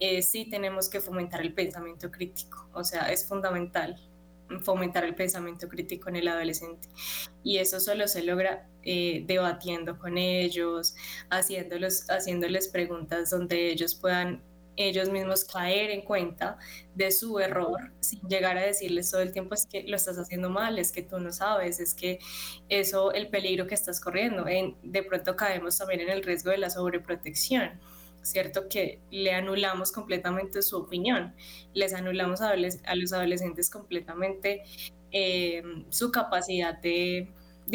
eh, 0.00 0.22
sí 0.22 0.48
tenemos 0.48 0.88
que 0.88 1.00
fomentar 1.00 1.40
el 1.40 1.54
pensamiento 1.54 2.10
crítico, 2.10 2.68
o 2.72 2.84
sea, 2.84 3.10
es 3.12 3.26
fundamental 3.26 3.96
fomentar 4.62 5.04
el 5.04 5.14
pensamiento 5.14 5.68
crítico 5.68 6.08
en 6.08 6.16
el 6.16 6.28
adolescente. 6.28 6.88
Y 7.42 7.58
eso 7.58 7.80
solo 7.80 8.08
se 8.08 8.22
logra 8.22 8.66
eh, 8.82 9.24
debatiendo 9.26 9.98
con 9.98 10.16
ellos, 10.16 10.94
haciéndolos, 11.30 12.08
haciéndoles 12.10 12.68
preguntas 12.68 13.30
donde 13.30 13.70
ellos 13.70 13.94
puedan 13.94 14.42
ellos 14.78 15.10
mismos 15.10 15.44
caer 15.44 15.90
en 15.90 16.02
cuenta 16.02 16.56
de 16.94 17.10
su 17.10 17.38
error 17.38 17.92
sin 18.00 18.20
llegar 18.28 18.56
a 18.56 18.62
decirles 18.62 19.10
todo 19.10 19.20
el 19.20 19.32
tiempo 19.32 19.54
es 19.54 19.66
que 19.66 19.82
lo 19.82 19.96
estás 19.96 20.18
haciendo 20.18 20.48
mal, 20.50 20.78
es 20.78 20.92
que 20.92 21.02
tú 21.02 21.18
no 21.20 21.32
sabes, 21.32 21.80
es 21.80 21.94
que 21.94 22.18
eso, 22.68 23.12
el 23.12 23.28
peligro 23.28 23.66
que 23.66 23.74
estás 23.74 24.00
corriendo. 24.00 24.46
En, 24.46 24.76
de 24.82 25.02
pronto 25.02 25.36
caemos 25.36 25.76
también 25.76 26.00
en 26.00 26.10
el 26.10 26.22
riesgo 26.22 26.50
de 26.50 26.58
la 26.58 26.70
sobreprotección 26.70 27.80
¿cierto? 28.22 28.68
Que 28.68 29.00
le 29.10 29.32
anulamos 29.32 29.92
completamente 29.92 30.62
su 30.62 30.76
opinión, 30.76 31.34
les 31.74 31.94
anulamos 31.94 32.40
a, 32.40 32.54
los 32.56 33.12
adolescentes 33.12 33.70
completamente 33.70 34.62
eh, 35.10 35.62
su 35.90 36.10
capacidad 36.10 36.78
de, 36.78 37.28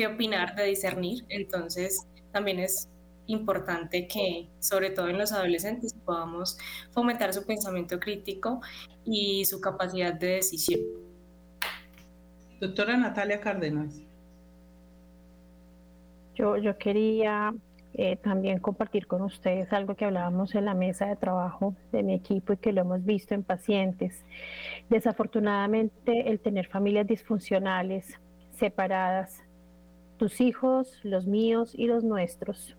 opinar, 0.07 0.55
de 0.55 0.65
discernir. 0.65 1.25
Entonces, 1.29 2.05
también 2.31 2.59
es 2.59 2.89
importante 3.27 4.07
que, 4.07 4.47
sobre 4.59 4.89
todo 4.89 5.07
en 5.07 5.17
los 5.17 5.31
adolescentes, 5.31 5.93
podamos 5.93 6.57
fomentar 6.91 7.33
su 7.33 7.45
pensamiento 7.45 7.99
crítico 7.99 8.62
y 9.05 9.45
su 9.45 9.62
capacidad 9.62 10.13
de 10.13 10.36
decisión. 10.36 10.81
Doctora 12.59 12.97
Natalia 12.97 13.39
Cárdenas. 13.39 14.01
Yo, 16.36 16.58
yo 16.58 16.77
quería 16.77 17.54
eh, 17.95 18.15
también 18.15 18.60
compartir 18.60 19.06
con 19.06 19.21
ustedes 19.21 19.71
algo 19.71 19.95
que 19.95 20.06
hablábamos 20.06 20.56
en 20.56 20.65
la 20.65 20.73
mesa 20.73 21.06
de 21.06 21.15
trabajo 21.15 21.75
de 21.91 22.02
mi 22.02 22.15
equipo 22.15 22.54
y 22.54 22.58
que 22.58 22.71
lo 22.71 22.81
hemos 22.81 23.06
visto 23.06 23.35
en 23.35 23.43
pacientes. 23.43 24.25
Desafortunadamente, 24.89 26.31
el 26.31 26.39
tener 26.39 26.67
familias 26.67 27.06
disfuncionales, 27.06 28.19
separadas, 28.58 29.43
tus 30.17 30.41
hijos, 30.41 31.00
los 31.04 31.27
míos 31.27 31.73
y 31.77 31.85
los 31.85 32.04
nuestros, 32.04 32.75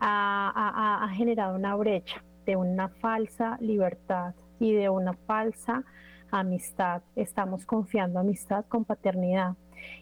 ha, 0.00 1.08
generado 1.14 1.56
una 1.56 1.74
brecha 1.76 2.22
de 2.46 2.56
una 2.56 2.88
falsa 2.88 3.58
libertad 3.60 4.34
y 4.58 4.72
de 4.72 4.88
una 4.88 5.14
falsa 5.14 5.84
amistad. 6.30 7.02
Estamos 7.16 7.66
confiando 7.66 8.18
amistad 8.18 8.64
con 8.66 8.84
paternidad 8.84 9.54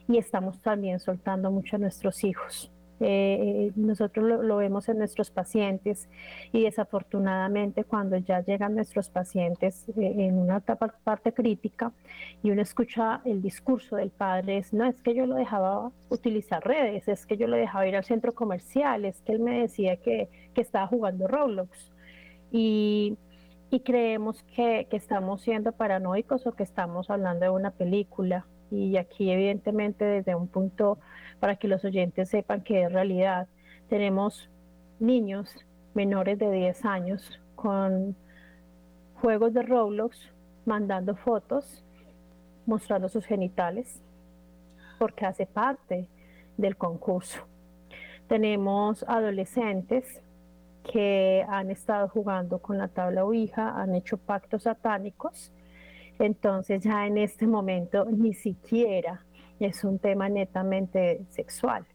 y 0.06 0.18
estamos 0.18 0.60
también 0.60 1.00
soltando 1.00 1.50
mucho 1.50 1.76
a 1.76 1.78
nuestros 1.78 2.24
hijos. 2.24 2.72
Eh, 3.00 3.70
nosotros 3.76 4.44
lo, 4.44 4.56
vemos 4.56 4.88
en 4.88 4.98
nuestros 4.98 5.30
pacientes 5.30 6.08
y 6.52 6.64
desafortunadamente 6.64 7.84
cuando 7.84 8.16
ya 8.16 8.40
llegan 8.40 8.74
nuestros 8.74 9.08
pacientes 9.08 9.88
eh, 9.90 10.14
en 10.18 10.36
una 10.36 10.58
parte 10.60 11.32
crítica 11.32 11.92
y 12.42 12.50
uno 12.50 12.60
escucha 12.60 13.20
el 13.24 13.40
discurso 13.40 13.96
del 13.96 14.10
padre 14.10 14.58
es, 14.58 14.72
no, 14.72 14.84
es 14.84 15.00
que 15.00 15.14
yo 15.14 15.26
lo 15.26 15.36
dejaba 15.36 15.92
utilizar 16.08 16.64
redes, 16.66 17.06
es 17.06 17.24
que 17.24 17.36
yo 17.36 17.46
lo 17.46 17.56
dejaba 17.56 17.86
ir 17.86 17.94
al 17.94 18.04
centro 18.04 18.34
comercial, 18.34 19.04
es 19.04 19.22
que 19.22 19.32
él 19.32 19.40
me 19.40 19.60
decía 19.60 19.96
que, 19.96 20.28
que 20.54 20.60
estaba 20.60 20.86
jugando 20.88 21.28
Roblox. 21.28 21.92
Y, 22.50 23.16
y 23.70 23.80
creemos 23.80 24.42
que, 24.54 24.86
que 24.90 24.96
estamos 24.96 25.42
siendo 25.42 25.72
paranoicos 25.72 26.46
o 26.46 26.52
que 26.52 26.62
estamos 26.62 27.10
hablando 27.10 27.44
de 27.44 27.50
una 27.50 27.70
película. 27.70 28.46
Y 28.70 28.96
aquí 28.96 29.30
evidentemente 29.30 30.04
desde 30.04 30.34
un 30.34 30.48
punto 30.48 30.98
para 31.40 31.56
que 31.56 31.68
los 31.68 31.84
oyentes 31.84 32.28
sepan 32.28 32.62
que 32.62 32.82
es 32.82 32.92
realidad. 32.92 33.48
Tenemos 33.88 34.50
niños 34.98 35.54
menores 35.94 36.38
de 36.38 36.50
10 36.50 36.84
años 36.84 37.40
con 37.54 38.16
juegos 39.20 39.54
de 39.54 39.62
Roblox 39.62 40.30
mandando 40.64 41.16
fotos 41.16 41.84
mostrando 42.68 43.08
sus 43.08 43.24
genitales, 43.24 44.02
porque 44.98 45.24
hace 45.24 45.46
parte 45.46 46.06
del 46.58 46.76
concurso. 46.76 47.40
Tenemos 48.28 49.04
adolescentes 49.08 50.20
que 50.84 51.46
han 51.48 51.70
estado 51.70 52.08
jugando 52.08 52.58
con 52.58 52.76
la 52.76 52.88
tabla 52.88 53.24
Ouija, 53.24 53.80
han 53.80 53.94
hecho 53.94 54.18
pactos 54.18 54.64
satánicos, 54.64 55.50
entonces 56.18 56.82
ya 56.82 57.06
en 57.06 57.18
este 57.18 57.46
momento 57.46 58.06
ni 58.06 58.34
siquiera 58.34 59.24
es 59.60 59.84
un 59.84 59.98
tema 59.98 60.28
netamente 60.28 61.24
sexual, 61.30 61.86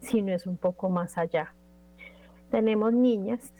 sino 0.00 0.32
es 0.32 0.46
un 0.46 0.56
poco 0.56 0.88
más 0.88 1.18
allá. 1.18 1.54
Tenemos 2.50 2.92
niñas 2.92 3.52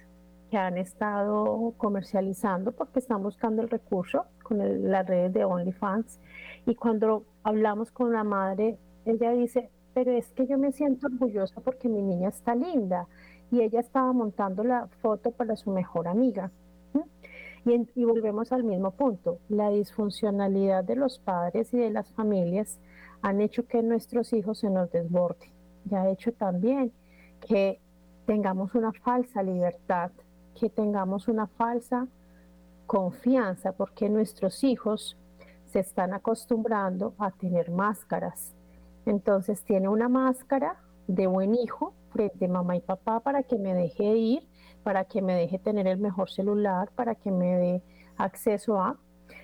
que 0.50 0.58
han 0.58 0.76
estado 0.76 1.72
comercializando 1.78 2.72
porque 2.72 2.98
están 2.98 3.22
buscando 3.22 3.62
el 3.62 3.70
recurso 3.70 4.26
con 4.42 4.90
las 4.90 5.06
redes 5.06 5.32
de 5.32 5.44
OnlyFans 5.44 6.20
y 6.66 6.74
cuando 6.74 7.24
hablamos 7.42 7.90
con 7.90 8.12
la 8.12 8.22
madre, 8.22 8.76
ella 9.06 9.32
dice, 9.32 9.70
pero 9.94 10.12
es 10.12 10.30
que 10.32 10.46
yo 10.46 10.58
me 10.58 10.72
siento 10.72 11.06
orgullosa 11.06 11.60
porque 11.60 11.88
mi 11.88 12.02
niña 12.02 12.28
está 12.28 12.54
linda 12.54 13.06
y 13.50 13.60
ella 13.60 13.80
estaba 13.80 14.12
montando 14.12 14.62
la 14.64 14.88
foto 15.00 15.30
para 15.30 15.56
su 15.56 15.70
mejor 15.70 16.08
amiga. 16.08 16.50
Y, 17.64 17.88
y, 17.94 18.04
volvemos 18.04 18.52
al 18.52 18.64
mismo 18.64 18.90
punto, 18.90 19.38
la 19.48 19.70
disfuncionalidad 19.70 20.82
de 20.82 20.96
los 20.96 21.18
padres 21.18 21.72
y 21.72 21.78
de 21.78 21.90
las 21.90 22.08
familias 22.12 22.80
han 23.22 23.40
hecho 23.40 23.66
que 23.66 23.82
nuestros 23.82 24.32
hijos 24.32 24.58
se 24.58 24.70
nos 24.70 24.90
desborden 24.90 25.50
y 25.90 25.94
ha 25.94 26.08
hecho 26.10 26.32
también 26.32 26.92
que 27.46 27.80
tengamos 28.26 28.74
una 28.74 28.92
falsa 28.92 29.42
libertad, 29.42 30.10
que 30.58 30.70
tengamos 30.70 31.28
una 31.28 31.46
falsa 31.46 32.06
confianza, 32.86 33.72
porque 33.72 34.08
nuestros 34.08 34.62
hijos 34.64 35.16
se 35.66 35.80
están 35.80 36.12
acostumbrando 36.12 37.14
a 37.18 37.30
tener 37.30 37.70
máscaras. 37.70 38.54
Entonces 39.06 39.64
tiene 39.64 39.88
una 39.88 40.08
máscara 40.08 40.76
de 41.08 41.26
buen 41.26 41.54
hijo 41.54 41.94
frente 42.10 42.44
a 42.44 42.48
mamá 42.48 42.76
y 42.76 42.80
papá 42.80 43.20
para 43.20 43.42
que 43.42 43.56
me 43.56 43.74
deje 43.74 44.04
ir, 44.04 44.48
para 44.82 45.04
que 45.04 45.22
me 45.22 45.34
deje 45.34 45.58
tener 45.58 45.86
el 45.86 45.98
mejor 45.98 46.30
celular, 46.30 46.90
para 46.94 47.14
que 47.14 47.30
me 47.30 47.56
dé 47.56 47.82
acceso 48.16 48.80
a, 48.80 48.96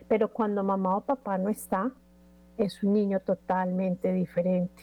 pero 0.09 0.33
cuando 0.33 0.63
mamá 0.65 0.97
o 0.97 1.01
papá 1.03 1.39
no 1.39 1.49
está, 1.49 1.93
es 2.57 2.83
un 2.83 2.95
niño 2.95 3.21
totalmente 3.21 4.13
diferente. 4.13 4.83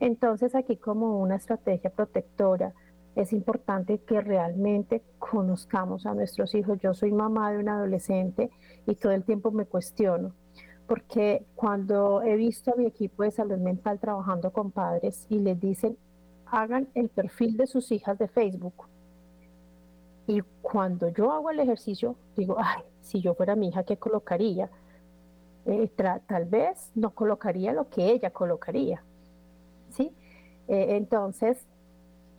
Entonces 0.00 0.54
aquí 0.54 0.76
como 0.76 1.18
una 1.18 1.36
estrategia 1.36 1.90
protectora 1.90 2.72
es 3.14 3.32
importante 3.32 3.98
que 3.98 4.20
realmente 4.20 5.02
conozcamos 5.18 6.04
a 6.06 6.14
nuestros 6.14 6.54
hijos. 6.54 6.78
Yo 6.80 6.92
soy 6.92 7.12
mamá 7.12 7.50
de 7.50 7.58
un 7.58 7.68
adolescente 7.68 8.50
y 8.86 8.94
todo 8.94 9.12
el 9.12 9.24
tiempo 9.24 9.50
me 9.50 9.64
cuestiono, 9.64 10.32
porque 10.86 11.46
cuando 11.54 12.22
he 12.22 12.36
visto 12.36 12.72
a 12.72 12.76
mi 12.76 12.86
equipo 12.86 13.22
de 13.22 13.30
salud 13.30 13.58
mental 13.58 13.98
trabajando 13.98 14.52
con 14.52 14.70
padres 14.70 15.26
y 15.30 15.40
les 15.40 15.58
dicen, 15.58 15.96
hagan 16.46 16.88
el 16.94 17.08
perfil 17.08 17.56
de 17.56 17.66
sus 17.66 17.90
hijas 17.90 18.18
de 18.18 18.28
Facebook. 18.28 18.86
Y 20.26 20.42
cuando 20.62 21.08
yo 21.08 21.32
hago 21.32 21.50
el 21.50 21.60
ejercicio, 21.60 22.16
digo, 22.36 22.56
ay, 22.58 22.82
si 23.02 23.20
yo 23.20 23.34
fuera 23.34 23.54
mi 23.54 23.68
hija, 23.68 23.84
¿qué 23.84 23.96
colocaría? 23.96 24.68
Eh, 25.66 25.90
tal 26.26 26.44
vez 26.44 26.90
no 26.94 27.10
colocaría 27.10 27.72
lo 27.72 27.88
que 27.88 28.10
ella 28.10 28.30
colocaría. 28.30 29.02
¿sí? 29.90 30.12
Eh, 30.68 30.96
entonces, 30.96 31.58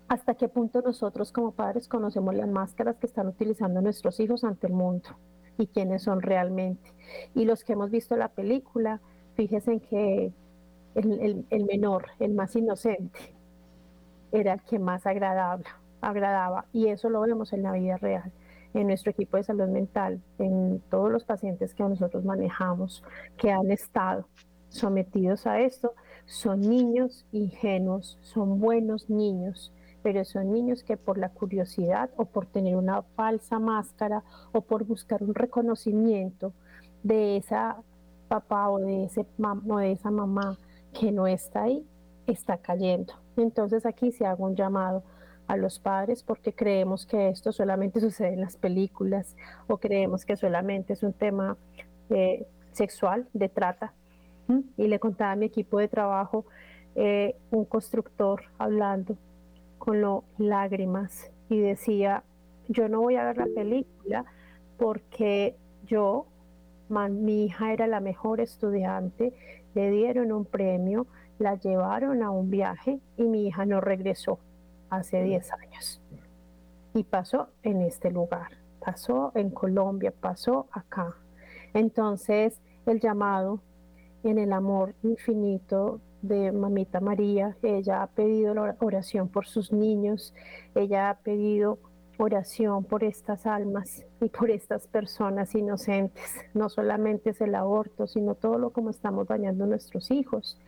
¿hasta 0.08 0.36
qué 0.36 0.48
punto 0.48 0.82
nosotros 0.82 1.32
como 1.32 1.52
padres 1.52 1.88
conocemos 1.88 2.36
las 2.36 2.48
máscaras 2.48 2.98
que 2.98 3.08
están 3.08 3.28
utilizando 3.28 3.82
nuestros 3.82 4.20
hijos 4.20 4.44
ante 4.44 4.68
el 4.68 4.74
mundo 4.74 5.10
y 5.58 5.68
quiénes 5.68 6.04
son 6.04 6.22
realmente? 6.22 6.92
Y 7.36 7.46
los 7.46 7.64
que 7.64 7.74
hemos 7.74 7.90
visto 7.90 8.16
la 8.18 8.30
película, 8.30 9.00
fíjense 9.36 9.80
que 9.80 10.32
el, 10.96 11.46
el 11.50 11.66
menor, 11.66 12.08
el 12.20 12.34
más 12.34 12.56
inocente, 12.56 13.20
era 14.32 14.54
el 14.54 14.62
que 14.62 14.80
más 14.80 15.06
agradaba, 15.06 15.64
agradaba 16.02 16.66
y 16.74 16.88
eso 16.88 17.10
lo 17.10 17.22
vemos 17.22 17.54
en 17.54 17.64
la 17.64 17.72
vida 17.74 17.98
real 17.98 18.32
en 18.74 18.88
nuestro 18.88 19.12
equipo 19.12 19.38
de 19.38 19.44
salud 19.44 19.68
mental, 19.68 20.22
en 20.40 20.82
todos 20.90 21.12
los 21.12 21.24
pacientes 21.24 21.74
que 21.74 21.84
nosotros 21.84 22.24
manejamos, 22.24 23.04
que 23.38 23.52
han 23.52 23.72
estado 23.72 24.28
sometidos 24.70 25.48
a 25.48 25.62
esto, 25.62 25.94
son 26.26 26.62
niños 26.62 27.26
ingenuos, 27.32 28.18
son 28.22 28.60
buenos 28.60 29.10
niños, 29.10 29.72
pero 30.04 30.24
son 30.26 30.52
niños 30.52 30.84
que 30.84 30.98
por 30.98 31.18
la 31.18 31.30
curiosidad 31.30 32.10
o 32.18 32.26
por 32.26 32.46
tener 32.46 32.76
una 32.76 33.02
falsa 33.02 33.60
máscara 33.60 34.24
o 34.52 34.62
por 34.62 34.84
buscar 34.84 35.24
un 35.24 35.34
reconocimiento 35.34 36.54
de 37.04 37.38
esa 37.38 37.78
papá 38.28 38.70
o 38.70 38.80
de, 38.80 39.06
ese 39.06 39.26
o 39.70 39.78
de 39.78 39.92
esa 39.92 40.12
mamá 40.12 40.58
que 40.94 41.12
no 41.12 41.28
está 41.28 41.64
ahí, 41.64 41.86
está 42.28 42.58
cayendo. 42.58 43.14
Entonces 43.38 43.86
aquí 43.86 44.12
se 44.12 44.26
hago 44.26 44.46
un 44.46 44.56
llamado 44.56 45.04
a 45.48 45.58
los 45.58 45.80
padres 45.80 46.24
porque 46.24 46.54
creemos 46.54 47.06
que 47.06 47.30
esto 47.30 47.52
solamente 47.52 48.00
sucede 48.02 48.34
en 48.34 48.42
las 48.42 48.58
películas 48.58 49.36
o 49.68 49.78
creemos 49.78 50.26
que 50.26 50.36
solamente 50.36 50.94
es 50.94 51.04
un 51.04 51.14
tema 51.14 51.58
eh, 52.10 52.46
sexual, 52.72 53.28
de 53.34 53.50
trata. 53.50 53.94
Y 54.78 54.88
le 54.88 54.98
contaba 54.98 55.34
a 55.34 55.36
mi 55.36 55.48
equipo 55.48 55.78
de 55.78 55.90
trabajo, 55.90 56.46
eh, 56.96 57.36
un 57.52 57.66
constructor 57.66 58.44
hablando 58.58 59.18
con 59.78 60.00
lo, 60.00 60.24
lágrimas 60.38 61.30
y 61.50 61.60
decía, 61.60 62.24
yo 62.70 62.88
no 62.88 63.02
voy 63.02 63.18
a 63.18 63.26
ver 63.26 63.38
la 63.38 63.48
película 63.54 64.24
porque 64.78 65.58
yo, 65.86 66.28
mi 66.90 67.44
hija 67.44 67.74
era 67.74 67.88
la 67.88 68.00
mejor 68.00 68.40
estudiante, 68.40 69.34
le 69.76 69.92
dieron 69.92 70.32
un 70.32 70.46
premio, 70.46 71.08
la 71.40 71.56
llevaron 71.56 72.24
a 72.24 72.32
un 72.32 72.50
viaje 72.50 73.00
y 73.18 73.24
mi 73.24 73.48
hija 73.48 73.66
no 73.66 73.82
regresó 73.82 74.40
hace 74.90 75.24
10 75.24 75.52
años. 75.54 76.02
Y 76.94 77.04
pasó 77.04 77.50
en 77.64 77.82
este 77.82 78.12
lugar, 78.12 78.52
pasó 78.80 79.32
en 79.36 79.50
Colombia, 79.50 80.14
pasó 80.20 80.68
acá. 80.72 81.16
Entonces, 81.74 82.60
el 82.86 83.00
llamado 83.00 83.62
en 84.24 84.40
el 84.40 84.54
amor 84.54 84.96
infinito 85.04 86.02
de 86.22 86.52
Mamita 86.52 87.00
María, 87.00 87.56
ella 87.62 88.02
ha 88.02 88.08
pedido 88.08 88.56
oración 88.80 89.30
por 89.30 89.46
sus 89.46 89.72
niños, 89.72 90.34
ella 90.74 91.10
ha 91.10 91.18
pedido 91.18 91.78
oración 92.18 92.84
por 92.84 93.04
estas 93.04 93.46
almas 93.46 94.04
y 94.22 94.30
por 94.30 94.50
estas 94.50 94.88
personas 94.88 95.54
inocentes. 95.56 96.24
No 96.54 96.70
solamente 96.70 97.30
es 97.32 97.42
el 97.42 97.56
aborto, 97.56 98.08
sino 98.08 98.36
todo 98.36 98.58
lo 98.58 98.72
como 98.72 98.90
estamos 98.90 99.28
dañando 99.28 99.66
a 99.66 99.68
nuestros 99.68 100.10
hijos. 100.12 100.60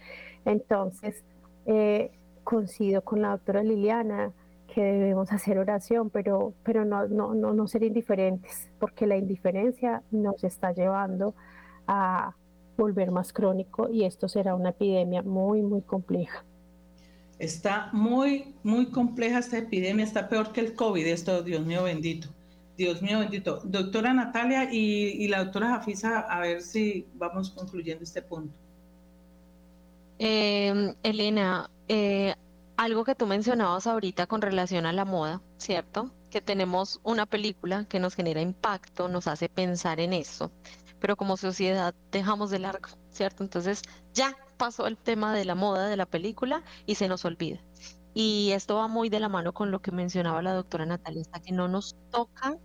Entonces, 0.46 1.24
eh, 1.66 2.12
coincido 2.50 3.04
con 3.04 3.22
la 3.22 3.30
doctora 3.30 3.62
Liliana 3.62 4.32
que 4.74 4.82
debemos 4.82 5.32
hacer 5.32 5.60
oración, 5.60 6.10
pero, 6.10 6.56
pero 6.64 6.84
no, 6.84 7.08
no, 7.08 7.36
no, 7.36 7.54
no 7.54 7.68
ser 7.68 7.84
indiferentes, 7.84 8.72
porque 8.80 9.06
la 9.06 9.18
indiferencia 9.18 10.02
nos 10.10 10.44
está 10.44 10.72
llevando 10.72 11.36
a 11.86 12.34
volver 12.76 13.12
más 13.12 13.34
crónico 13.34 13.88
y 13.88 14.04
esto 14.04 14.28
será 14.28 14.56
una 14.56 14.70
epidemia 14.70 15.22
muy, 15.22 15.62
muy 15.62 15.84
compleja. 15.84 16.44
Está 17.38 17.90
muy, 17.94 18.56
muy 18.64 18.88
compleja 18.88 19.38
esta 19.38 19.60
epidemia, 19.60 20.04
está 20.04 20.28
peor 20.28 20.52
que 20.52 20.62
el 20.62 20.74
COVID, 20.74 21.06
esto, 21.06 21.44
Dios 21.44 21.64
mío 21.64 21.84
bendito. 21.84 22.30
Dios 22.78 23.00
mío 23.04 23.20
bendito. 23.20 23.62
Doctora 23.64 24.12
Natalia 24.12 24.70
y, 24.72 25.28
la 25.28 25.44
doctora 25.44 25.70
Jafisa, 25.70 26.22
a 26.22 26.40
ver 26.40 26.64
si 26.64 27.06
vamos 27.14 27.52
concluyendo 27.52 28.04
este 28.04 28.24
punto. 28.24 28.58
Em, 30.20 30.96
Elena, 31.04 31.72
eh, 31.88 32.36
algo 32.78 33.06
que 33.06 33.16
tú 33.16 33.26
mencionabas 33.26 33.88
ahorita 33.88 34.28
con 34.28 34.42
relación 34.42 34.86
a 34.86 34.92
la 34.94 35.06
moda, 35.06 35.42
¿cierto? 35.58 36.12
Que 36.30 36.42
tenemos 36.42 37.00
una 37.04 37.26
película 37.26 37.86
que 37.86 38.00
nos 38.00 38.16
genera 38.16 38.42
impacto, 38.42 39.08
nos 39.08 39.28
hace 39.28 39.48
pensar 39.50 40.00
en 40.02 40.12
eso, 40.14 40.52
pero 41.00 41.16
como 41.16 41.38
sociedad 41.38 41.96
dejamos 42.12 42.52
de 42.52 42.60
largo, 42.60 42.90
¿cierto? 43.10 43.44
Entonces 43.44 43.82
ya 44.14 44.36
pasó 44.58 44.88
el 44.88 44.98
tema 44.98 45.34
de 45.34 45.46
la 45.46 45.56
moda 45.56 45.88
de 45.88 45.96
la 45.98 46.06
película 46.06 46.64
y 46.86 46.96
se 46.96 47.08
nos 47.08 47.24
olvida. 47.26 47.64
Y 48.14 48.52
esto 48.52 48.76
va 48.76 48.88
muy 48.90 49.10
de 49.10 49.22
la 49.22 49.30
mano 49.30 49.54
con 49.54 49.72
lo 49.72 49.82
que 49.82 49.92
mencionaba 49.92 50.42
la 50.42 50.54
doctora 50.54 50.86
Natalia, 50.86 51.22
hasta 51.22 51.40
que 51.42 51.54
no 51.54 51.70
nos 51.70 51.96
toca, 52.12 52.58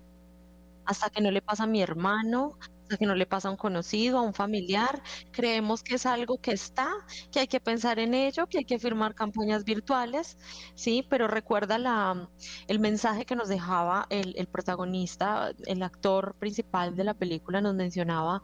hasta 0.85 1.11
que 1.11 1.21
no 1.23 1.31
le 1.31 1.43
pasa 1.43 1.65
a 1.65 1.67
mi 1.67 1.83
hermano, 1.83 2.59
hasta 2.85 2.99
que 2.99 3.07
no 3.07 3.15
le 3.15 3.27
pasa 3.27 3.49
a 3.49 3.51
un 3.51 3.57
conocido, 3.57 4.19
a 4.19 4.23
un 4.23 4.35
familiar, 4.35 5.03
creemos 5.33 5.83
que 5.83 5.95
es 5.95 6.07
algo 6.07 6.39
que 6.39 6.53
está, 6.53 6.89
que 7.33 7.41
hay 7.41 7.47
que 7.47 7.61
pensar 7.61 7.99
en 7.99 8.15
ello, 8.15 8.47
que 8.47 8.59
hay 8.59 8.65
que 8.65 8.79
firmar 8.79 9.15
campañas 9.15 9.65
virtuales, 9.65 10.37
sí, 10.75 11.07
pero 11.09 11.27
recuerda 11.27 11.79
la, 11.79 12.29
el 12.69 12.79
mensaje 12.79 13.25
que 13.25 13.37
nos 13.37 13.49
dejaba 13.49 14.07
el, 14.11 14.35
el 14.37 14.47
protagonista, 14.47 15.53
el 15.67 15.83
actor 15.83 16.35
principal 16.39 16.95
de 16.95 17.05
la 17.05 17.15
película 17.15 17.61
nos 17.61 17.75
mencionaba, 17.75 18.43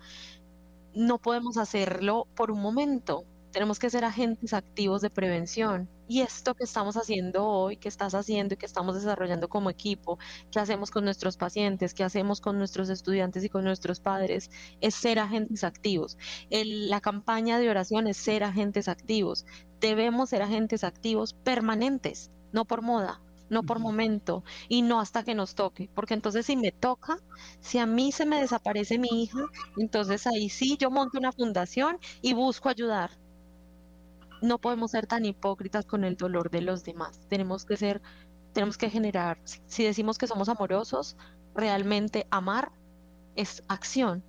no 0.94 1.18
podemos 1.18 1.56
hacerlo 1.58 2.26
por 2.34 2.50
un 2.50 2.62
momento, 2.62 3.24
tenemos 3.52 3.78
que 3.78 3.90
ser 3.90 4.04
agentes 4.04 4.54
activos 4.54 5.02
de 5.02 5.10
prevención 5.10 5.88
Y 6.10 6.22
esto 6.22 6.56
que 6.56 6.64
estamos 6.64 6.96
haciendo 6.96 7.46
hoy, 7.46 7.76
que 7.76 7.86
estás 7.88 8.14
haciendo 8.16 8.54
y 8.54 8.56
que 8.56 8.66
estamos 8.66 8.96
desarrollando 8.96 9.48
como 9.48 9.70
equipo, 9.70 10.18
que 10.50 10.58
hacemos 10.58 10.90
con 10.90 11.04
nuestros 11.04 11.36
pacientes, 11.36 11.94
que 11.94 12.02
hacemos 12.02 12.40
con 12.40 12.58
nuestros 12.58 12.88
estudiantes 12.88 13.44
y 13.44 13.48
con 13.48 13.62
nuestros 13.62 14.00
padres, 14.00 14.50
es 14.80 14.96
ser 14.96 15.20
agentes 15.20 15.62
activos. 15.62 16.18
la 16.50 17.00
campaña 17.00 17.60
de 17.60 17.70
oración 17.70 18.08
es 18.08 18.16
ser 18.16 18.42
agentes 18.42 18.88
activos. 18.88 19.46
Debemos 19.78 20.30
ser 20.30 20.42
agentes 20.42 20.82
activos 20.82 21.32
permanentes, 21.32 22.32
no 22.50 22.64
por 22.64 22.82
moda, 22.82 23.22
no 23.48 23.62
por 23.62 23.78
momento 23.78 24.42
y 24.68 24.82
no 24.82 24.98
hasta 25.00 25.22
que 25.22 25.36
nos 25.36 25.54
toque, 25.54 25.90
porque 25.94 26.14
entonces 26.14 26.44
si 26.44 26.56
me 26.56 26.72
toca, 26.72 27.18
si 27.60 27.78
a 27.78 27.86
mí 27.86 28.10
se 28.10 28.26
me 28.26 28.40
desaparece 28.40 28.98
mi 28.98 29.22
hija, 29.22 29.46
entonces 29.76 30.26
ahí 30.26 30.48
sí 30.48 30.76
yo 30.76 30.90
monto 30.90 31.18
una 31.18 31.30
fundación 31.30 31.98
y 32.20 32.32
busco 32.32 32.68
ayudar, 32.68 33.19
no 34.42 34.58
podemos 34.58 34.90
ser 34.92 35.06
tan 35.06 35.24
hipócritas 35.24 35.84
con 35.84 36.04
el 36.04 36.16
dolor 36.16 36.50
de 36.50 36.62
los 36.62 36.84
demás. 36.84 37.20
Tenemos 37.28 37.64
que 37.64 37.76
ser, 37.76 38.00
tenemos 38.52 38.76
que 38.76 38.90
generar, 38.90 39.38
si 39.44 39.84
decimos 39.84 40.18
que 40.18 40.26
somos 40.26 40.48
amorosos, 40.48 41.16
realmente 41.54 42.26
amar 42.30 42.72
es 43.36 43.62
acción. 43.68 44.22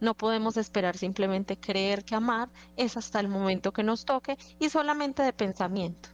No 0.00 0.14
podemos 0.14 0.56
esperar 0.56 0.96
simplemente 0.96 1.58
creer 1.58 2.04
que 2.04 2.14
amar 2.14 2.50
es 2.76 2.96
hasta 2.96 3.20
el 3.20 3.28
momento 3.28 3.72
que 3.72 3.82
nos 3.82 4.04
toque 4.04 4.36
y 4.58 4.68
solamente 4.68 5.22
de 5.22 5.32
pensamiento. 5.32 6.10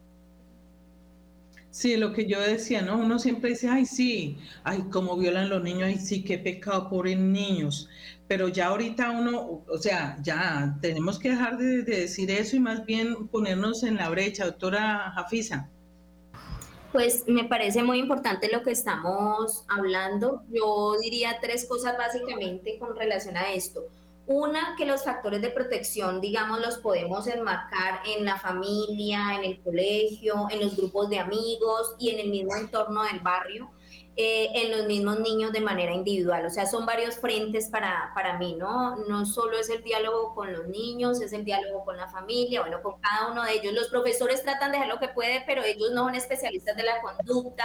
Sí, 1.73 1.97
lo 1.97 2.13
que 2.13 2.27
yo 2.27 2.39
decía, 2.39 2.83
¿no? 2.83 2.99
Uno 2.99 3.19
siempre 3.19 3.51
dice, 3.51 3.67
ay, 3.71 3.87
sí, 3.87 4.37
ay, 4.63 4.85
cómo 4.91 5.17
violan 5.17 5.49
los 5.49 5.63
niños, 5.63 5.85
ay, 5.85 5.99
sí, 5.99 6.23
qué 6.23 6.37
pecado, 6.37 6.91
por 6.91 7.07
niños. 7.07 7.89
Pero 8.33 8.49
ya 8.49 8.69
ahorita 8.69 9.11
uno, 9.11 9.63
o 9.69 9.77
sea, 9.77 10.17
ya 10.23 10.79
tenemos 10.81 11.19
que 11.19 11.29
dejar 11.29 11.59
de, 11.59 11.83
decir 11.83 12.31
eso 12.31 12.57
y 12.57 12.61
más 12.61 12.87
bien 12.87 13.29
ponernos 13.29 13.83
en 13.83 13.97
la 13.97 14.09
brecha, 14.09 14.47
doctora 14.47 15.13
Jafisa. 15.15 15.69
Pues 16.93 17.25
me 17.27 17.45
parece 17.45 17.83
muy 17.83 17.99
importante 17.99 18.51
lo 18.51 18.63
que 18.63 18.71
estamos 18.71 19.67
hablando. 19.69 20.45
Yo 20.51 20.97
diría 21.03 21.41
tres 21.43 21.67
cosas 21.67 21.99
básicamente 21.99 22.79
con 22.79 22.97
relación 22.97 23.37
a 23.37 23.53
esto. 23.53 23.83
Una, 24.27 24.77
que 24.79 24.87
los 24.87 25.05
factores 25.05 25.43
de 25.43 25.51
protección, 25.51 26.23
digamos, 26.23 26.59
los 26.59 26.79
podemos 26.79 27.27
enmarcar 27.27 28.01
en 28.07 28.25
la 28.25 28.39
familia, 28.39 29.35
en 29.37 29.45
el 29.45 29.61
colegio, 29.61 30.47
en 30.51 30.61
los 30.61 30.75
grupos 30.75 31.11
de 31.11 31.19
amigos 31.19 31.97
y 31.99 32.09
en 32.09 32.21
el 32.21 32.31
mismo 32.31 32.57
entorno 32.57 33.03
del 33.03 33.21
barrio. 33.21 33.73
Eh, 34.15 34.51
en 34.55 34.71
los 34.77 34.87
mismos 34.87 35.21
niños 35.21 35.53
de 35.53 35.63
manera 35.63 35.91
individual. 35.91 36.45
O 36.45 36.51
sea, 36.51 36.67
son 36.67 36.85
varios 36.85 37.17
frentes 37.17 37.71
para, 37.71 38.13
para 38.15 38.37
mí, 38.37 38.55
¿no? 38.57 38.97
No 39.09 39.25
solo 39.25 39.59
es 39.59 39.71
el 39.71 39.83
diálogo 39.83 40.35
con 40.35 40.53
los 40.53 40.69
niños, 40.69 41.23
es 41.23 41.33
el 41.33 41.47
diálogo 41.47 41.83
con 41.87 41.97
la 41.97 42.07
familia, 42.09 42.61
bueno, 42.61 42.83
con 42.83 43.01
cada 43.01 43.33
uno 43.33 43.43
de 43.43 43.55
ellos. 43.55 43.73
Los 43.73 43.89
profesores 43.89 44.43
tratan 44.43 44.73
de 44.73 44.77
hacer 44.77 44.91
lo 44.91 44.99
que 44.99 45.09
puede, 45.09 45.43
pero 45.47 45.63
ellos 45.65 45.93
no 45.93 46.05
son 46.05 46.15
especialistas 46.15 46.77
de 46.77 46.83
la 46.83 47.01
conducta. 47.01 47.65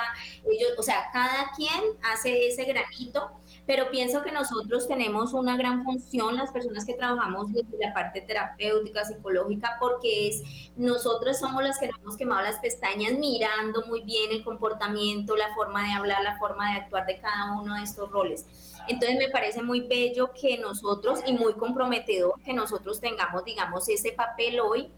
Ellos, 0.49 0.71
o 0.77 0.83
sea, 0.83 1.09
cada 1.11 1.51
quien 1.53 1.83
hace 2.13 2.47
ese 2.47 2.63
granito 2.63 3.29
pero 3.67 3.91
pienso 3.91 4.23
que 4.23 4.31
nosotros 4.31 4.87
tenemos 4.87 5.33
una 5.33 5.57
gran 5.57 5.83
función, 5.83 6.37
las 6.37 6.51
personas 6.51 6.85
que 6.85 6.93
trabajamos 6.93 7.51
desde 7.51 7.77
la 7.77 7.93
parte 7.93 8.21
terapéutica, 8.21 9.03
psicológica, 9.03 9.75
porque 9.77 10.29
es 10.29 10.41
nosotros 10.77 11.37
somos 11.37 11.61
las 11.61 11.77
que 11.77 11.87
nos 11.87 11.99
hemos 11.99 12.17
quemado 12.17 12.41
las 12.43 12.59
pestañas 12.59 13.19
mirando 13.19 13.83
muy 13.87 14.03
bien 14.03 14.31
el 14.31 14.43
comportamiento, 14.45 15.35
la 15.35 15.53
forma 15.53 15.85
de 15.85 15.91
hablar, 15.91 16.23
la 16.23 16.39
forma 16.39 16.71
de 16.71 16.79
actuar 16.79 17.05
de 17.05 17.19
cada 17.19 17.59
uno 17.59 17.75
de 17.75 17.83
estos 17.83 18.09
roles. 18.09 18.45
Entonces 18.87 19.17
me 19.17 19.29
parece 19.29 19.61
muy 19.61 19.81
bello 19.81 20.31
que 20.31 20.57
nosotros 20.57 21.19
y 21.25 21.33
muy 21.33 21.53
comprometedor 21.55 22.41
que 22.41 22.53
nosotros 22.53 23.01
tengamos, 23.01 23.43
digamos, 23.43 23.89
ese 23.89 24.13
papel 24.13 24.61
hoy 24.61 24.93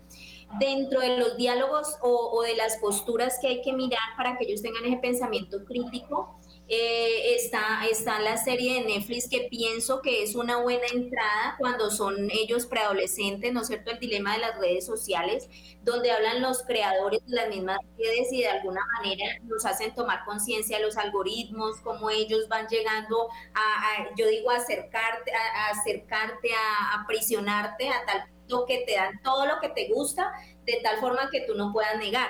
dentro 0.59 0.99
de 0.99 1.17
los 1.17 1.38
diálogos 1.38 1.97
o, 2.01 2.32
o 2.34 2.43
de 2.43 2.55
las 2.55 2.78
posturas 2.78 3.39
que 3.41 3.47
hay 3.47 3.61
que 3.63 3.74
mirar 3.74 3.99
para 4.15 4.38
que 4.38 4.45
ellos 4.45 4.61
tengan 4.61 4.86
ese 4.86 4.97
pensamiento 4.97 5.65
crítico 5.65 6.39
eh, 6.72 7.34
está, 7.34 7.84
está 7.89 8.20
la 8.20 8.38
serie 8.38 8.76
de 8.76 8.82
Netflix 8.82 9.28
que 9.28 9.47
pienso 9.49 10.03
que 10.03 10.22
es 10.22 10.36
una 10.36 10.57
buena 10.57 10.86
entrada 10.93 11.55
cuando 11.57 11.89
son 11.89 12.30
ellos 12.30 12.67
preadolescentes, 12.67 13.51
¿no 13.51 13.61
es 13.61 13.67
cierto? 13.67 13.89
El 13.89 13.99
dilema 13.99 14.34
de 14.34 14.41
las 14.41 14.59
redes 14.59 14.86
sociales, 14.86 15.49
donde 15.82 16.11
hablan 16.11 16.43
los 16.43 16.61
creadores 16.61 17.26
de 17.26 17.36
las 17.36 17.49
mismas 17.49 17.80
redes 17.97 18.32
y 18.32 18.41
de 18.41 18.49
alguna 18.49 18.82
manera 18.97 19.26
nos 19.45 19.65
hacen 19.65 19.95
tomar 19.95 20.24
conciencia 20.26 20.78
de 20.78 20.86
los 20.86 20.95
algoritmos, 20.95 21.78
cómo 21.82 22.11
ellos 22.11 22.47
van 22.47 22.67
llegando 22.67 23.30
a, 23.55 24.15
yo 24.15 24.28
digo, 24.28 24.51
acercarte, 24.51 25.32
a, 25.34 25.70
acercarte, 25.72 26.49
a 26.53 27.01
aprisionarte 27.01 27.89
a 27.89 28.05
tal 28.05 28.30
punto 28.30 28.65
que 28.67 28.84
te 28.86 28.93
dan 28.93 29.20
todo 29.24 29.47
lo 29.47 29.59
que 29.59 29.70
te 29.70 29.88
gusta, 29.88 30.32
de 30.65 30.80
tal 30.84 30.99
forma 30.99 31.32
que 31.32 31.41
tú 31.41 31.55
no 31.55 31.74
puedas 31.74 31.97
negar 31.97 32.30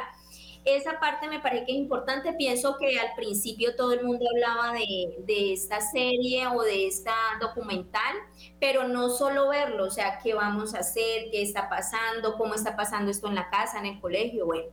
esa 0.66 1.00
parte 1.00 1.28
me 1.28 1.40
parece 1.40 1.66
que 1.66 1.72
es 1.72 1.78
importante. 1.78 2.34
Pienso 2.34 2.78
que 2.78 3.00
al 3.00 3.14
principio 3.16 3.76
todo 3.76 3.94
el 3.94 4.04
mundo 4.04 4.26
hablaba 4.30 4.74
de, 4.74 5.16
de, 5.26 5.54
esta 5.54 5.82
serie 5.82 6.48
o 6.48 6.62
de 6.62 6.88
esta 6.88 7.14
documental, 7.40 8.16
pero 8.60 8.88
no 8.88 9.10
solo 9.10 9.50
verlo, 9.50 9.86
o 9.86 9.90
sea, 9.92 10.20
qué 10.24 10.34
vamos 10.34 10.76
a 10.76 10.80
hacer, 10.80 11.30
qué 11.32 11.42
está 11.42 11.70
pasando, 11.70 12.38
cómo 12.38 12.54
está 12.54 12.76
pasando 12.76 13.12
esto 13.12 13.28
en 13.28 13.36
la 13.36 13.50
casa, 13.50 13.80
en 13.80 13.86
el 13.86 14.00
colegio, 14.00 14.46
bueno. 14.46 14.70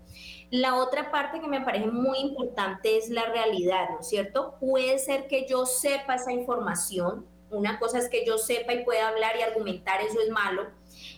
La 0.50 0.76
otra 0.76 1.10
parte 1.10 1.40
que 1.40 1.48
me 1.48 1.60
parece 1.60 1.86
muy 1.86 2.18
importante 2.18 2.96
es 2.96 3.08
la 3.08 3.24
realidad, 3.26 3.90
¿no 3.90 4.00
es 4.00 4.08
cierto? 4.08 4.54
Puede 4.60 4.98
ser 4.98 5.26
que 5.26 5.46
yo 5.48 5.66
sepa 5.66 6.14
esa 6.14 6.32
información, 6.32 7.26
una 7.50 7.78
cosa 7.78 7.98
es 7.98 8.08
que 8.08 8.24
yo 8.24 8.38
sepa 8.38 8.72
y 8.72 8.84
pueda 8.84 9.08
hablar 9.08 9.36
y 9.38 9.42
argumentar, 9.42 10.00
eso 10.02 10.20
es 10.20 10.30
malo, 10.30 10.66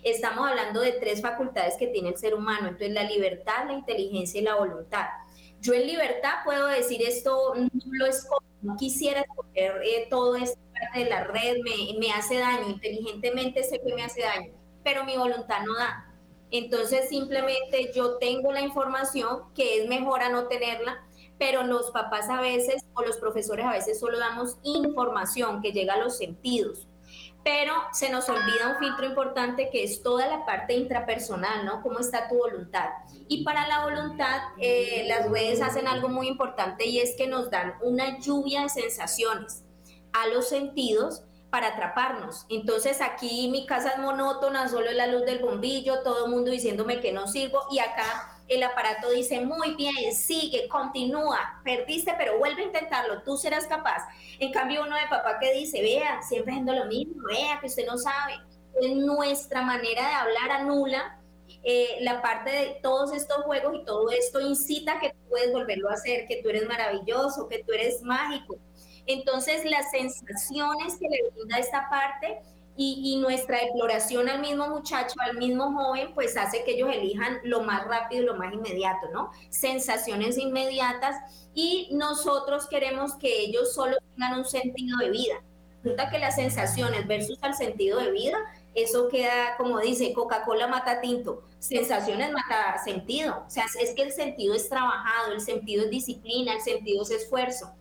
Estamos 0.02 0.48
hablando 0.48 0.80
de 0.80 0.92
tres 0.92 1.20
facultades 1.20 1.76
que 1.76 1.88
tiene 1.88 2.10
el 2.10 2.16
ser 2.16 2.34
humano, 2.34 2.68
entonces 2.68 2.92
la 2.92 3.04
libertad, 3.04 3.66
la 3.66 3.72
inteligencia 3.74 4.40
y 4.40 4.44
la 4.44 4.56
voluntad. 4.56 5.06
Yo 5.60 5.74
en 5.74 5.86
libertad 5.86 6.34
puedo 6.44 6.66
decir 6.66 7.02
esto, 7.02 7.54
no 7.54 7.68
lo 7.84 8.06
escojo, 8.06 8.42
no 8.62 8.76
quisiera 8.76 9.22
escoger 9.22 9.80
eh, 9.84 10.06
todo 10.08 10.36
esto 10.36 10.58
de 10.94 11.04
la 11.06 11.24
red, 11.24 11.56
me, 11.64 11.98
me 11.98 12.12
hace 12.12 12.38
daño, 12.38 12.68
inteligentemente 12.68 13.64
sé 13.64 13.80
que 13.80 13.94
me 13.94 14.02
hace 14.02 14.22
daño, 14.22 14.52
pero 14.84 15.04
mi 15.04 15.16
voluntad 15.16 15.62
no 15.66 15.74
da. 15.74 16.04
Entonces 16.50 17.08
simplemente 17.08 17.90
yo 17.94 18.18
tengo 18.18 18.52
la 18.52 18.60
información 18.60 19.52
que 19.54 19.82
es 19.82 19.88
mejor 19.88 20.22
a 20.22 20.30
no 20.30 20.46
tenerla, 20.46 21.04
pero 21.38 21.64
los 21.64 21.90
papás 21.90 22.28
a 22.28 22.40
veces 22.40 22.84
o 22.94 23.02
los 23.02 23.16
profesores 23.18 23.66
a 23.66 23.72
veces 23.72 24.00
solo 24.00 24.18
damos 24.18 24.56
información 24.62 25.60
que 25.60 25.72
llega 25.72 25.94
a 25.94 25.98
los 25.98 26.16
sentidos 26.16 26.87
pero 27.44 27.72
se 27.92 28.10
nos 28.10 28.28
olvida 28.28 28.70
un 28.72 28.78
filtro 28.78 29.06
importante 29.06 29.70
que 29.70 29.84
es 29.84 30.02
toda 30.02 30.26
la 30.26 30.44
parte 30.44 30.74
intrapersonal, 30.74 31.64
¿no? 31.64 31.82
¿Cómo 31.82 32.00
está 32.00 32.28
tu 32.28 32.36
voluntad? 32.36 32.90
Y 33.28 33.44
para 33.44 33.66
la 33.66 33.84
voluntad, 33.84 34.40
eh, 34.58 35.04
las 35.06 35.30
redes 35.30 35.62
hacen 35.62 35.88
algo 35.88 36.08
muy 36.08 36.28
importante 36.28 36.84
y 36.86 36.98
es 36.98 37.14
que 37.16 37.26
nos 37.26 37.50
dan 37.50 37.74
una 37.80 38.18
lluvia 38.18 38.62
de 38.62 38.68
sensaciones 38.68 39.64
a 40.12 40.26
los 40.28 40.48
sentidos 40.48 41.22
para 41.50 41.68
atraparnos. 41.68 42.44
Entonces 42.48 43.00
aquí 43.00 43.48
mi 43.50 43.66
casa 43.66 43.90
es 43.90 43.98
monótona, 43.98 44.68
solo 44.68 44.90
la 44.92 45.06
luz 45.06 45.24
del 45.24 45.38
bombillo, 45.38 46.02
todo 46.02 46.26
el 46.26 46.30
mundo 46.30 46.50
diciéndome 46.50 47.00
que 47.00 47.12
no 47.12 47.26
sirvo 47.26 47.60
y 47.70 47.78
acá 47.78 48.37
el 48.48 48.62
aparato 48.62 49.10
dice, 49.10 49.40
muy 49.40 49.74
bien, 49.74 50.14
sigue, 50.14 50.68
continúa, 50.68 51.60
perdiste, 51.64 52.14
pero 52.16 52.38
vuelve 52.38 52.62
a 52.62 52.66
intentarlo, 52.66 53.22
tú 53.22 53.36
serás 53.36 53.66
capaz. 53.66 54.08
En 54.38 54.52
cambio, 54.52 54.82
uno 54.82 54.96
de 54.96 55.06
papá 55.08 55.38
que 55.38 55.52
dice, 55.52 55.82
vea, 55.82 56.22
siempre 56.22 56.52
haciendo 56.52 56.72
lo 56.72 56.86
mismo, 56.86 57.14
vea 57.28 57.60
que 57.60 57.66
usted 57.66 57.86
no 57.86 57.98
sabe. 57.98 58.34
nuestra 58.94 59.62
manera 59.62 60.06
de 60.08 60.14
hablar 60.14 60.50
anula 60.52 61.18
eh, 61.64 61.98
la 62.00 62.22
parte 62.22 62.50
de 62.50 62.78
todos 62.82 63.12
estos 63.12 63.38
juegos 63.44 63.74
y 63.74 63.84
todo 63.84 64.10
esto 64.10 64.40
incita 64.40 65.00
que 65.00 65.10
tú 65.10 65.18
puedes 65.28 65.52
volverlo 65.52 65.90
a 65.90 65.94
hacer, 65.94 66.26
que 66.26 66.40
tú 66.42 66.48
eres 66.48 66.66
maravilloso, 66.66 67.48
que 67.48 67.64
tú 67.64 67.72
eres 67.72 68.02
mágico. 68.02 68.56
Entonces, 69.06 69.64
las 69.64 69.90
sensaciones 69.90 70.98
que 70.98 71.08
le 71.08 71.30
brinda 71.30 71.58
esta 71.58 71.88
parte 71.88 72.40
y, 72.80 73.16
nuestra 73.16 73.60
exploración 73.60 74.28
al 74.28 74.40
mismo 74.40 74.68
muchacho, 74.68 75.16
al 75.18 75.36
mismo 75.36 75.72
joven, 75.72 76.12
pues 76.14 76.36
hace 76.36 76.62
que 76.62 76.74
ellos 76.74 76.90
elijan 76.92 77.40
lo 77.42 77.62
más 77.62 77.84
rápido 77.84 78.24
lo 78.24 78.34
más 78.36 78.54
inmediato, 78.54 79.08
¿no? 79.12 79.32
Sensaciones 79.50 80.38
inmediatas 80.38 81.16
y 81.54 81.88
nosotros 81.90 82.68
queremos 82.68 83.16
que 83.16 83.40
ellos 83.40 83.74
solo 83.74 83.96
tengan 84.14 84.38
un 84.38 84.44
sentido 84.44 84.96
de 84.98 85.10
vida. 85.10 85.42
Resulta 85.82 86.08
que 86.08 86.20
las 86.20 86.36
sensaciones 86.36 87.08
versus 87.08 87.36
el 87.42 87.54
sentido 87.54 87.98
de 87.98 88.12
vida, 88.12 88.38
eso 88.76 89.08
queda, 89.08 89.56
como 89.56 89.80
dice, 89.80 90.12
Coca-Cola 90.12 90.68
mata 90.68 91.00
tinto, 91.00 91.42
sensaciones 91.58 92.30
mata 92.30 92.78
sentido. 92.84 93.42
O 93.44 93.50
sea, 93.50 93.64
es 93.80 93.92
que 93.94 94.02
el 94.02 94.12
sentido 94.12 94.54
es 94.54 94.68
trabajado, 94.68 95.32
el 95.32 95.40
sentido 95.40 95.84
es 95.84 95.90
disciplina, 95.90 96.54
el 96.54 96.60
sentido 96.60 97.02
es 97.02 97.10
esfuerzo. 97.10 97.72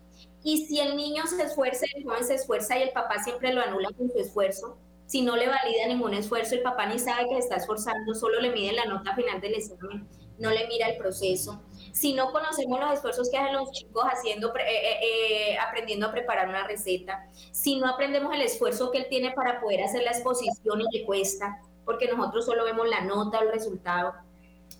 Y 0.42 0.66
si 0.66 0.80
el 0.80 0.96
niño 0.96 1.24
se 1.28 1.40
esfuerza, 1.42 1.86
el 1.94 2.04
joven 2.04 2.24
se 2.24 2.34
esfuerza 2.34 2.76
y 2.78 2.82
el 2.82 2.90
papá 2.90 3.22
siempre 3.22 3.52
lo 3.52 3.60
anula 3.60 3.90
con 3.96 4.10
su 4.10 4.18
esfuerzo, 4.18 4.76
si 5.08 5.22
no 5.22 5.36
le 5.36 5.48
valida 5.48 5.86
ningún 5.86 6.12
esfuerzo, 6.12 6.54
el 6.54 6.60
papá 6.60 6.84
ni 6.84 6.98
sabe 6.98 7.28
que 7.28 7.36
se 7.36 7.40
está 7.40 7.56
esforzando, 7.56 8.14
solo 8.14 8.40
le 8.40 8.52
mide 8.52 8.72
la 8.72 8.84
nota 8.84 9.16
final 9.16 9.40
del 9.40 9.54
examen, 9.54 10.06
no 10.38 10.50
le 10.50 10.68
mira 10.68 10.86
el 10.86 10.98
proceso. 10.98 11.62
Si 11.92 12.12
no 12.12 12.30
conocemos 12.30 12.78
los 12.78 12.92
esfuerzos 12.92 13.30
que 13.30 13.38
hacen 13.38 13.54
los 13.54 13.72
chicos 13.72 14.04
haciendo, 14.04 14.54
eh, 14.54 14.60
eh, 14.68 14.98
eh, 15.02 15.58
aprendiendo 15.58 16.06
a 16.06 16.12
preparar 16.12 16.50
una 16.50 16.66
receta, 16.66 17.26
si 17.52 17.80
no 17.80 17.88
aprendemos 17.88 18.34
el 18.34 18.42
esfuerzo 18.42 18.90
que 18.90 18.98
él 18.98 19.06
tiene 19.08 19.32
para 19.32 19.62
poder 19.62 19.82
hacer 19.82 20.02
la 20.02 20.10
exposición 20.10 20.82
y 20.82 20.98
le 20.98 21.06
cuesta, 21.06 21.58
porque 21.86 22.06
nosotros 22.06 22.44
solo 22.44 22.66
vemos 22.66 22.86
la 22.86 23.00
nota 23.00 23.38
el 23.38 23.50
resultado, 23.50 24.12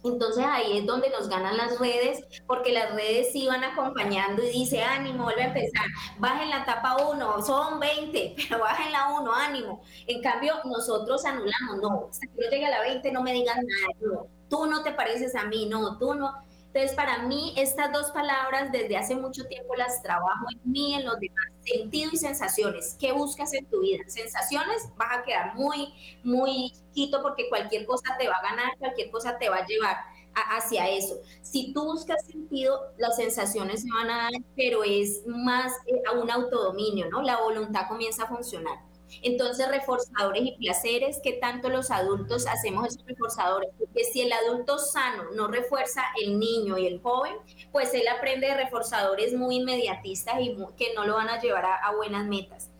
Entonces 0.05 0.45
ahí 0.47 0.79
es 0.79 0.87
donde 0.87 1.11
nos 1.11 1.29
ganan 1.29 1.57
las 1.57 1.79
redes, 1.79 2.25
porque 2.47 2.73
las 2.73 2.95
redes 2.95 3.33
sí 3.33 3.47
van 3.47 3.65
acompañando 3.65 4.43
y 4.43 4.51
dice, 4.51 4.83
ánimo, 4.83 5.25
vuelve 5.25 5.43
a 5.43 5.47
empezar, 5.49 5.87
bajen 6.19 6.51
la 6.51 6.65
tapa 6.65 6.97
1, 7.09 7.43
son 7.43 7.81
20, 7.81 8.37
pero 8.49 8.61
bajen 8.61 8.93
la 8.93 9.11
1, 9.21 9.33
ánimo. 9.33 9.83
En 10.07 10.23
cambio, 10.23 10.55
nosotros 10.65 11.25
anulamos, 11.25 11.79
no, 11.83 12.09
hasta 12.11 12.27
que 12.29 12.45
yo 12.45 12.51
llegue 12.51 12.67
a 12.67 12.71
la 12.71 12.81
20 12.83 13.11
no 13.13 13.23
me 13.23 13.33
digan 13.33 13.57
nada, 13.57 14.23
tú 14.49 14.67
no 14.67 14.83
te 14.83 14.93
pareces 14.93 15.35
a 15.35 15.45
mí, 15.45 15.67
no, 15.67 15.99
tú 15.99 16.15
no. 16.15 16.33
Entonces, 16.69 16.95
para 16.95 17.23
mí, 17.23 17.55
estas 17.57 17.93
dos 17.93 18.11
palabras 18.11 18.71
desde 18.71 18.97
hace 18.97 19.17
mucho 19.17 19.47
tiempo 19.47 19.75
las 19.75 20.03
trabajo 20.03 20.47
en 20.53 20.71
mí, 20.71 20.95
en 20.95 21.07
los 21.07 21.19
demás, 21.19 21.47
sentido 21.65 22.11
y 22.13 22.17
sensaciones. 22.19 22.97
¿Qué 23.01 23.13
buscas 23.13 23.55
en 23.55 23.65
tu 23.67 23.81
vida? 23.81 24.05
Sensaciones, 24.07 24.89
vas 24.97 25.19
a 25.19 25.23
quedar 25.23 25.55
muy, 25.55 25.95
muy 26.23 26.73
quito 26.93 27.23
porque 27.23 27.49
cualquier 27.49 27.87
cosa 27.87 28.17
te 28.19 28.29
va 28.29 28.37
a 28.37 28.43
ganar, 28.43 28.77
cualquier 28.79 29.11
cosa 29.11 29.39
te 29.39 29.49
va 29.49 29.57
a 29.57 29.67
llevar 29.67 29.97
hacia 30.35 30.89
eso. 30.89 31.17
Si 31.43 31.73
tú 31.73 31.85
buscas 31.85 32.25
sentido, 32.27 32.93
las 32.99 33.17
sensaciones 33.17 33.83
se 33.83 33.89
van 33.93 34.11
a 34.11 34.17
dar, 34.25 34.33
pero 34.55 34.85
es 34.85 35.23
más 35.27 35.73
eh, 35.87 36.03
a 36.09 36.13
un 36.13 36.31
autodominio, 36.31 37.09
¿no? 37.11 37.23
La 37.23 37.41
voluntad 37.41 37.89
comienza 37.89 38.25
a 38.25 38.29
funcionar. 38.29 38.79
Entonces, 39.23 39.69
reforzadores 39.69 40.43
y 40.45 40.57
placeres, 40.57 41.21
¿qué 41.23 41.35
tanto 41.35 41.69
los 41.69 41.91
adultos 41.91 42.47
hacemos 42.47 42.89
esos 42.89 43.05
reforzadores? 43.07 43.71
Porque 43.79 44.05
si 44.05 44.23
el 44.23 44.33
adulto 44.33 44.79
sano 44.79 45.25
no 45.35 45.49
refuerza 45.49 46.03
el 46.23 46.39
niño 46.39 46.79
y 46.79 46.87
el 46.87 47.01
joven, 47.01 47.35
pues 47.73 47.95
él 47.95 48.07
aprende 48.09 48.49
de 48.49 48.57
reforzadores 48.57 49.35
muy 49.35 49.57
inmediatistas 49.57 50.41
y 50.41 50.57
que 50.77 50.95
no 50.95 51.05
lo 51.05 51.15
van 51.15 51.29
a 51.29 51.41
llevar 51.41 51.65
a, 51.67 51.95
buenas 51.97 52.27
metas. 52.27 52.71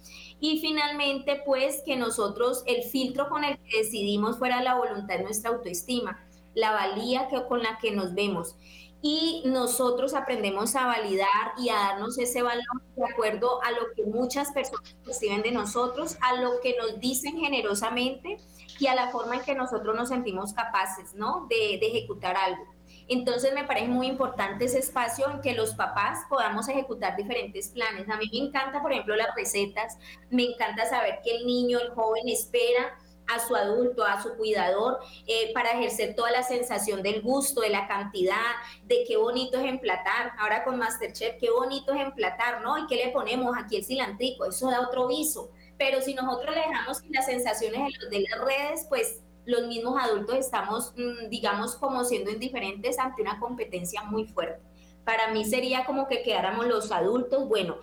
Y 0.41 0.61
finalmente, 0.61 1.43
pues 1.45 1.83
que 1.85 1.97
nosotros, 1.97 2.63
el 2.67 2.85
filtro 2.85 3.29
con 3.29 3.45
el 3.45 3.59
que 3.59 3.79
decidimos 3.79 4.39
fuera 4.39 4.63
la 4.63 4.77
voluntad 4.77 5.17
de 5.17 5.25
nuestra 5.25 5.51
autoestima, 5.51 6.25
la 6.55 6.71
valía 6.73 7.29
que, 7.29 7.45
con 7.47 7.63
la 7.63 7.79
que 7.79 7.91
nos 7.91 8.15
vemos 8.15 8.55
y 9.01 9.43
nosotros 9.47 10.15
aprendemos 10.15 10.75
a 10.75 10.87
validar 10.87 11.53
y 11.57 11.69
a 11.69 11.75
darnos 11.75 12.19
ese 12.19 12.43
valor 12.43 12.83
de 12.97 13.05
acuerdo 13.05 13.63
a 13.63 13.71
lo 13.71 13.93
que 13.95 14.03
muchas 14.05 14.51
personas 14.51 14.97
perciben 15.05 15.43
de 15.43 15.53
nosotros, 15.53 16.17
a 16.21 16.35
lo 16.35 16.61
que 16.61 16.77
nos 16.77 16.99
dicen 16.99 17.39
generosamente 17.39 18.39
y 18.81 18.87
a 18.89 18.95
la 18.95 19.11
forma 19.11 19.37
en 19.37 19.43
que 19.43 19.55
nosotros 19.55 19.95
nos 19.95 20.09
sentimos 20.09 20.53
capaces, 20.53 21.15
¿no? 21.15 21.47
De, 21.49 21.75
ejecutar 21.75 22.37
algo. 22.37 22.65
Entonces 23.07 23.55
me 23.55 23.65
parece 23.65 23.89
muy 23.89 24.09
importante 24.09 24.67
ese 24.67 24.81
espacio 24.81 25.31
en 25.31 25.41
que 25.41 25.55
los 25.55 25.75
papás 25.75 26.19
podamos 26.29 26.69
ejecutar 26.69 27.17
diferentes 27.17 27.69
planes. 27.69 28.09
A 28.09 28.17
mí 28.17 28.29
me 28.31 28.47
encanta, 28.47 28.83
por 28.83 28.93
ejemplo, 28.93 29.17
las 29.17 29.35
recetas, 29.35 29.97
me 30.31 30.45
encanta 30.45 30.87
saber 30.87 31.21
que 31.25 31.37
el 31.37 31.47
niño, 31.47 31.79
el 31.79 31.91
joven 31.91 32.29
espera 32.29 32.99
a 33.29 33.39
su 33.39 33.55
adulto, 33.55 34.05
a 34.05 34.23
su 34.23 34.35
cuidador, 34.37 34.99
eh, 35.27 35.53
para 35.53 35.73
ejercer 35.73 36.15
toda 36.15 36.31
la 36.31 36.43
sensación 36.43 37.03
del 37.03 37.23
gusto, 37.23 37.61
de 37.61 37.71
la 37.71 37.87
cantidad, 37.87 38.57
de 38.85 39.05
qué 39.07 39.17
bonito 39.17 39.59
es 39.59 39.65
emplatar. 39.65 40.33
Ahora 40.39 40.65
con 40.65 40.79
Masterchef, 40.79 41.37
qué 41.39 41.51
bonito 41.51 41.93
es 41.93 42.01
emplatar, 42.01 42.63
¿no? 42.63 42.79
¿Y 42.79 42.87
qué 42.87 42.97
le 42.97 43.11
ponemos 43.11 43.57
aquí 43.57 43.77
el 43.77 43.85
cilantrico? 43.85 44.47
Eso 44.47 44.71
da 44.71 44.81
otro 44.81 45.07
viso. 45.07 45.51
Pero 45.77 46.01
si 46.01 46.15
nosotros 46.15 46.55
le 46.55 46.63
dejamos 46.63 47.03
las 47.11 47.27
sensaciones 47.27 47.93
de 48.11 48.21
las 48.21 48.41
redes, 48.41 48.87
pues 48.89 49.23
los 49.45 49.67
mismos 49.67 49.99
adultos 49.99 50.37
estamos, 50.37 50.93
mm, 50.97 51.29
digamos, 51.31 51.77
como 51.77 52.05
siendo 52.05 52.31
indiferentes 52.31 52.99
ante 52.99 53.23
una 53.23 53.39
competencia 53.41 54.03
muy 54.03 54.27
fuerte. 54.27 54.61
Para 55.05 55.29
mí 55.33 55.45
sería 55.45 55.87
como 55.87 56.07
que 56.07 56.23
quedáramos 56.23 56.67
los 56.67 56.93
adultos, 56.93 57.49
bueno, 57.49 57.77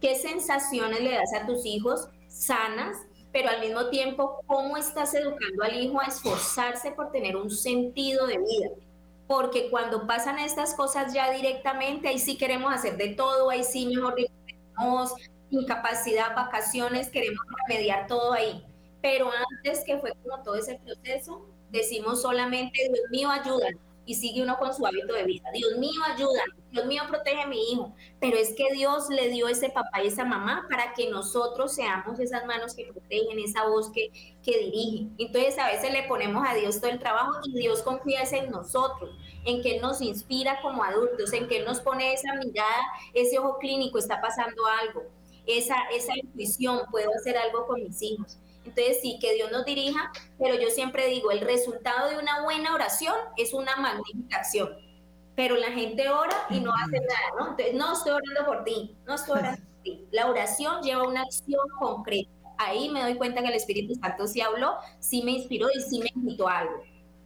¿qué 0.00 0.14
sensaciones 0.14 1.02
le 1.02 1.12
das 1.12 1.34
a 1.34 1.46
tus 1.46 1.66
hijos 1.66 2.08
sanas, 2.28 2.96
pero 3.32 3.48
al 3.48 3.60
mismo 3.60 3.86
tiempo, 3.86 4.40
¿cómo 4.46 4.76
estás 4.76 5.14
educando 5.14 5.62
al 5.62 5.80
hijo 5.80 6.00
a 6.00 6.06
esforzarse 6.06 6.92
por 6.92 7.12
tener 7.12 7.36
un 7.36 7.50
sentido 7.50 8.26
de 8.26 8.38
vida? 8.38 8.70
Porque 9.26 9.70
cuando 9.70 10.06
pasan 10.06 10.38
estas 10.38 10.74
cosas 10.74 11.12
ya 11.14 11.30
directamente, 11.30 12.08
ahí 12.08 12.18
sí 12.18 12.36
queremos 12.36 12.72
hacer 12.74 12.96
de 12.96 13.10
todo, 13.10 13.50
ahí 13.50 13.62
sí 13.62 13.86
mejor 13.86 14.16
incapacidad, 15.50 16.34
vacaciones, 16.34 17.08
queremos 17.08 17.44
remediar 17.68 18.06
todo 18.06 18.32
ahí. 18.32 18.64
Pero 19.00 19.30
antes 19.30 19.84
que 19.84 19.98
fue 19.98 20.12
como 20.22 20.42
todo 20.42 20.56
ese 20.56 20.80
proceso, 20.84 21.46
decimos 21.70 22.22
solamente, 22.22 22.88
Dios 22.88 23.10
mío, 23.10 23.30
ayúdanos 23.30 23.89
y 24.06 24.14
sigue 24.14 24.42
uno 24.42 24.56
con 24.58 24.74
su 24.74 24.86
hábito 24.86 25.14
de 25.14 25.24
vida. 25.24 25.48
Dios 25.52 25.76
mío, 25.78 26.00
ayuda, 26.14 26.42
Dios 26.70 26.86
mío, 26.86 27.02
protege 27.08 27.42
a 27.42 27.46
mi 27.46 27.72
hijo. 27.72 27.94
Pero 28.20 28.36
es 28.36 28.54
que 28.54 28.72
Dios 28.72 29.08
le 29.08 29.28
dio 29.28 29.48
ese 29.48 29.70
papá 29.70 30.02
y 30.02 30.08
esa 30.08 30.24
mamá 30.24 30.66
para 30.70 30.92
que 30.94 31.10
nosotros 31.10 31.74
seamos 31.74 32.18
esas 32.18 32.44
manos 32.46 32.74
que 32.74 32.86
protegen, 32.92 33.38
esa 33.38 33.66
voz 33.68 33.90
que, 33.90 34.10
que 34.42 34.58
dirige. 34.58 35.08
Entonces 35.18 35.58
a 35.58 35.66
veces 35.66 35.92
le 35.92 36.04
ponemos 36.04 36.44
a 36.46 36.54
Dios 36.54 36.80
todo 36.80 36.90
el 36.90 36.98
trabajo 36.98 37.32
y 37.44 37.58
Dios 37.58 37.82
confía 37.82 38.22
en 38.32 38.50
nosotros, 38.50 39.10
en 39.44 39.62
que 39.62 39.76
Él 39.76 39.82
nos 39.82 40.00
inspira 40.00 40.60
como 40.62 40.84
adultos, 40.84 41.32
en 41.32 41.48
que 41.48 41.58
Él 41.58 41.64
nos 41.64 41.80
pone 41.80 42.12
esa 42.12 42.34
mirada, 42.34 42.82
ese 43.14 43.38
ojo 43.38 43.58
clínico, 43.58 43.98
está 43.98 44.20
pasando 44.20 44.62
algo, 44.66 45.04
esa, 45.46 45.76
esa 45.92 46.16
intuición, 46.16 46.80
puedo 46.90 47.10
hacer 47.14 47.36
algo 47.36 47.66
con 47.66 47.82
mis 47.82 48.00
hijos. 48.02 48.38
Entonces 48.64 48.98
sí, 49.00 49.18
que 49.20 49.34
Dios 49.34 49.50
nos 49.50 49.64
dirija, 49.64 50.12
pero 50.38 50.54
yo 50.54 50.68
siempre 50.70 51.06
digo, 51.06 51.30
el 51.30 51.40
resultado 51.40 52.10
de 52.10 52.18
una 52.18 52.42
buena 52.42 52.74
oración 52.74 53.14
es 53.36 53.54
una 53.54 53.76
magnificación. 53.76 54.70
Pero 55.34 55.56
la 55.56 55.68
gente 55.68 56.08
ora 56.08 56.36
y 56.50 56.60
no 56.60 56.72
hace 56.72 57.00
nada, 57.00 57.30
¿no? 57.38 57.50
Entonces, 57.50 57.74
no 57.74 57.92
estoy 57.92 58.12
orando 58.12 58.46
por 58.46 58.64
ti, 58.64 58.94
no 59.06 59.14
estoy 59.14 59.38
orando 59.38 59.62
por 59.62 59.82
ti. 59.82 60.04
La 60.10 60.28
oración 60.28 60.82
lleva 60.82 61.08
una 61.08 61.22
acción 61.22 61.66
concreta. 61.78 62.30
Ahí 62.58 62.90
me 62.90 63.00
doy 63.00 63.14
cuenta 63.14 63.40
que 63.40 63.48
el 63.48 63.54
Espíritu 63.54 63.94
Santo 63.94 64.26
sí 64.26 64.42
habló, 64.42 64.74
sí 64.98 65.22
me 65.22 65.30
inspiró 65.30 65.68
y 65.74 65.80
sí 65.80 66.00
me 66.00 66.10
invitó 66.14 66.46
a 66.46 66.58
algo. 66.58 66.82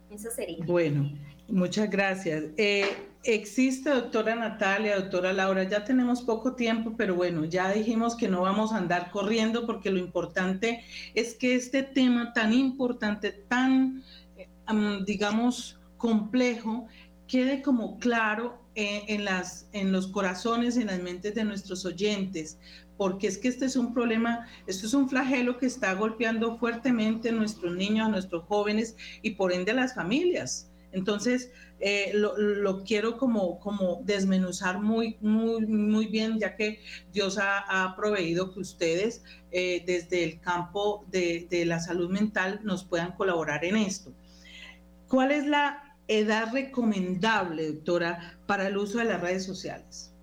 Eso 0.09 0.29
sería. 0.31 0.63
Bueno, 0.65 1.11
muchas 1.49 1.89
gracias. 1.89 2.45
Eh, 2.55 2.95
Existe, 3.27 3.89
doctora 3.89 4.35
Natalia, 4.35 4.99
doctora 4.99 5.33
Laura, 5.33 5.63
ya 5.63 5.83
tenemos 5.83 6.21
poco 6.21 6.53
tiempo, 6.53 6.93
pero 6.95 7.15
bueno, 7.15 7.43
ya 7.45 7.71
dijimos 7.71 8.15
que 8.15 8.27
no 8.27 8.41
vamos 8.41 8.71
a 8.71 8.77
andar 8.77 9.09
corriendo 9.09 9.65
porque 9.65 9.89
lo 9.89 9.97
importante 9.97 10.83
es 11.15 11.33
que 11.33 11.55
este 11.55 11.81
tema 11.81 12.33
tan 12.33 12.53
importante, 12.53 13.31
tan, 13.31 14.03
eh, 14.37 14.47
digamos, 15.07 15.79
complejo, 15.97 16.85
quede 17.27 17.63
como 17.63 17.97
claro 17.97 18.61
eh, 18.75 19.05
en, 19.07 19.25
las, 19.25 19.69
en 19.71 19.91
los 19.91 20.05
corazones, 20.05 20.77
en 20.77 20.87
las 20.87 21.01
mentes 21.01 21.33
de 21.33 21.45
nuestros 21.45 21.83
oyentes, 21.83 22.59
porque 22.95 23.25
es 23.25 23.39
que 23.39 23.47
este 23.47 23.65
es 23.65 23.75
un 23.75 23.91
problema, 23.91 24.45
esto 24.67 24.85
es 24.85 24.93
un 24.93 25.09
flagelo 25.09 25.57
que 25.57 25.65
está 25.65 25.95
golpeando 25.95 26.59
fuertemente 26.59 27.29
a 27.29 27.31
nuestros 27.31 27.75
niños, 27.75 28.05
a 28.05 28.11
nuestros 28.11 28.43
jóvenes 28.43 28.95
y 29.23 29.31
por 29.31 29.51
ende 29.51 29.71
a 29.71 29.75
las 29.75 29.95
familias. 29.95 30.69
Entonces, 30.95 31.51
eh, 31.81 32.11
lo, 32.13 32.83
quiero 32.85 33.17
como, 33.17 33.59
como 33.59 34.01
desmenuzar 34.05 34.81
muy, 34.81 35.17
muy, 35.19 35.65
muy 35.67 36.07
bien, 36.07 36.39
ya 36.39 36.55
que 36.55 36.79
Dios 37.11 37.37
ha, 37.37 37.93
proveído 37.97 38.53
que 38.53 38.61
ustedes 38.61 39.21
eh, 39.51 39.83
desde 39.85 40.23
el 40.23 40.39
campo 40.39 41.05
de, 41.11 41.47
de 41.49 41.65
la 41.65 41.81
salud 41.81 42.09
mental 42.09 42.61
nos 42.63 42.85
puedan 42.85 43.11
colaborar 43.11 43.65
en 43.65 43.75
esto. 43.75 44.13
¿Cuál 45.09 45.31
es 45.31 45.45
la 45.45 45.97
edad 46.07 46.53
recomendable, 46.53 47.73
doctora, 47.73 48.39
para 48.47 48.67
el 48.67 48.77
uso 48.77 48.99
de 48.99 49.05
las 49.05 49.19
redes 49.19 49.43
sociales? 49.43 50.14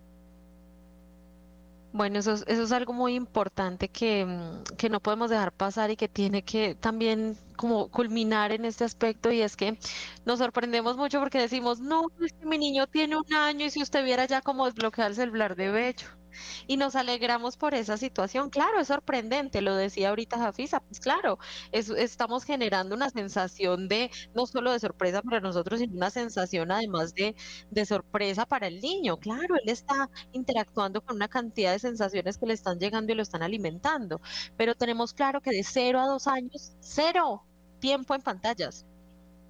Bueno, 1.92 2.18
eso 2.18 2.32
es, 2.32 2.44
eso 2.46 2.62
es 2.62 2.72
algo 2.72 2.92
muy 2.94 3.14
importante 3.14 3.88
que, 3.88 4.24
mm, 4.24 4.76
que, 4.76 4.88
no 4.88 5.00
podemos 5.00 5.30
dejar 5.30 5.52
pasar 5.52 5.90
y 5.90 5.96
que 5.96 6.08
tiene 6.08 6.42
que 6.42 6.74
también 6.74 7.36
como 7.56 7.88
culminar 7.90 8.50
en 8.52 8.64
este 8.64 8.84
aspecto 8.84 9.30
y 9.30 9.42
es 9.42 9.56
que 9.56 9.78
nos 10.24 10.38
sorprendemos 10.38 10.96
mucho 10.96 11.20
porque 11.20 11.38
decimos, 11.38 11.80
no, 11.80 12.06
es 12.24 12.32
que 12.32 12.46
mi 12.46 12.58
niño 12.58 12.86
tiene 12.86 13.16
un 13.16 13.32
año 13.34 13.66
y 13.66 13.70
si 13.70 13.82
usted 13.82 14.04
viera 14.04 14.24
ya 14.26 14.40
cómo 14.40 14.66
desbloquear 14.66 15.10
el 15.10 15.16
celular 15.16 15.54
de 15.56 15.70
bello 15.70 16.21
y 16.66 16.76
nos 16.76 16.96
alegramos 16.96 17.56
por 17.56 17.74
esa 17.74 17.96
situación. 17.96 18.50
Claro, 18.50 18.80
es 18.80 18.88
sorprendente, 18.88 19.60
lo 19.62 19.74
decía 19.76 20.10
ahorita 20.10 20.38
Jafisa, 20.38 20.80
pues 20.80 21.00
claro, 21.00 21.38
estamos 21.72 22.44
generando 22.44 22.94
una 22.94 23.10
sensación 23.10 23.88
de, 23.88 24.10
no 24.34 24.46
solo 24.46 24.72
de 24.72 24.80
sorpresa 24.80 25.22
para 25.22 25.40
nosotros, 25.40 25.80
sino 25.80 25.94
una 25.96 26.10
sensación 26.10 26.70
además 26.72 27.14
de, 27.14 27.34
de 27.70 27.86
sorpresa 27.86 28.46
para 28.46 28.66
el 28.66 28.80
niño. 28.80 29.18
Claro, 29.18 29.54
él 29.62 29.68
está 29.68 30.10
interactuando 30.32 31.02
con 31.02 31.16
una 31.16 31.28
cantidad 31.28 31.72
de 31.72 31.78
sensaciones 31.78 32.38
que 32.38 32.46
le 32.46 32.54
están 32.54 32.78
llegando 32.78 33.12
y 33.12 33.16
lo 33.16 33.22
están 33.22 33.42
alimentando, 33.42 34.20
pero 34.56 34.74
tenemos 34.74 35.12
claro 35.14 35.40
que 35.40 35.50
de 35.50 35.64
cero 35.64 36.00
a 36.00 36.06
dos 36.06 36.26
años, 36.26 36.76
cero 36.80 37.46
tiempo 37.78 38.14
en 38.14 38.22
pantallas. 38.22 38.86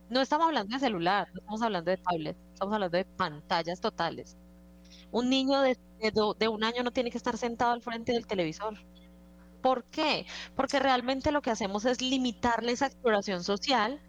No 0.09 0.21
estamos 0.21 0.47
hablando 0.49 0.75
de 0.75 0.81
celular, 0.81 1.29
no 1.33 1.41
estamos 1.41 1.63
hablando 1.63 1.91
de 1.91 1.97
tablet, 1.99 2.39
estamos 2.53 2.75
hablando 2.75 2.97
de 2.99 3.05
pantallas 3.05 3.81
totales. 3.81 4.37
Un 5.13 5.31
niño 5.31 5.61
de, 5.63 5.79
de, 6.39 6.49
un 6.49 6.65
año 6.65 6.83
no 6.83 6.93
tiene 6.93 7.11
que 7.13 7.19
estar 7.19 7.39
sentado 7.39 7.73
al 7.73 7.83
frente 7.83 8.13
del 8.13 8.27
televisor. 8.27 8.75
¿Por 9.63 9.85
qué? 9.87 10.27
Porque 10.57 10.81
realmente 10.81 11.33
lo 11.33 11.43
que 11.43 11.51
hacemos 11.51 11.85
es 11.87 12.01
limitarle 12.03 12.73
esa 12.73 12.87
exploración 12.87 13.45
social, 13.45 14.03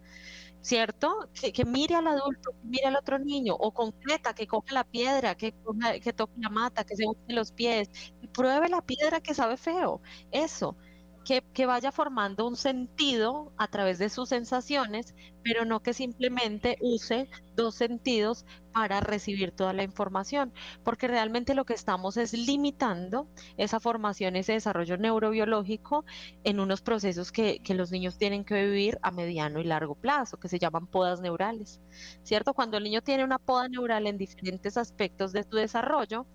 ¿cierto? 0.60 1.30
Que, 1.34 1.64
mire 1.66 1.96
al 1.96 2.08
adulto, 2.08 2.52
que 2.52 2.68
mire 2.68 2.86
al 2.86 2.96
otro 2.96 3.18
niño, 3.20 3.54
o 3.56 3.72
concreta, 3.72 4.34
que 4.34 4.46
coja 4.48 4.74
la 4.74 4.84
piedra, 4.84 5.36
que, 5.36 5.54
que 6.02 6.12
toque 6.14 6.34
la 6.38 6.50
mata, 6.50 6.84
que 6.84 6.96
se 6.96 7.06
use 7.06 7.20
los 7.34 7.52
pies, 7.52 7.90
y 8.20 8.28
pruebe 8.28 8.68
la 8.68 8.82
piedra 8.82 9.20
que 9.20 9.34
sabe 9.34 9.56
feo. 9.58 10.02
Eso. 10.30 10.76
Que, 11.24 11.66
vaya 11.66 11.90
formando 11.90 12.46
un 12.46 12.56
sentido 12.56 13.52
a 13.56 13.68
través 13.68 13.98
de 13.98 14.10
sus 14.10 14.28
sensaciones, 14.28 15.14
pero 15.42 15.64
no 15.64 15.80
que 15.80 15.94
simplemente 15.94 16.76
use 16.80 17.28
dos 17.56 17.74
sentidos 17.74 18.44
para 18.72 19.00
recibir 19.00 19.52
toda 19.52 19.72
la 19.72 19.84
información, 19.84 20.52
porque 20.82 21.08
realmente 21.08 21.54
lo 21.54 21.64
que 21.64 21.74
estamos 21.74 22.16
es 22.16 22.32
limitando 22.32 23.28
esa 23.56 23.80
formación, 23.80 24.36
ese 24.36 24.52
desarrollo 24.52 24.98
neurobiológico 24.98 26.04
en 26.44 26.60
unos 26.60 26.82
procesos 26.82 27.32
que, 27.32 27.60
que 27.60 27.74
los 27.74 27.90
niños 27.90 28.18
tienen 28.18 28.44
que 28.44 28.62
vivir 28.66 28.98
a 29.02 29.10
mediano 29.10 29.60
y 29.60 29.64
largo 29.64 29.94
plazo, 29.94 30.38
que 30.38 30.48
se 30.48 30.58
llaman 30.58 30.86
podas 30.86 31.20
neurales, 31.20 31.80
¿cierto? 32.22 32.52
Cuando 32.52 32.76
el 32.76 32.84
niño 32.84 33.00
tiene 33.02 33.24
una 33.24 33.38
poda 33.38 33.68
neural 33.68 34.06
en 34.06 34.18
diferentes 34.18 34.76
aspectos 34.76 35.32
de 35.32 35.44
su 35.44 35.56
desarrollo, 35.56 36.26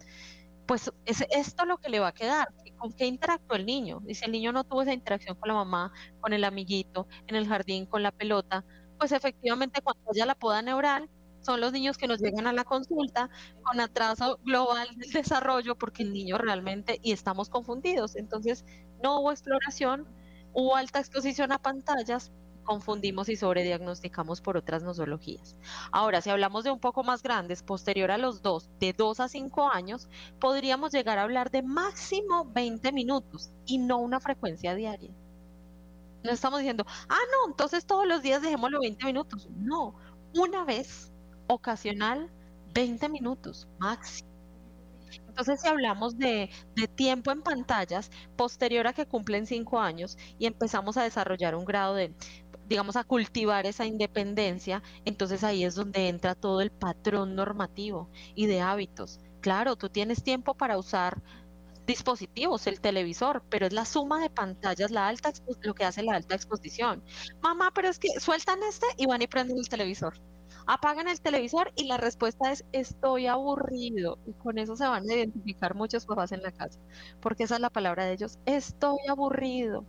pues 0.69 0.91
es 1.05 1.25
esto 1.31 1.65
lo 1.65 1.79
que 1.79 1.89
le 1.89 1.99
va 1.99 2.09
a 2.09 2.13
quedar. 2.13 2.53
¿Con 2.77 2.93
qué 2.93 3.07
interactuó 3.07 3.57
el 3.57 3.65
niño? 3.65 4.03
Y 4.07 4.13
si 4.13 4.25
el 4.25 4.31
niño 4.31 4.51
no 4.51 4.63
tuvo 4.63 4.83
esa 4.83 4.93
interacción 4.93 5.35
con 5.35 5.47
la 5.47 5.55
mamá, 5.55 5.91
con 6.21 6.31
el 6.31 6.43
amiguito, 6.43 7.07
en 7.25 7.35
el 7.35 7.47
jardín, 7.47 7.87
con 7.87 8.03
la 8.03 8.11
pelota, 8.11 8.63
pues 8.99 9.11
efectivamente 9.11 9.81
cuando 9.81 10.03
haya 10.11 10.27
la 10.27 10.35
poda 10.35 10.61
neural, 10.61 11.09
son 11.41 11.59
los 11.59 11.71
niños 11.73 11.97
que 11.97 12.05
nos 12.05 12.19
llegan 12.21 12.45
a 12.45 12.53
la 12.53 12.65
consulta 12.65 13.31
con 13.63 13.79
atraso 13.79 14.37
global 14.43 14.87
del 14.95 15.11
desarrollo 15.11 15.75
porque 15.75 16.03
el 16.03 16.13
niño 16.13 16.37
realmente, 16.37 16.99
y 17.01 17.13
estamos 17.13 17.49
confundidos, 17.49 18.15
entonces 18.15 18.63
no 19.01 19.21
hubo 19.21 19.31
exploración, 19.31 20.07
hubo 20.53 20.75
alta 20.75 20.99
exposición 20.99 21.51
a 21.51 21.57
pantallas, 21.57 22.31
confundimos 22.69 23.29
y 23.29 23.35
sobrediagnosticamos 23.35 24.41
por 24.41 24.55
otras 24.55 24.83
nosologías. 24.83 25.55
Ahora, 25.91 26.21
si 26.21 26.29
hablamos 26.29 26.63
de 26.63 26.69
un 26.69 26.79
poco 26.79 27.03
más 27.03 27.23
grandes, 27.23 27.63
posterior 27.63 28.11
a 28.11 28.19
los 28.19 28.43
dos, 28.43 28.69
de 28.79 28.93
2 28.93 29.21
a 29.21 29.27
5 29.27 29.71
años, 29.71 30.07
podríamos 30.39 30.91
llegar 30.91 31.17
a 31.17 31.23
hablar 31.23 31.49
de 31.49 31.63
máximo 31.63 32.45
20 32.53 32.91
minutos 32.91 33.49
y 33.65 33.79
no 33.79 33.97
una 33.97 34.19
frecuencia 34.19 34.75
diaria. 34.75 35.09
No 36.23 36.29
estamos 36.29 36.59
diciendo, 36.59 36.85
ah, 36.87 37.25
no, 37.31 37.49
entonces 37.49 37.87
todos 37.87 38.05
los 38.05 38.21
días 38.21 38.43
dejémoslo 38.43 38.81
20 38.81 39.03
minutos. 39.03 39.49
No, 39.57 39.95
una 40.35 40.63
vez, 40.63 41.11
ocasional, 41.47 42.29
20 42.75 43.09
minutos 43.09 43.67
máximo. 43.79 44.29
Entonces, 45.39 45.61
si 45.61 45.67
hablamos 45.69 46.17
de, 46.17 46.49
tiempo 46.95 47.31
en 47.31 47.41
pantallas 47.41 48.11
posterior 48.35 48.87
a 48.87 48.93
que 48.93 49.05
cumplen 49.05 49.45
cinco 49.45 49.79
años 49.79 50.17
y 50.37 50.45
empezamos 50.45 50.97
a 50.97 51.03
desarrollar 51.03 51.55
un 51.55 51.63
grado 51.63 51.95
de 51.95 52.13
digamos, 52.69 52.95
a 52.95 53.03
cultivar 53.03 53.65
esa 53.65 53.85
independencia, 53.85 54.83
entonces 55.05 55.43
ahí 55.43 55.63
es 55.63 55.75
donde 55.75 56.07
entra 56.07 56.35
todo 56.35 56.61
el 56.61 56.71
patrón 56.71 57.35
normativo 57.35 58.09
y 58.35 58.45
de 58.45 58.61
hábitos. 58.61 59.19
Claro, 59.41 59.75
tú 59.75 59.89
tienes 59.89 60.23
tiempo 60.23 60.55
para 60.55 60.77
usar 60.77 61.21
dispositivos, 61.87 62.67
el 62.67 62.81
televisor, 62.81 63.43
pero 63.49 63.65
es 63.65 63.73
la 63.73 63.85
suma 63.85 64.21
de 64.21 64.29
pantallas, 64.29 64.91
la 64.91 65.07
alta 65.07 65.31
lo 65.61 65.73
que 65.73 65.85
hace 65.85 66.03
la 66.03 66.15
alta 66.15 66.35
exposición. 66.35 67.03
Mamá, 67.41 67.71
pero 67.73 67.89
es 67.89 67.97
que 67.99 68.09
sueltan 68.19 68.59
este 68.63 68.85
y 68.97 69.07
van 69.07 69.21
y 69.23 69.27
prenden 69.27 69.57
el 69.57 69.69
televisor. 69.69 70.13
Apagan 70.67 71.07
el 71.07 71.19
televisor 71.21 71.71
y 71.75 71.85
la 71.85 71.97
respuesta 71.97 72.51
es 72.51 72.63
estoy 72.71 73.25
aburrido. 73.27 74.19
Y 74.25 74.33
con 74.33 74.59
eso 74.59 74.75
se 74.75 74.87
van 74.87 75.09
a 75.09 75.13
identificar 75.13 75.73
muchos 75.75 76.05
papás 76.05 76.31
en 76.31 76.43
la 76.43 76.51
casa, 76.51 76.79
porque 77.21 77.43
esa 77.45 77.55
es 77.55 77.61
la 77.61 77.71
palabra 77.71 78.05
de 78.05 78.13
ellos, 78.13 78.37
estoy 78.45 78.99
aburrido. 79.09 79.87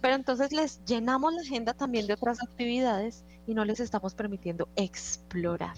Pero 0.00 0.14
entonces 0.14 0.52
les 0.52 0.82
llenamos 0.84 1.32
la 1.34 1.42
agenda 1.42 1.74
también 1.74 2.06
de 2.06 2.14
otras 2.14 2.42
actividades 2.42 3.24
y 3.46 3.54
no 3.54 3.64
les 3.64 3.80
estamos 3.80 4.14
permitiendo 4.14 4.68
explorar. 4.76 5.76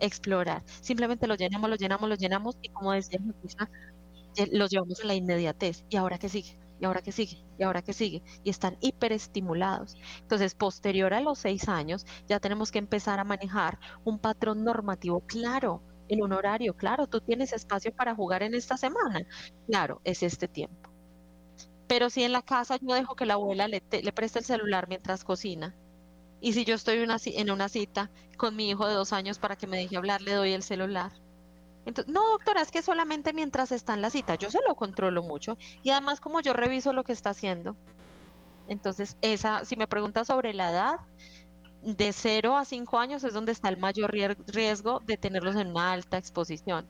Explorar. 0.00 0.64
Simplemente 0.80 1.26
lo 1.26 1.36
llenamos, 1.36 1.70
lo 1.70 1.76
llenamos, 1.76 2.08
lo 2.08 2.16
llenamos 2.16 2.56
y 2.62 2.68
como 2.70 2.92
decía 2.92 3.18
los 4.50 4.70
llevamos 4.70 5.00
a 5.00 5.06
la 5.06 5.14
inmediatez. 5.14 5.84
¿Y 5.88 5.96
ahora 5.96 6.18
qué 6.18 6.28
sigue? 6.28 6.58
¿Y 6.80 6.84
ahora 6.84 7.02
qué 7.02 7.12
sigue? 7.12 7.44
¿Y 7.58 7.62
ahora 7.62 7.82
qué 7.82 7.92
sigue? 7.92 8.22
Y 8.44 8.50
están 8.50 8.76
hiperestimulados. 8.80 9.96
Entonces, 10.22 10.54
posterior 10.54 11.14
a 11.14 11.20
los 11.20 11.38
seis 11.38 11.68
años, 11.68 12.04
ya 12.28 12.40
tenemos 12.40 12.70
que 12.72 12.78
empezar 12.78 13.20
a 13.20 13.24
manejar 13.24 13.78
un 14.04 14.18
patrón 14.18 14.64
normativo 14.64 15.20
claro, 15.26 15.82
en 16.08 16.22
un 16.22 16.32
horario 16.32 16.74
claro. 16.76 17.06
Tú 17.06 17.20
tienes 17.20 17.52
espacio 17.52 17.92
para 17.94 18.14
jugar 18.14 18.42
en 18.42 18.54
esta 18.54 18.76
semana. 18.76 19.20
Claro, 19.66 20.00
es 20.04 20.22
este 20.22 20.48
tiempo 20.48 20.91
pero 21.92 22.08
si 22.08 22.22
en 22.22 22.32
la 22.32 22.40
casa 22.40 22.78
yo 22.80 22.94
dejo 22.94 23.14
que 23.16 23.26
la 23.26 23.34
abuela 23.34 23.68
le, 23.68 23.82
le 23.90 24.12
preste 24.14 24.38
el 24.38 24.46
celular 24.46 24.88
mientras 24.88 25.24
cocina, 25.24 25.76
y 26.40 26.54
si 26.54 26.64
yo 26.64 26.74
estoy 26.74 27.04
en 27.26 27.50
una 27.50 27.68
cita 27.68 28.10
con 28.38 28.56
mi 28.56 28.70
hijo 28.70 28.88
de 28.88 28.94
dos 28.94 29.12
años 29.12 29.38
para 29.38 29.56
que 29.56 29.66
me 29.66 29.76
deje 29.76 29.98
hablar, 29.98 30.22
le 30.22 30.32
doy 30.32 30.54
el 30.54 30.62
celular. 30.62 31.12
Entonces, 31.84 32.10
no, 32.10 32.26
doctora, 32.30 32.62
es 32.62 32.70
que 32.70 32.80
solamente 32.80 33.34
mientras 33.34 33.72
está 33.72 33.92
en 33.92 34.00
la 34.00 34.08
cita, 34.08 34.36
yo 34.36 34.50
se 34.50 34.60
lo 34.66 34.74
controlo 34.74 35.22
mucho 35.22 35.58
y 35.82 35.90
además 35.90 36.22
como 36.22 36.40
yo 36.40 36.54
reviso 36.54 36.94
lo 36.94 37.04
que 37.04 37.12
está 37.12 37.28
haciendo. 37.28 37.76
Entonces, 38.68 39.18
esa, 39.20 39.66
si 39.66 39.76
me 39.76 39.86
pregunta 39.86 40.24
sobre 40.24 40.54
la 40.54 40.70
edad, 40.70 41.00
de 41.82 42.14
0 42.14 42.56
a 42.56 42.64
5 42.64 42.98
años 43.00 43.22
es 43.22 43.34
donde 43.34 43.52
está 43.52 43.68
el 43.68 43.76
mayor 43.76 44.14
riesgo 44.46 45.00
de 45.00 45.18
tenerlos 45.18 45.56
en 45.56 45.72
una 45.72 45.92
alta 45.92 46.16
exposición 46.16 46.88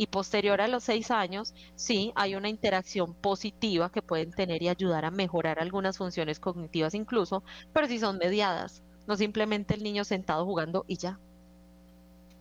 y 0.00 0.06
posterior 0.06 0.62
a 0.62 0.68
los 0.68 0.84
seis 0.84 1.10
años, 1.10 1.52
sí, 1.74 2.10
hay 2.16 2.34
una 2.34 2.48
interacción 2.48 3.14
positiva 3.14 3.90
que 3.92 4.00
pueden 4.00 4.32
tener 4.32 4.62
y 4.62 4.68
ayudar 4.68 5.04
a 5.04 5.10
mejorar 5.10 5.58
algunas 5.60 5.98
funciones 5.98 6.40
cognitivas 6.40 6.94
incluso, 6.94 7.44
pero 7.74 7.86
si 7.86 7.98
son 7.98 8.16
mediadas, 8.16 8.82
no 9.06 9.16
simplemente 9.16 9.74
el 9.74 9.82
niño 9.82 10.04
sentado 10.04 10.46
jugando 10.46 10.86
y 10.88 10.96
ya. 10.96 11.20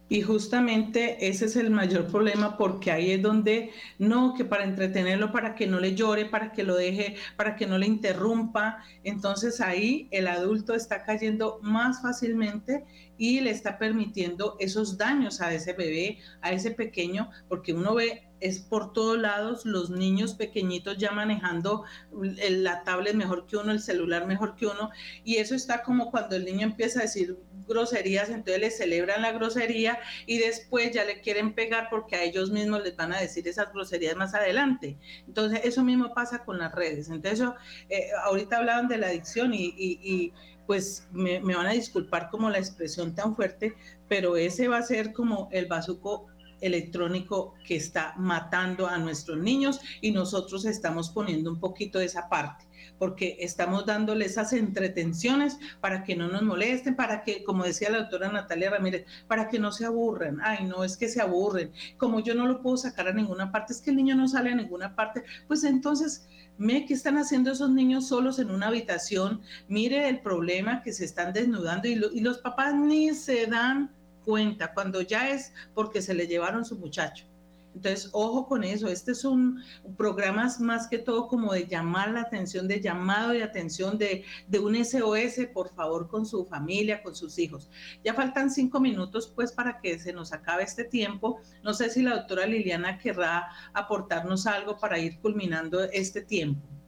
Y 0.09 0.23
justamente 0.23 1.27
ese 1.27 1.45
es 1.45 1.55
el 1.55 1.69
mayor 1.69 2.07
problema 2.07 2.57
porque 2.57 2.91
ahí 2.91 3.11
es 3.11 3.21
donde, 3.21 3.71
no, 3.99 4.33
que 4.33 4.43
para 4.43 4.63
entretenerlo, 4.63 5.31
para 5.31 5.53
que 5.53 5.67
no 5.67 5.79
le 5.79 5.93
llore, 5.93 6.25
para 6.25 6.51
que 6.51 6.63
lo 6.63 6.75
deje, 6.75 7.15
para 7.37 7.55
que 7.55 7.67
no 7.67 7.77
le 7.77 7.85
interrumpa, 7.85 8.83
entonces 9.03 9.61
ahí 9.61 10.07
el 10.09 10.27
adulto 10.27 10.73
está 10.73 11.03
cayendo 11.03 11.59
más 11.61 12.01
fácilmente 12.01 12.85
y 13.19 13.41
le 13.41 13.51
está 13.51 13.77
permitiendo 13.77 14.55
esos 14.59 14.97
daños 14.97 15.41
a 15.41 15.53
ese 15.53 15.73
bebé, 15.73 16.17
a 16.41 16.51
ese 16.51 16.71
pequeño, 16.71 17.29
porque 17.47 17.73
uno 17.73 17.93
ve 17.93 18.28
es 18.39 18.59
por 18.59 18.93
todos 18.93 19.17
lados 19.17 19.65
los 19.65 19.89
niños 19.89 20.33
pequeñitos 20.33 20.97
ya 20.97 21.11
manejando 21.11 21.83
la 22.11 22.83
tablet 22.83 23.15
mejor 23.15 23.45
que 23.45 23.57
uno, 23.57 23.71
el 23.71 23.81
celular 23.81 24.27
mejor 24.27 24.55
que 24.55 24.67
uno, 24.67 24.89
y 25.23 25.37
eso 25.37 25.55
está 25.55 25.83
como 25.83 26.11
cuando 26.11 26.35
el 26.35 26.45
niño 26.45 26.67
empieza 26.67 26.99
a 26.99 27.03
decir 27.03 27.37
groserías, 27.67 28.29
entonces 28.29 28.59
le 28.59 28.71
celebran 28.71 29.21
la 29.21 29.31
grosería 29.31 29.99
y 30.25 30.39
después 30.39 30.91
ya 30.91 31.05
le 31.05 31.21
quieren 31.21 31.53
pegar 31.53 31.87
porque 31.89 32.15
a 32.15 32.23
ellos 32.23 32.49
mismos 32.49 32.83
les 32.83 32.95
van 32.95 33.13
a 33.13 33.19
decir 33.19 33.47
esas 33.47 33.71
groserías 33.71 34.15
más 34.15 34.33
adelante. 34.33 34.97
Entonces 35.27 35.61
eso 35.63 35.83
mismo 35.83 36.13
pasa 36.13 36.43
con 36.43 36.57
las 36.57 36.73
redes. 36.73 37.09
Entonces 37.09 37.47
eh, 37.89 38.09
ahorita 38.25 38.57
hablaban 38.57 38.87
de 38.87 38.97
la 38.97 39.07
adicción 39.07 39.51
y, 39.53 40.33
pues 40.65 41.07
me, 41.11 41.39
me, 41.39 41.55
van 41.55 41.65
a 41.65 41.71
disculpar 41.71 42.29
como 42.29 42.49
la 42.49 42.59
expresión 42.59 43.15
tan 43.15 43.35
fuerte, 43.35 43.73
pero 44.07 44.37
ese 44.37 44.67
va 44.67 44.77
a 44.77 44.83
ser 44.83 45.13
como 45.13 45.49
el 45.51 45.65
bazuco 45.65 46.27
electrónico 46.61 47.53
que 47.65 47.75
está 47.75 48.13
matando 48.17 48.87
a 48.87 48.97
nuestros 48.97 49.37
niños 49.37 49.79
y 50.01 50.11
nosotros 50.11 50.65
estamos 50.65 51.09
poniendo 51.09 51.51
un 51.51 51.59
poquito 51.59 51.99
de 51.99 52.05
esa 52.05 52.29
parte 52.29 52.69
porque 52.99 53.37
estamos 53.39 53.85
dándole 53.85 54.25
esas 54.25 54.53
entretenciones 54.53 55.57
para 55.79 56.03
que 56.03 56.15
no 56.15 56.27
nos 56.27 56.43
molesten, 56.43 56.95
para 56.95 57.23
que, 57.23 57.43
como 57.43 57.63
decía 57.63 57.89
la 57.89 57.99
doctora 57.99 58.31
Natalia 58.31 58.69
Ramírez, 58.69 59.05
para 59.27 59.47
que 59.47 59.57
no 59.57 59.71
se 59.71 59.85
aburren. 59.85 60.39
Ay, 60.43 60.65
no, 60.65 60.83
es 60.83 60.97
que 60.97 61.07
se 61.07 61.21
aburren. 61.21 61.71
Como 61.97 62.19
yo 62.19 62.35
no 62.35 62.45
lo 62.45 62.61
puedo 62.61 62.77
sacar 62.77 63.07
a 63.07 63.13
ninguna 63.13 63.51
parte, 63.51 63.73
es 63.73 63.81
que 63.81 63.91
el 63.91 63.95
niño 63.95 64.15
no 64.15 64.27
sale 64.27 64.51
a 64.51 64.55
ninguna 64.55 64.95
parte, 64.95 65.23
pues 65.47 65.63
entonces, 65.63 66.27
me 66.57 66.85
que 66.85 66.93
están 66.93 67.17
haciendo 67.17 67.51
esos 67.51 67.71
niños 67.71 68.09
solos 68.09 68.37
en 68.37 68.51
una 68.51 68.67
habitación, 68.67 69.41
mire 69.69 70.09
el 70.09 70.19
problema 70.19 70.81
que 70.81 70.91
se 70.91 71.05
están 71.05 71.31
desnudando 71.31 71.87
y, 71.87 71.93
y 72.13 72.19
los 72.19 72.39
papás 72.39 72.75
ni 72.75 73.13
se 73.13 73.47
dan 73.47 73.91
cuenta, 74.29 74.75
cuando 74.75 75.01
ya 75.01 75.31
es 75.31 75.53
porque 75.73 76.03
se 76.03 76.13
le 76.13 76.27
llevaron 76.27 76.63
su 76.63 76.77
muchacho. 76.77 77.25
Entonces, 77.73 78.09
ojo 78.13 78.47
con 78.47 78.63
eso. 78.63 78.87
Este 78.87 79.13
es 79.13 79.25
un, 79.25 79.63
programa 79.97 80.47
más 80.59 80.87
que 80.87 80.99
todo 80.99 81.27
como 81.27 81.51
de 81.51 81.65
llamar 81.65 82.11
la 82.11 82.21
atención, 82.21 82.67
de 82.67 82.79
llamado 82.79 83.31
de 83.31 83.41
atención 83.41 83.97
de, 83.97 84.23
de, 84.47 84.59
un 84.59 84.75
SOS, 84.75 85.47
por 85.51 85.73
favor, 85.73 86.07
con 86.07 86.27
su 86.27 86.45
familia, 86.45 87.01
con 87.01 87.15
sus 87.15 87.39
hijos. 87.39 87.69
Ya 88.03 88.13
faltan 88.13 88.51
cinco 88.51 88.79
minutos, 88.79 89.31
pues, 89.35 89.51
para 89.51 89.79
que 89.79 89.97
se 89.97 90.13
nos 90.13 90.31
acabe 90.31 90.63
este 90.63 90.83
tiempo. 90.83 91.41
No 91.63 91.73
sé 91.73 91.89
si 91.89 92.03
la 92.03 92.17
doctora 92.17 92.45
Liliana 92.45 92.99
querrá 92.99 93.49
aportarnos 93.73 94.45
algo 94.45 94.77
para 94.77 94.99
ir 94.99 95.19
culminando 95.19 95.83
este 95.85 96.21
tiempo. 96.21 96.78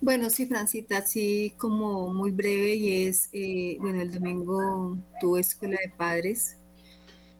Bueno, 0.00 0.30
sí, 0.30 0.46
Francita, 0.46 1.04
sí, 1.04 1.54
como 1.58 2.12
muy 2.14 2.30
breve 2.30 2.74
y 2.76 3.06
es, 3.06 3.28
eh, 3.32 3.76
bueno, 3.80 4.00
el 4.00 4.12
domingo 4.12 4.96
tuve 5.20 5.40
escuela 5.40 5.76
de 5.82 5.90
padres 5.90 6.56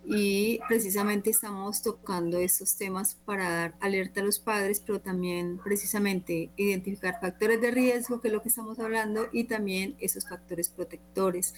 y 0.04 0.60
precisamente 0.68 1.30
estamos 1.30 1.82
tocando 1.82 2.38
estos 2.38 2.76
temas 2.76 3.16
para 3.26 3.50
dar 3.50 3.74
alerta 3.80 4.20
a 4.22 4.24
los 4.24 4.38
padres, 4.40 4.80
pero 4.80 5.00
también 5.00 5.60
precisamente 5.64 6.50
identificar 6.56 7.20
factores 7.20 7.60
de 7.60 7.70
riesgo, 7.72 8.20
que 8.20 8.28
es 8.28 8.34
lo 8.34 8.42
que 8.42 8.48
estamos 8.48 8.78
hablando, 8.80 9.28
y 9.32 9.44
también 9.44 9.96
esos 10.00 10.28
factores 10.28 10.68
protectores. 10.70 11.54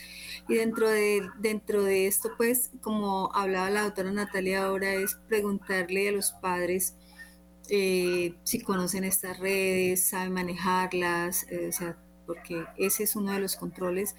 Y 0.48 0.56
dentro 0.56 0.88
de, 0.90 1.22
dentro 1.40 1.84
de 1.84 2.06
esto, 2.08 2.30
pues, 2.36 2.72
como 2.82 3.30
hablaba 3.34 3.70
la 3.70 3.82
doctora 3.84 4.12
Natalia 4.12 4.64
ahora, 4.64 4.94
es 4.94 5.14
preguntarle 5.28 6.08
a 6.08 6.12
los 6.12 6.32
padres, 6.32 6.96
eh, 7.68 8.34
si 8.42 8.60
conocen 8.60 9.04
estas 9.04 9.38
redes, 9.38 10.08
saben 10.08 10.32
manejarlas, 10.32 11.46
eh, 11.50 11.68
o 11.68 11.72
sea, 11.72 11.98
porque 12.26 12.64
ese 12.76 13.04
es 13.04 13.16
uno 13.16 13.32
de 13.32 13.40
los 13.40 13.56
controles. 13.56 14.14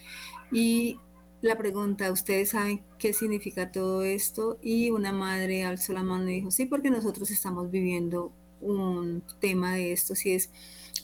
Y 0.51 0.99
la 1.41 1.57
pregunta, 1.57 2.11
¿ustedes 2.11 2.49
saben 2.49 2.83
qué 2.99 3.13
significa 3.13 3.71
todo 3.71 4.03
esto? 4.03 4.59
Y 4.61 4.91
una 4.91 5.11
madre 5.11 5.63
alzó 5.63 5.93
la 5.93 6.03
mano 6.03 6.29
y 6.29 6.35
dijo, 6.35 6.51
sí, 6.51 6.65
porque 6.65 6.91
nosotros 6.91 7.31
estamos 7.31 7.71
viviendo 7.71 8.31
un 8.61 9.23
tema 9.39 9.75
de 9.75 9.91
esto, 9.91 10.15
si 10.15 10.33
es 10.33 10.51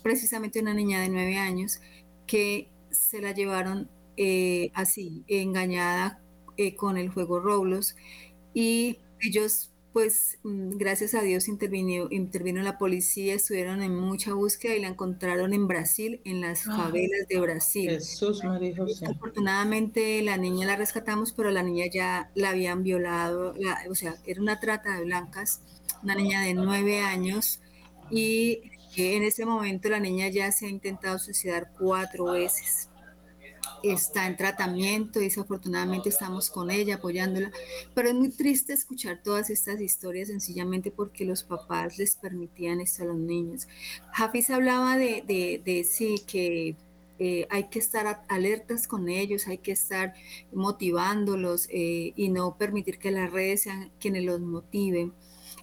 precisamente 0.03 0.59
una 0.59 0.73
niña 0.73 1.01
de 1.01 1.09
nueve 1.09 1.38
años 1.38 1.81
que 2.27 2.69
se 2.91 3.19
la 3.21 3.31
llevaron 3.31 3.89
eh, 4.15 4.71
así, 4.73 5.23
engañada 5.27 6.21
eh, 6.57 6.75
con 6.75 6.97
el 6.97 7.09
juego 7.09 7.39
Roblox 7.39 7.95
y 8.53 8.99
ellos 9.21 9.71
pues 9.98 10.38
mm, 10.43 10.78
gracias 10.78 11.16
a 11.16 11.24
Dios 11.24 11.48
intervino, 11.48 12.06
intervino 12.12 12.62
la 12.62 12.78
policía, 12.78 13.34
estuvieron 13.34 13.82
en 13.82 13.95
mucha 13.95 14.32
búsqueda 14.36 14.76
y 14.76 14.80
la 14.80 14.89
encontraron 14.89 15.56
en 15.56 15.68
Brasil, 15.68 16.22
en 16.24 16.39
las 16.39 16.66
favelas 16.66 17.28
de 17.28 17.39
Brasil. 17.39 17.89
Jesús, 17.89 18.43
María 18.43 18.76
Afortunadamente 19.10 20.22
la 20.22 20.38
niña 20.38 20.68
la 20.68 20.76
rescatamos, 20.76 21.34
pero 21.34 21.50
la 21.50 21.64
niña 21.64 21.86
ya 21.91 22.30
la 22.36 22.52
habían 22.52 22.84
violado, 22.84 23.56
o 23.89 23.95
sea, 23.95 24.18
era 24.28 24.39
una 24.39 24.60
trata 24.60 25.00
de 25.00 25.06
blancas, 25.06 25.62
una 26.04 26.14
niña 26.14 26.43
de 26.43 26.54
nueve 26.54 27.00
años 27.00 27.60
y 28.12 28.62
en 28.98 29.24
ese 29.24 29.48
momento 29.48 29.89
la 29.89 30.00
niña 30.00 30.28
ya 30.28 30.52
se 30.52 30.68
ha 30.68 30.70
intentado 30.70 31.18
suicidar 31.18 31.72
cuatro 31.76 32.26
veces 32.26 32.86
está 33.84 34.28
en 34.28 34.38
tratamiento 34.38 35.19
y 35.19 35.25
desafortunadamente 35.25 36.09
estamos 36.09 36.49
con 36.49 36.71
ella 36.71 36.95
apoyándola, 36.95 37.51
pero 37.93 38.09
es 38.09 38.15
muy 38.15 38.30
triste 38.30 38.73
escuchar 38.73 39.21
todas 39.23 39.49
estas 39.49 39.80
historias 39.82 40.28
sencillamente 40.30 40.91
porque 40.91 41.25
los 41.25 41.43
papás 41.43 41.97
les 41.97 42.15
permitían 42.15 42.82
esto 42.82 43.03
a 43.03 43.07
los 43.07 43.17
niños. 43.17 43.67
Hafiz 44.13 44.49
hablaba 44.49 44.97
de, 44.97 45.23
de, 45.63 45.84
sí, 45.84 46.21
que 46.28 46.75
eh, 47.19 47.47
hay 47.49 47.65
que 47.69 47.80
estar 47.80 48.23
alertas 48.28 48.88
con 48.88 49.09
ellos, 49.09 49.47
hay 49.47 49.57
que 49.57 49.71
estar 49.71 50.13
motivándolos 50.53 51.67
eh, 51.71 52.13
y 52.15 52.30
no 52.30 52.57
permitir 52.57 52.99
que 52.99 53.11
las 53.11 53.32
redes 53.32 53.63
sean 53.63 53.91
quienes 53.99 54.23
los 54.23 54.39
motiven. 54.39 55.13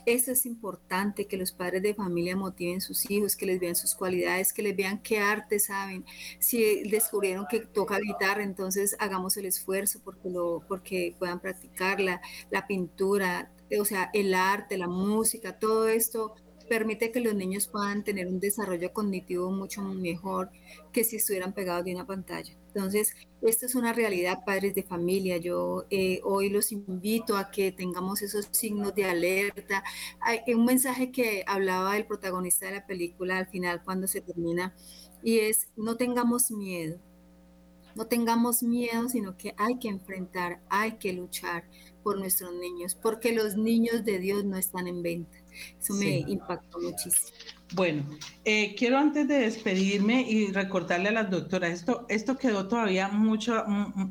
Eso 0.06 0.32
es 0.32 0.44
importante, 0.44 1.26
que 1.26 1.36
los 1.36 1.52
padres 1.52 1.82
de 1.82 1.94
familia 1.94 2.36
motiven 2.36 2.80
sus 2.80 3.10
hijos, 3.10 3.36
que 3.36 3.46
les 3.46 3.58
vean 3.58 3.74
sus 3.74 3.94
cualidades, 3.94 4.52
que 4.52 4.62
les 4.62 4.76
vean 4.76 5.02
qué 5.02 5.18
arte 5.18 5.58
saben. 5.58 6.04
Si 6.38 6.82
descubrieron 6.88 7.46
que 7.48 7.60
toca 7.60 7.98
guitarra, 7.98 8.42
entonces 8.42 8.96
hagamos 8.98 9.36
el 9.36 9.46
esfuerzo 9.46 10.00
porque, 10.04 10.28
lo, 10.28 10.62
porque 10.68 11.14
puedan 11.18 11.40
practicarla, 11.40 12.20
la 12.50 12.66
pintura, 12.66 13.50
o 13.78 13.84
sea, 13.84 14.10
el 14.12 14.34
arte, 14.34 14.76
la 14.76 14.88
música, 14.88 15.58
todo 15.58 15.88
esto 15.88 16.34
permite 16.68 17.10
que 17.10 17.20
los 17.20 17.34
niños 17.34 17.66
puedan 17.66 18.04
tener 18.04 18.26
un 18.26 18.40
desarrollo 18.40 18.92
cognitivo 18.92 19.50
mucho 19.50 19.82
mejor 19.82 20.50
que 20.92 21.04
si 21.04 21.16
estuvieran 21.16 21.52
pegados 21.52 21.84
de 21.84 21.94
una 21.94 22.06
pantalla. 22.06 22.54
Entonces, 22.74 23.14
esto 23.40 23.66
es 23.66 23.74
una 23.74 23.92
realidad, 23.92 24.44
padres 24.44 24.74
de 24.74 24.82
familia. 24.82 25.36
Yo 25.36 25.84
eh, 25.90 26.20
hoy 26.24 26.48
los 26.50 26.72
invito 26.72 27.36
a 27.36 27.50
que 27.50 27.70
tengamos 27.70 28.20
esos 28.22 28.48
signos 28.50 28.94
de 28.94 29.04
alerta. 29.04 29.84
Hay 30.20 30.40
un 30.54 30.64
mensaje 30.64 31.12
que 31.12 31.44
hablaba 31.46 31.96
el 31.96 32.06
protagonista 32.06 32.66
de 32.66 32.72
la 32.72 32.86
película 32.86 33.38
al 33.38 33.46
final 33.46 33.82
cuando 33.84 34.08
se 34.08 34.20
termina 34.20 34.74
y 35.22 35.38
es, 35.38 35.68
no 35.76 35.96
tengamos 35.96 36.50
miedo. 36.50 36.98
No 37.94 38.06
tengamos 38.06 38.64
miedo, 38.64 39.08
sino 39.08 39.36
que 39.36 39.54
hay 39.56 39.78
que 39.78 39.88
enfrentar, 39.88 40.60
hay 40.68 40.96
que 40.98 41.12
luchar 41.12 41.64
por 42.02 42.18
nuestros 42.18 42.52
niños, 42.52 42.96
porque 42.96 43.32
los 43.32 43.56
niños 43.56 44.04
de 44.04 44.18
Dios 44.18 44.44
no 44.44 44.56
están 44.56 44.88
en 44.88 45.00
venta. 45.00 45.38
Eso 45.80 45.94
me 45.94 46.18
impactó 46.18 46.80
muchísimo. 46.80 47.30
Bueno, 47.74 48.08
eh, 48.44 48.76
quiero 48.76 48.98
antes 48.98 49.26
de 49.26 49.38
despedirme 49.40 50.22
y 50.22 50.52
recordarle 50.52 51.08
a 51.08 51.12
las 51.12 51.30
doctoras, 51.30 51.70
esto, 51.72 52.06
esto 52.08 52.38
quedó 52.38 52.68
todavía 52.68 53.08
muchas 53.08 53.64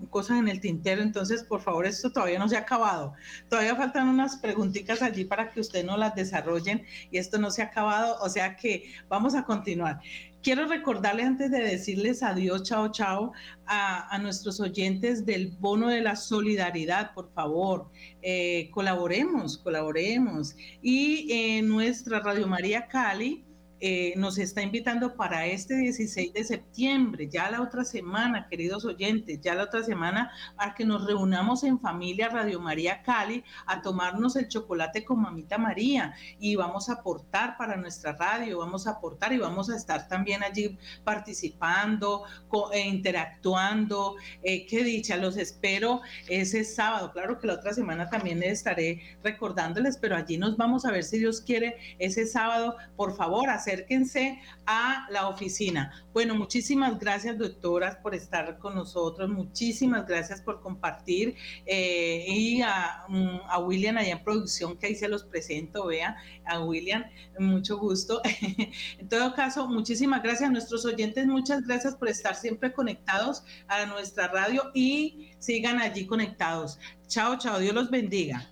cosas 0.10 0.40
en 0.40 0.50
el 0.50 0.60
tintero, 0.60 1.02
entonces 1.02 1.44
por 1.44 1.62
favor, 1.62 1.86
esto 1.86 2.12
todavía 2.12 2.40
no 2.40 2.50
se 2.50 2.58
ha 2.58 2.62
acabado. 2.62 3.14
Todavía 3.50 3.78
faltan 3.78 4.10
unas 4.10 4.36
preguntitas 4.38 5.02
allí 5.02 5.24
para 5.24 5.50
que 5.50 5.62
ustedes 5.62 5.86
no 5.86 5.96
las 5.96 6.14
desarrollen 6.14 6.84
y 7.10 7.18
esto 7.20 7.38
no 7.38 7.52
se 7.52 7.62
ha 7.62 7.66
acabado, 7.66 8.18
o 8.22 8.28
sea 8.28 8.58
que 8.58 8.92
vamos 9.08 9.34
a 9.34 9.46
continuar. 9.46 10.02
Quiero 10.44 10.66
recordarles 10.66 11.26
antes 11.26 11.50
de 11.50 11.62
decirles 11.62 12.22
adiós, 12.22 12.64
chao, 12.64 12.92
chao, 12.92 13.32
a, 13.66 14.20
nuestros 14.22 14.60
oyentes 14.60 15.26
del 15.26 15.56
bono 15.58 15.88
de 15.88 16.02
la 16.02 16.18
solidaridad, 16.18 17.14
por 17.14 17.32
favor, 17.32 17.90
eh, 18.22 18.70
colaboremos, 18.72 19.58
colaboremos. 19.58 20.58
Y 20.82 21.32
en 21.32 21.70
nuestra 21.70 22.20
Radio 22.20 22.46
María 22.46 22.88
Cali, 22.90 23.46
eh, 23.86 24.14
nos 24.16 24.38
está 24.38 24.62
invitando 24.62 25.14
para 25.18 25.46
este 25.46 25.76
16 25.76 26.32
de 26.32 26.46
septiembre, 26.46 27.28
ya 27.28 27.52
la 27.52 27.62
otra 27.62 27.84
semana, 27.84 28.48
queridos 28.48 28.86
oyentes, 28.86 29.42
ya 29.42 29.56
la 29.56 29.64
otra 29.64 29.84
semana, 29.84 30.32
a 30.56 30.74
que 30.74 30.86
nos 30.86 31.06
reunamos 31.06 31.66
en 31.66 31.78
familia 31.78 32.30
Radio 32.30 32.62
María 32.62 33.02
Cali 33.02 33.44
a 33.66 33.82
tomarnos 33.82 34.38
el 34.38 34.48
chocolate 34.48 35.04
con 35.04 35.22
mamita 35.22 35.58
María 35.58 36.14
y 36.40 36.56
vamos 36.56 36.88
a 36.88 36.94
aportar 36.94 37.58
para 37.58 37.76
nuestra 37.76 38.14
radio, 38.14 38.60
vamos 38.60 38.88
a 38.88 38.92
aportar 38.92 39.34
y 39.34 39.38
vamos 39.38 39.70
a 39.70 39.76
estar 39.76 40.08
también 40.08 40.44
allí 40.44 40.78
participando, 41.04 42.24
e 42.72 42.80
interactuando. 42.80 44.16
Eh, 44.44 44.66
qué 44.66 44.86
dicha, 44.86 45.18
los 45.18 45.36
espero 45.36 46.00
ese 46.30 46.64
sábado. 46.64 47.12
Claro 47.12 47.38
que 47.38 47.48
la 47.48 47.56
otra 47.56 47.74
semana 47.74 48.10
también 48.10 48.42
estaré 48.44 49.02
recordándoles, 49.22 49.98
pero 49.98 50.16
allí 50.16 50.38
nos 50.38 50.56
vamos 50.56 50.86
a 50.86 50.92
ver 50.92 51.04
si 51.04 51.20
Dios 51.20 51.42
quiere 51.42 51.76
ese 52.00 52.26
sábado. 52.26 52.78
Por 52.96 53.18
favor, 53.18 53.50
hacer 53.50 53.73
acérquense 53.74 54.40
a 54.66 55.08
la 55.10 55.28
oficina. 55.28 55.92
Bueno, 56.14 56.36
muchísimas 56.36 57.00
gracias, 57.00 57.38
doctoras, 57.38 57.98
por 57.98 58.14
estar 58.16 58.58
con 58.60 58.76
nosotros. 58.76 59.30
Muchísimas 59.30 60.06
gracias 60.08 60.42
por 60.42 60.62
compartir. 60.62 61.36
Eh, 61.66 62.26
y 62.28 62.62
mm, 62.62 63.40
a, 63.50 63.60
William 63.60 63.98
allá 63.98 64.14
en 64.14 64.24
producción, 64.24 64.78
que 64.78 64.88
ahí 64.88 64.96
se 64.96 65.08
los 65.08 65.24
presento, 65.24 65.88
vea, 65.88 66.16
a 66.46 66.64
William, 66.64 67.04
mucho 67.40 67.78
gusto. 67.78 68.22
en 69.00 69.10
todo 69.10 69.34
caso, 69.34 69.68
muchísimas 69.68 70.22
gracias 70.22 70.50
a 70.50 70.52
nuestros 70.52 70.86
oyentes. 70.86 71.26
Muchas 71.26 71.64
gracias 71.64 71.96
por 71.96 72.10
estar 72.10 72.36
siempre 72.36 72.74
conectados 72.74 73.44
a 73.68 73.86
nuestra 73.86 74.28
radio 74.28 74.72
y 74.74 75.32
sigan 75.40 75.82
allí 75.82 76.06
conectados. 76.06 76.80
Chao, 77.08 77.38
chao. 77.38 77.60
Dios 77.60 77.74
los 77.74 77.90
bendiga. 77.90 78.50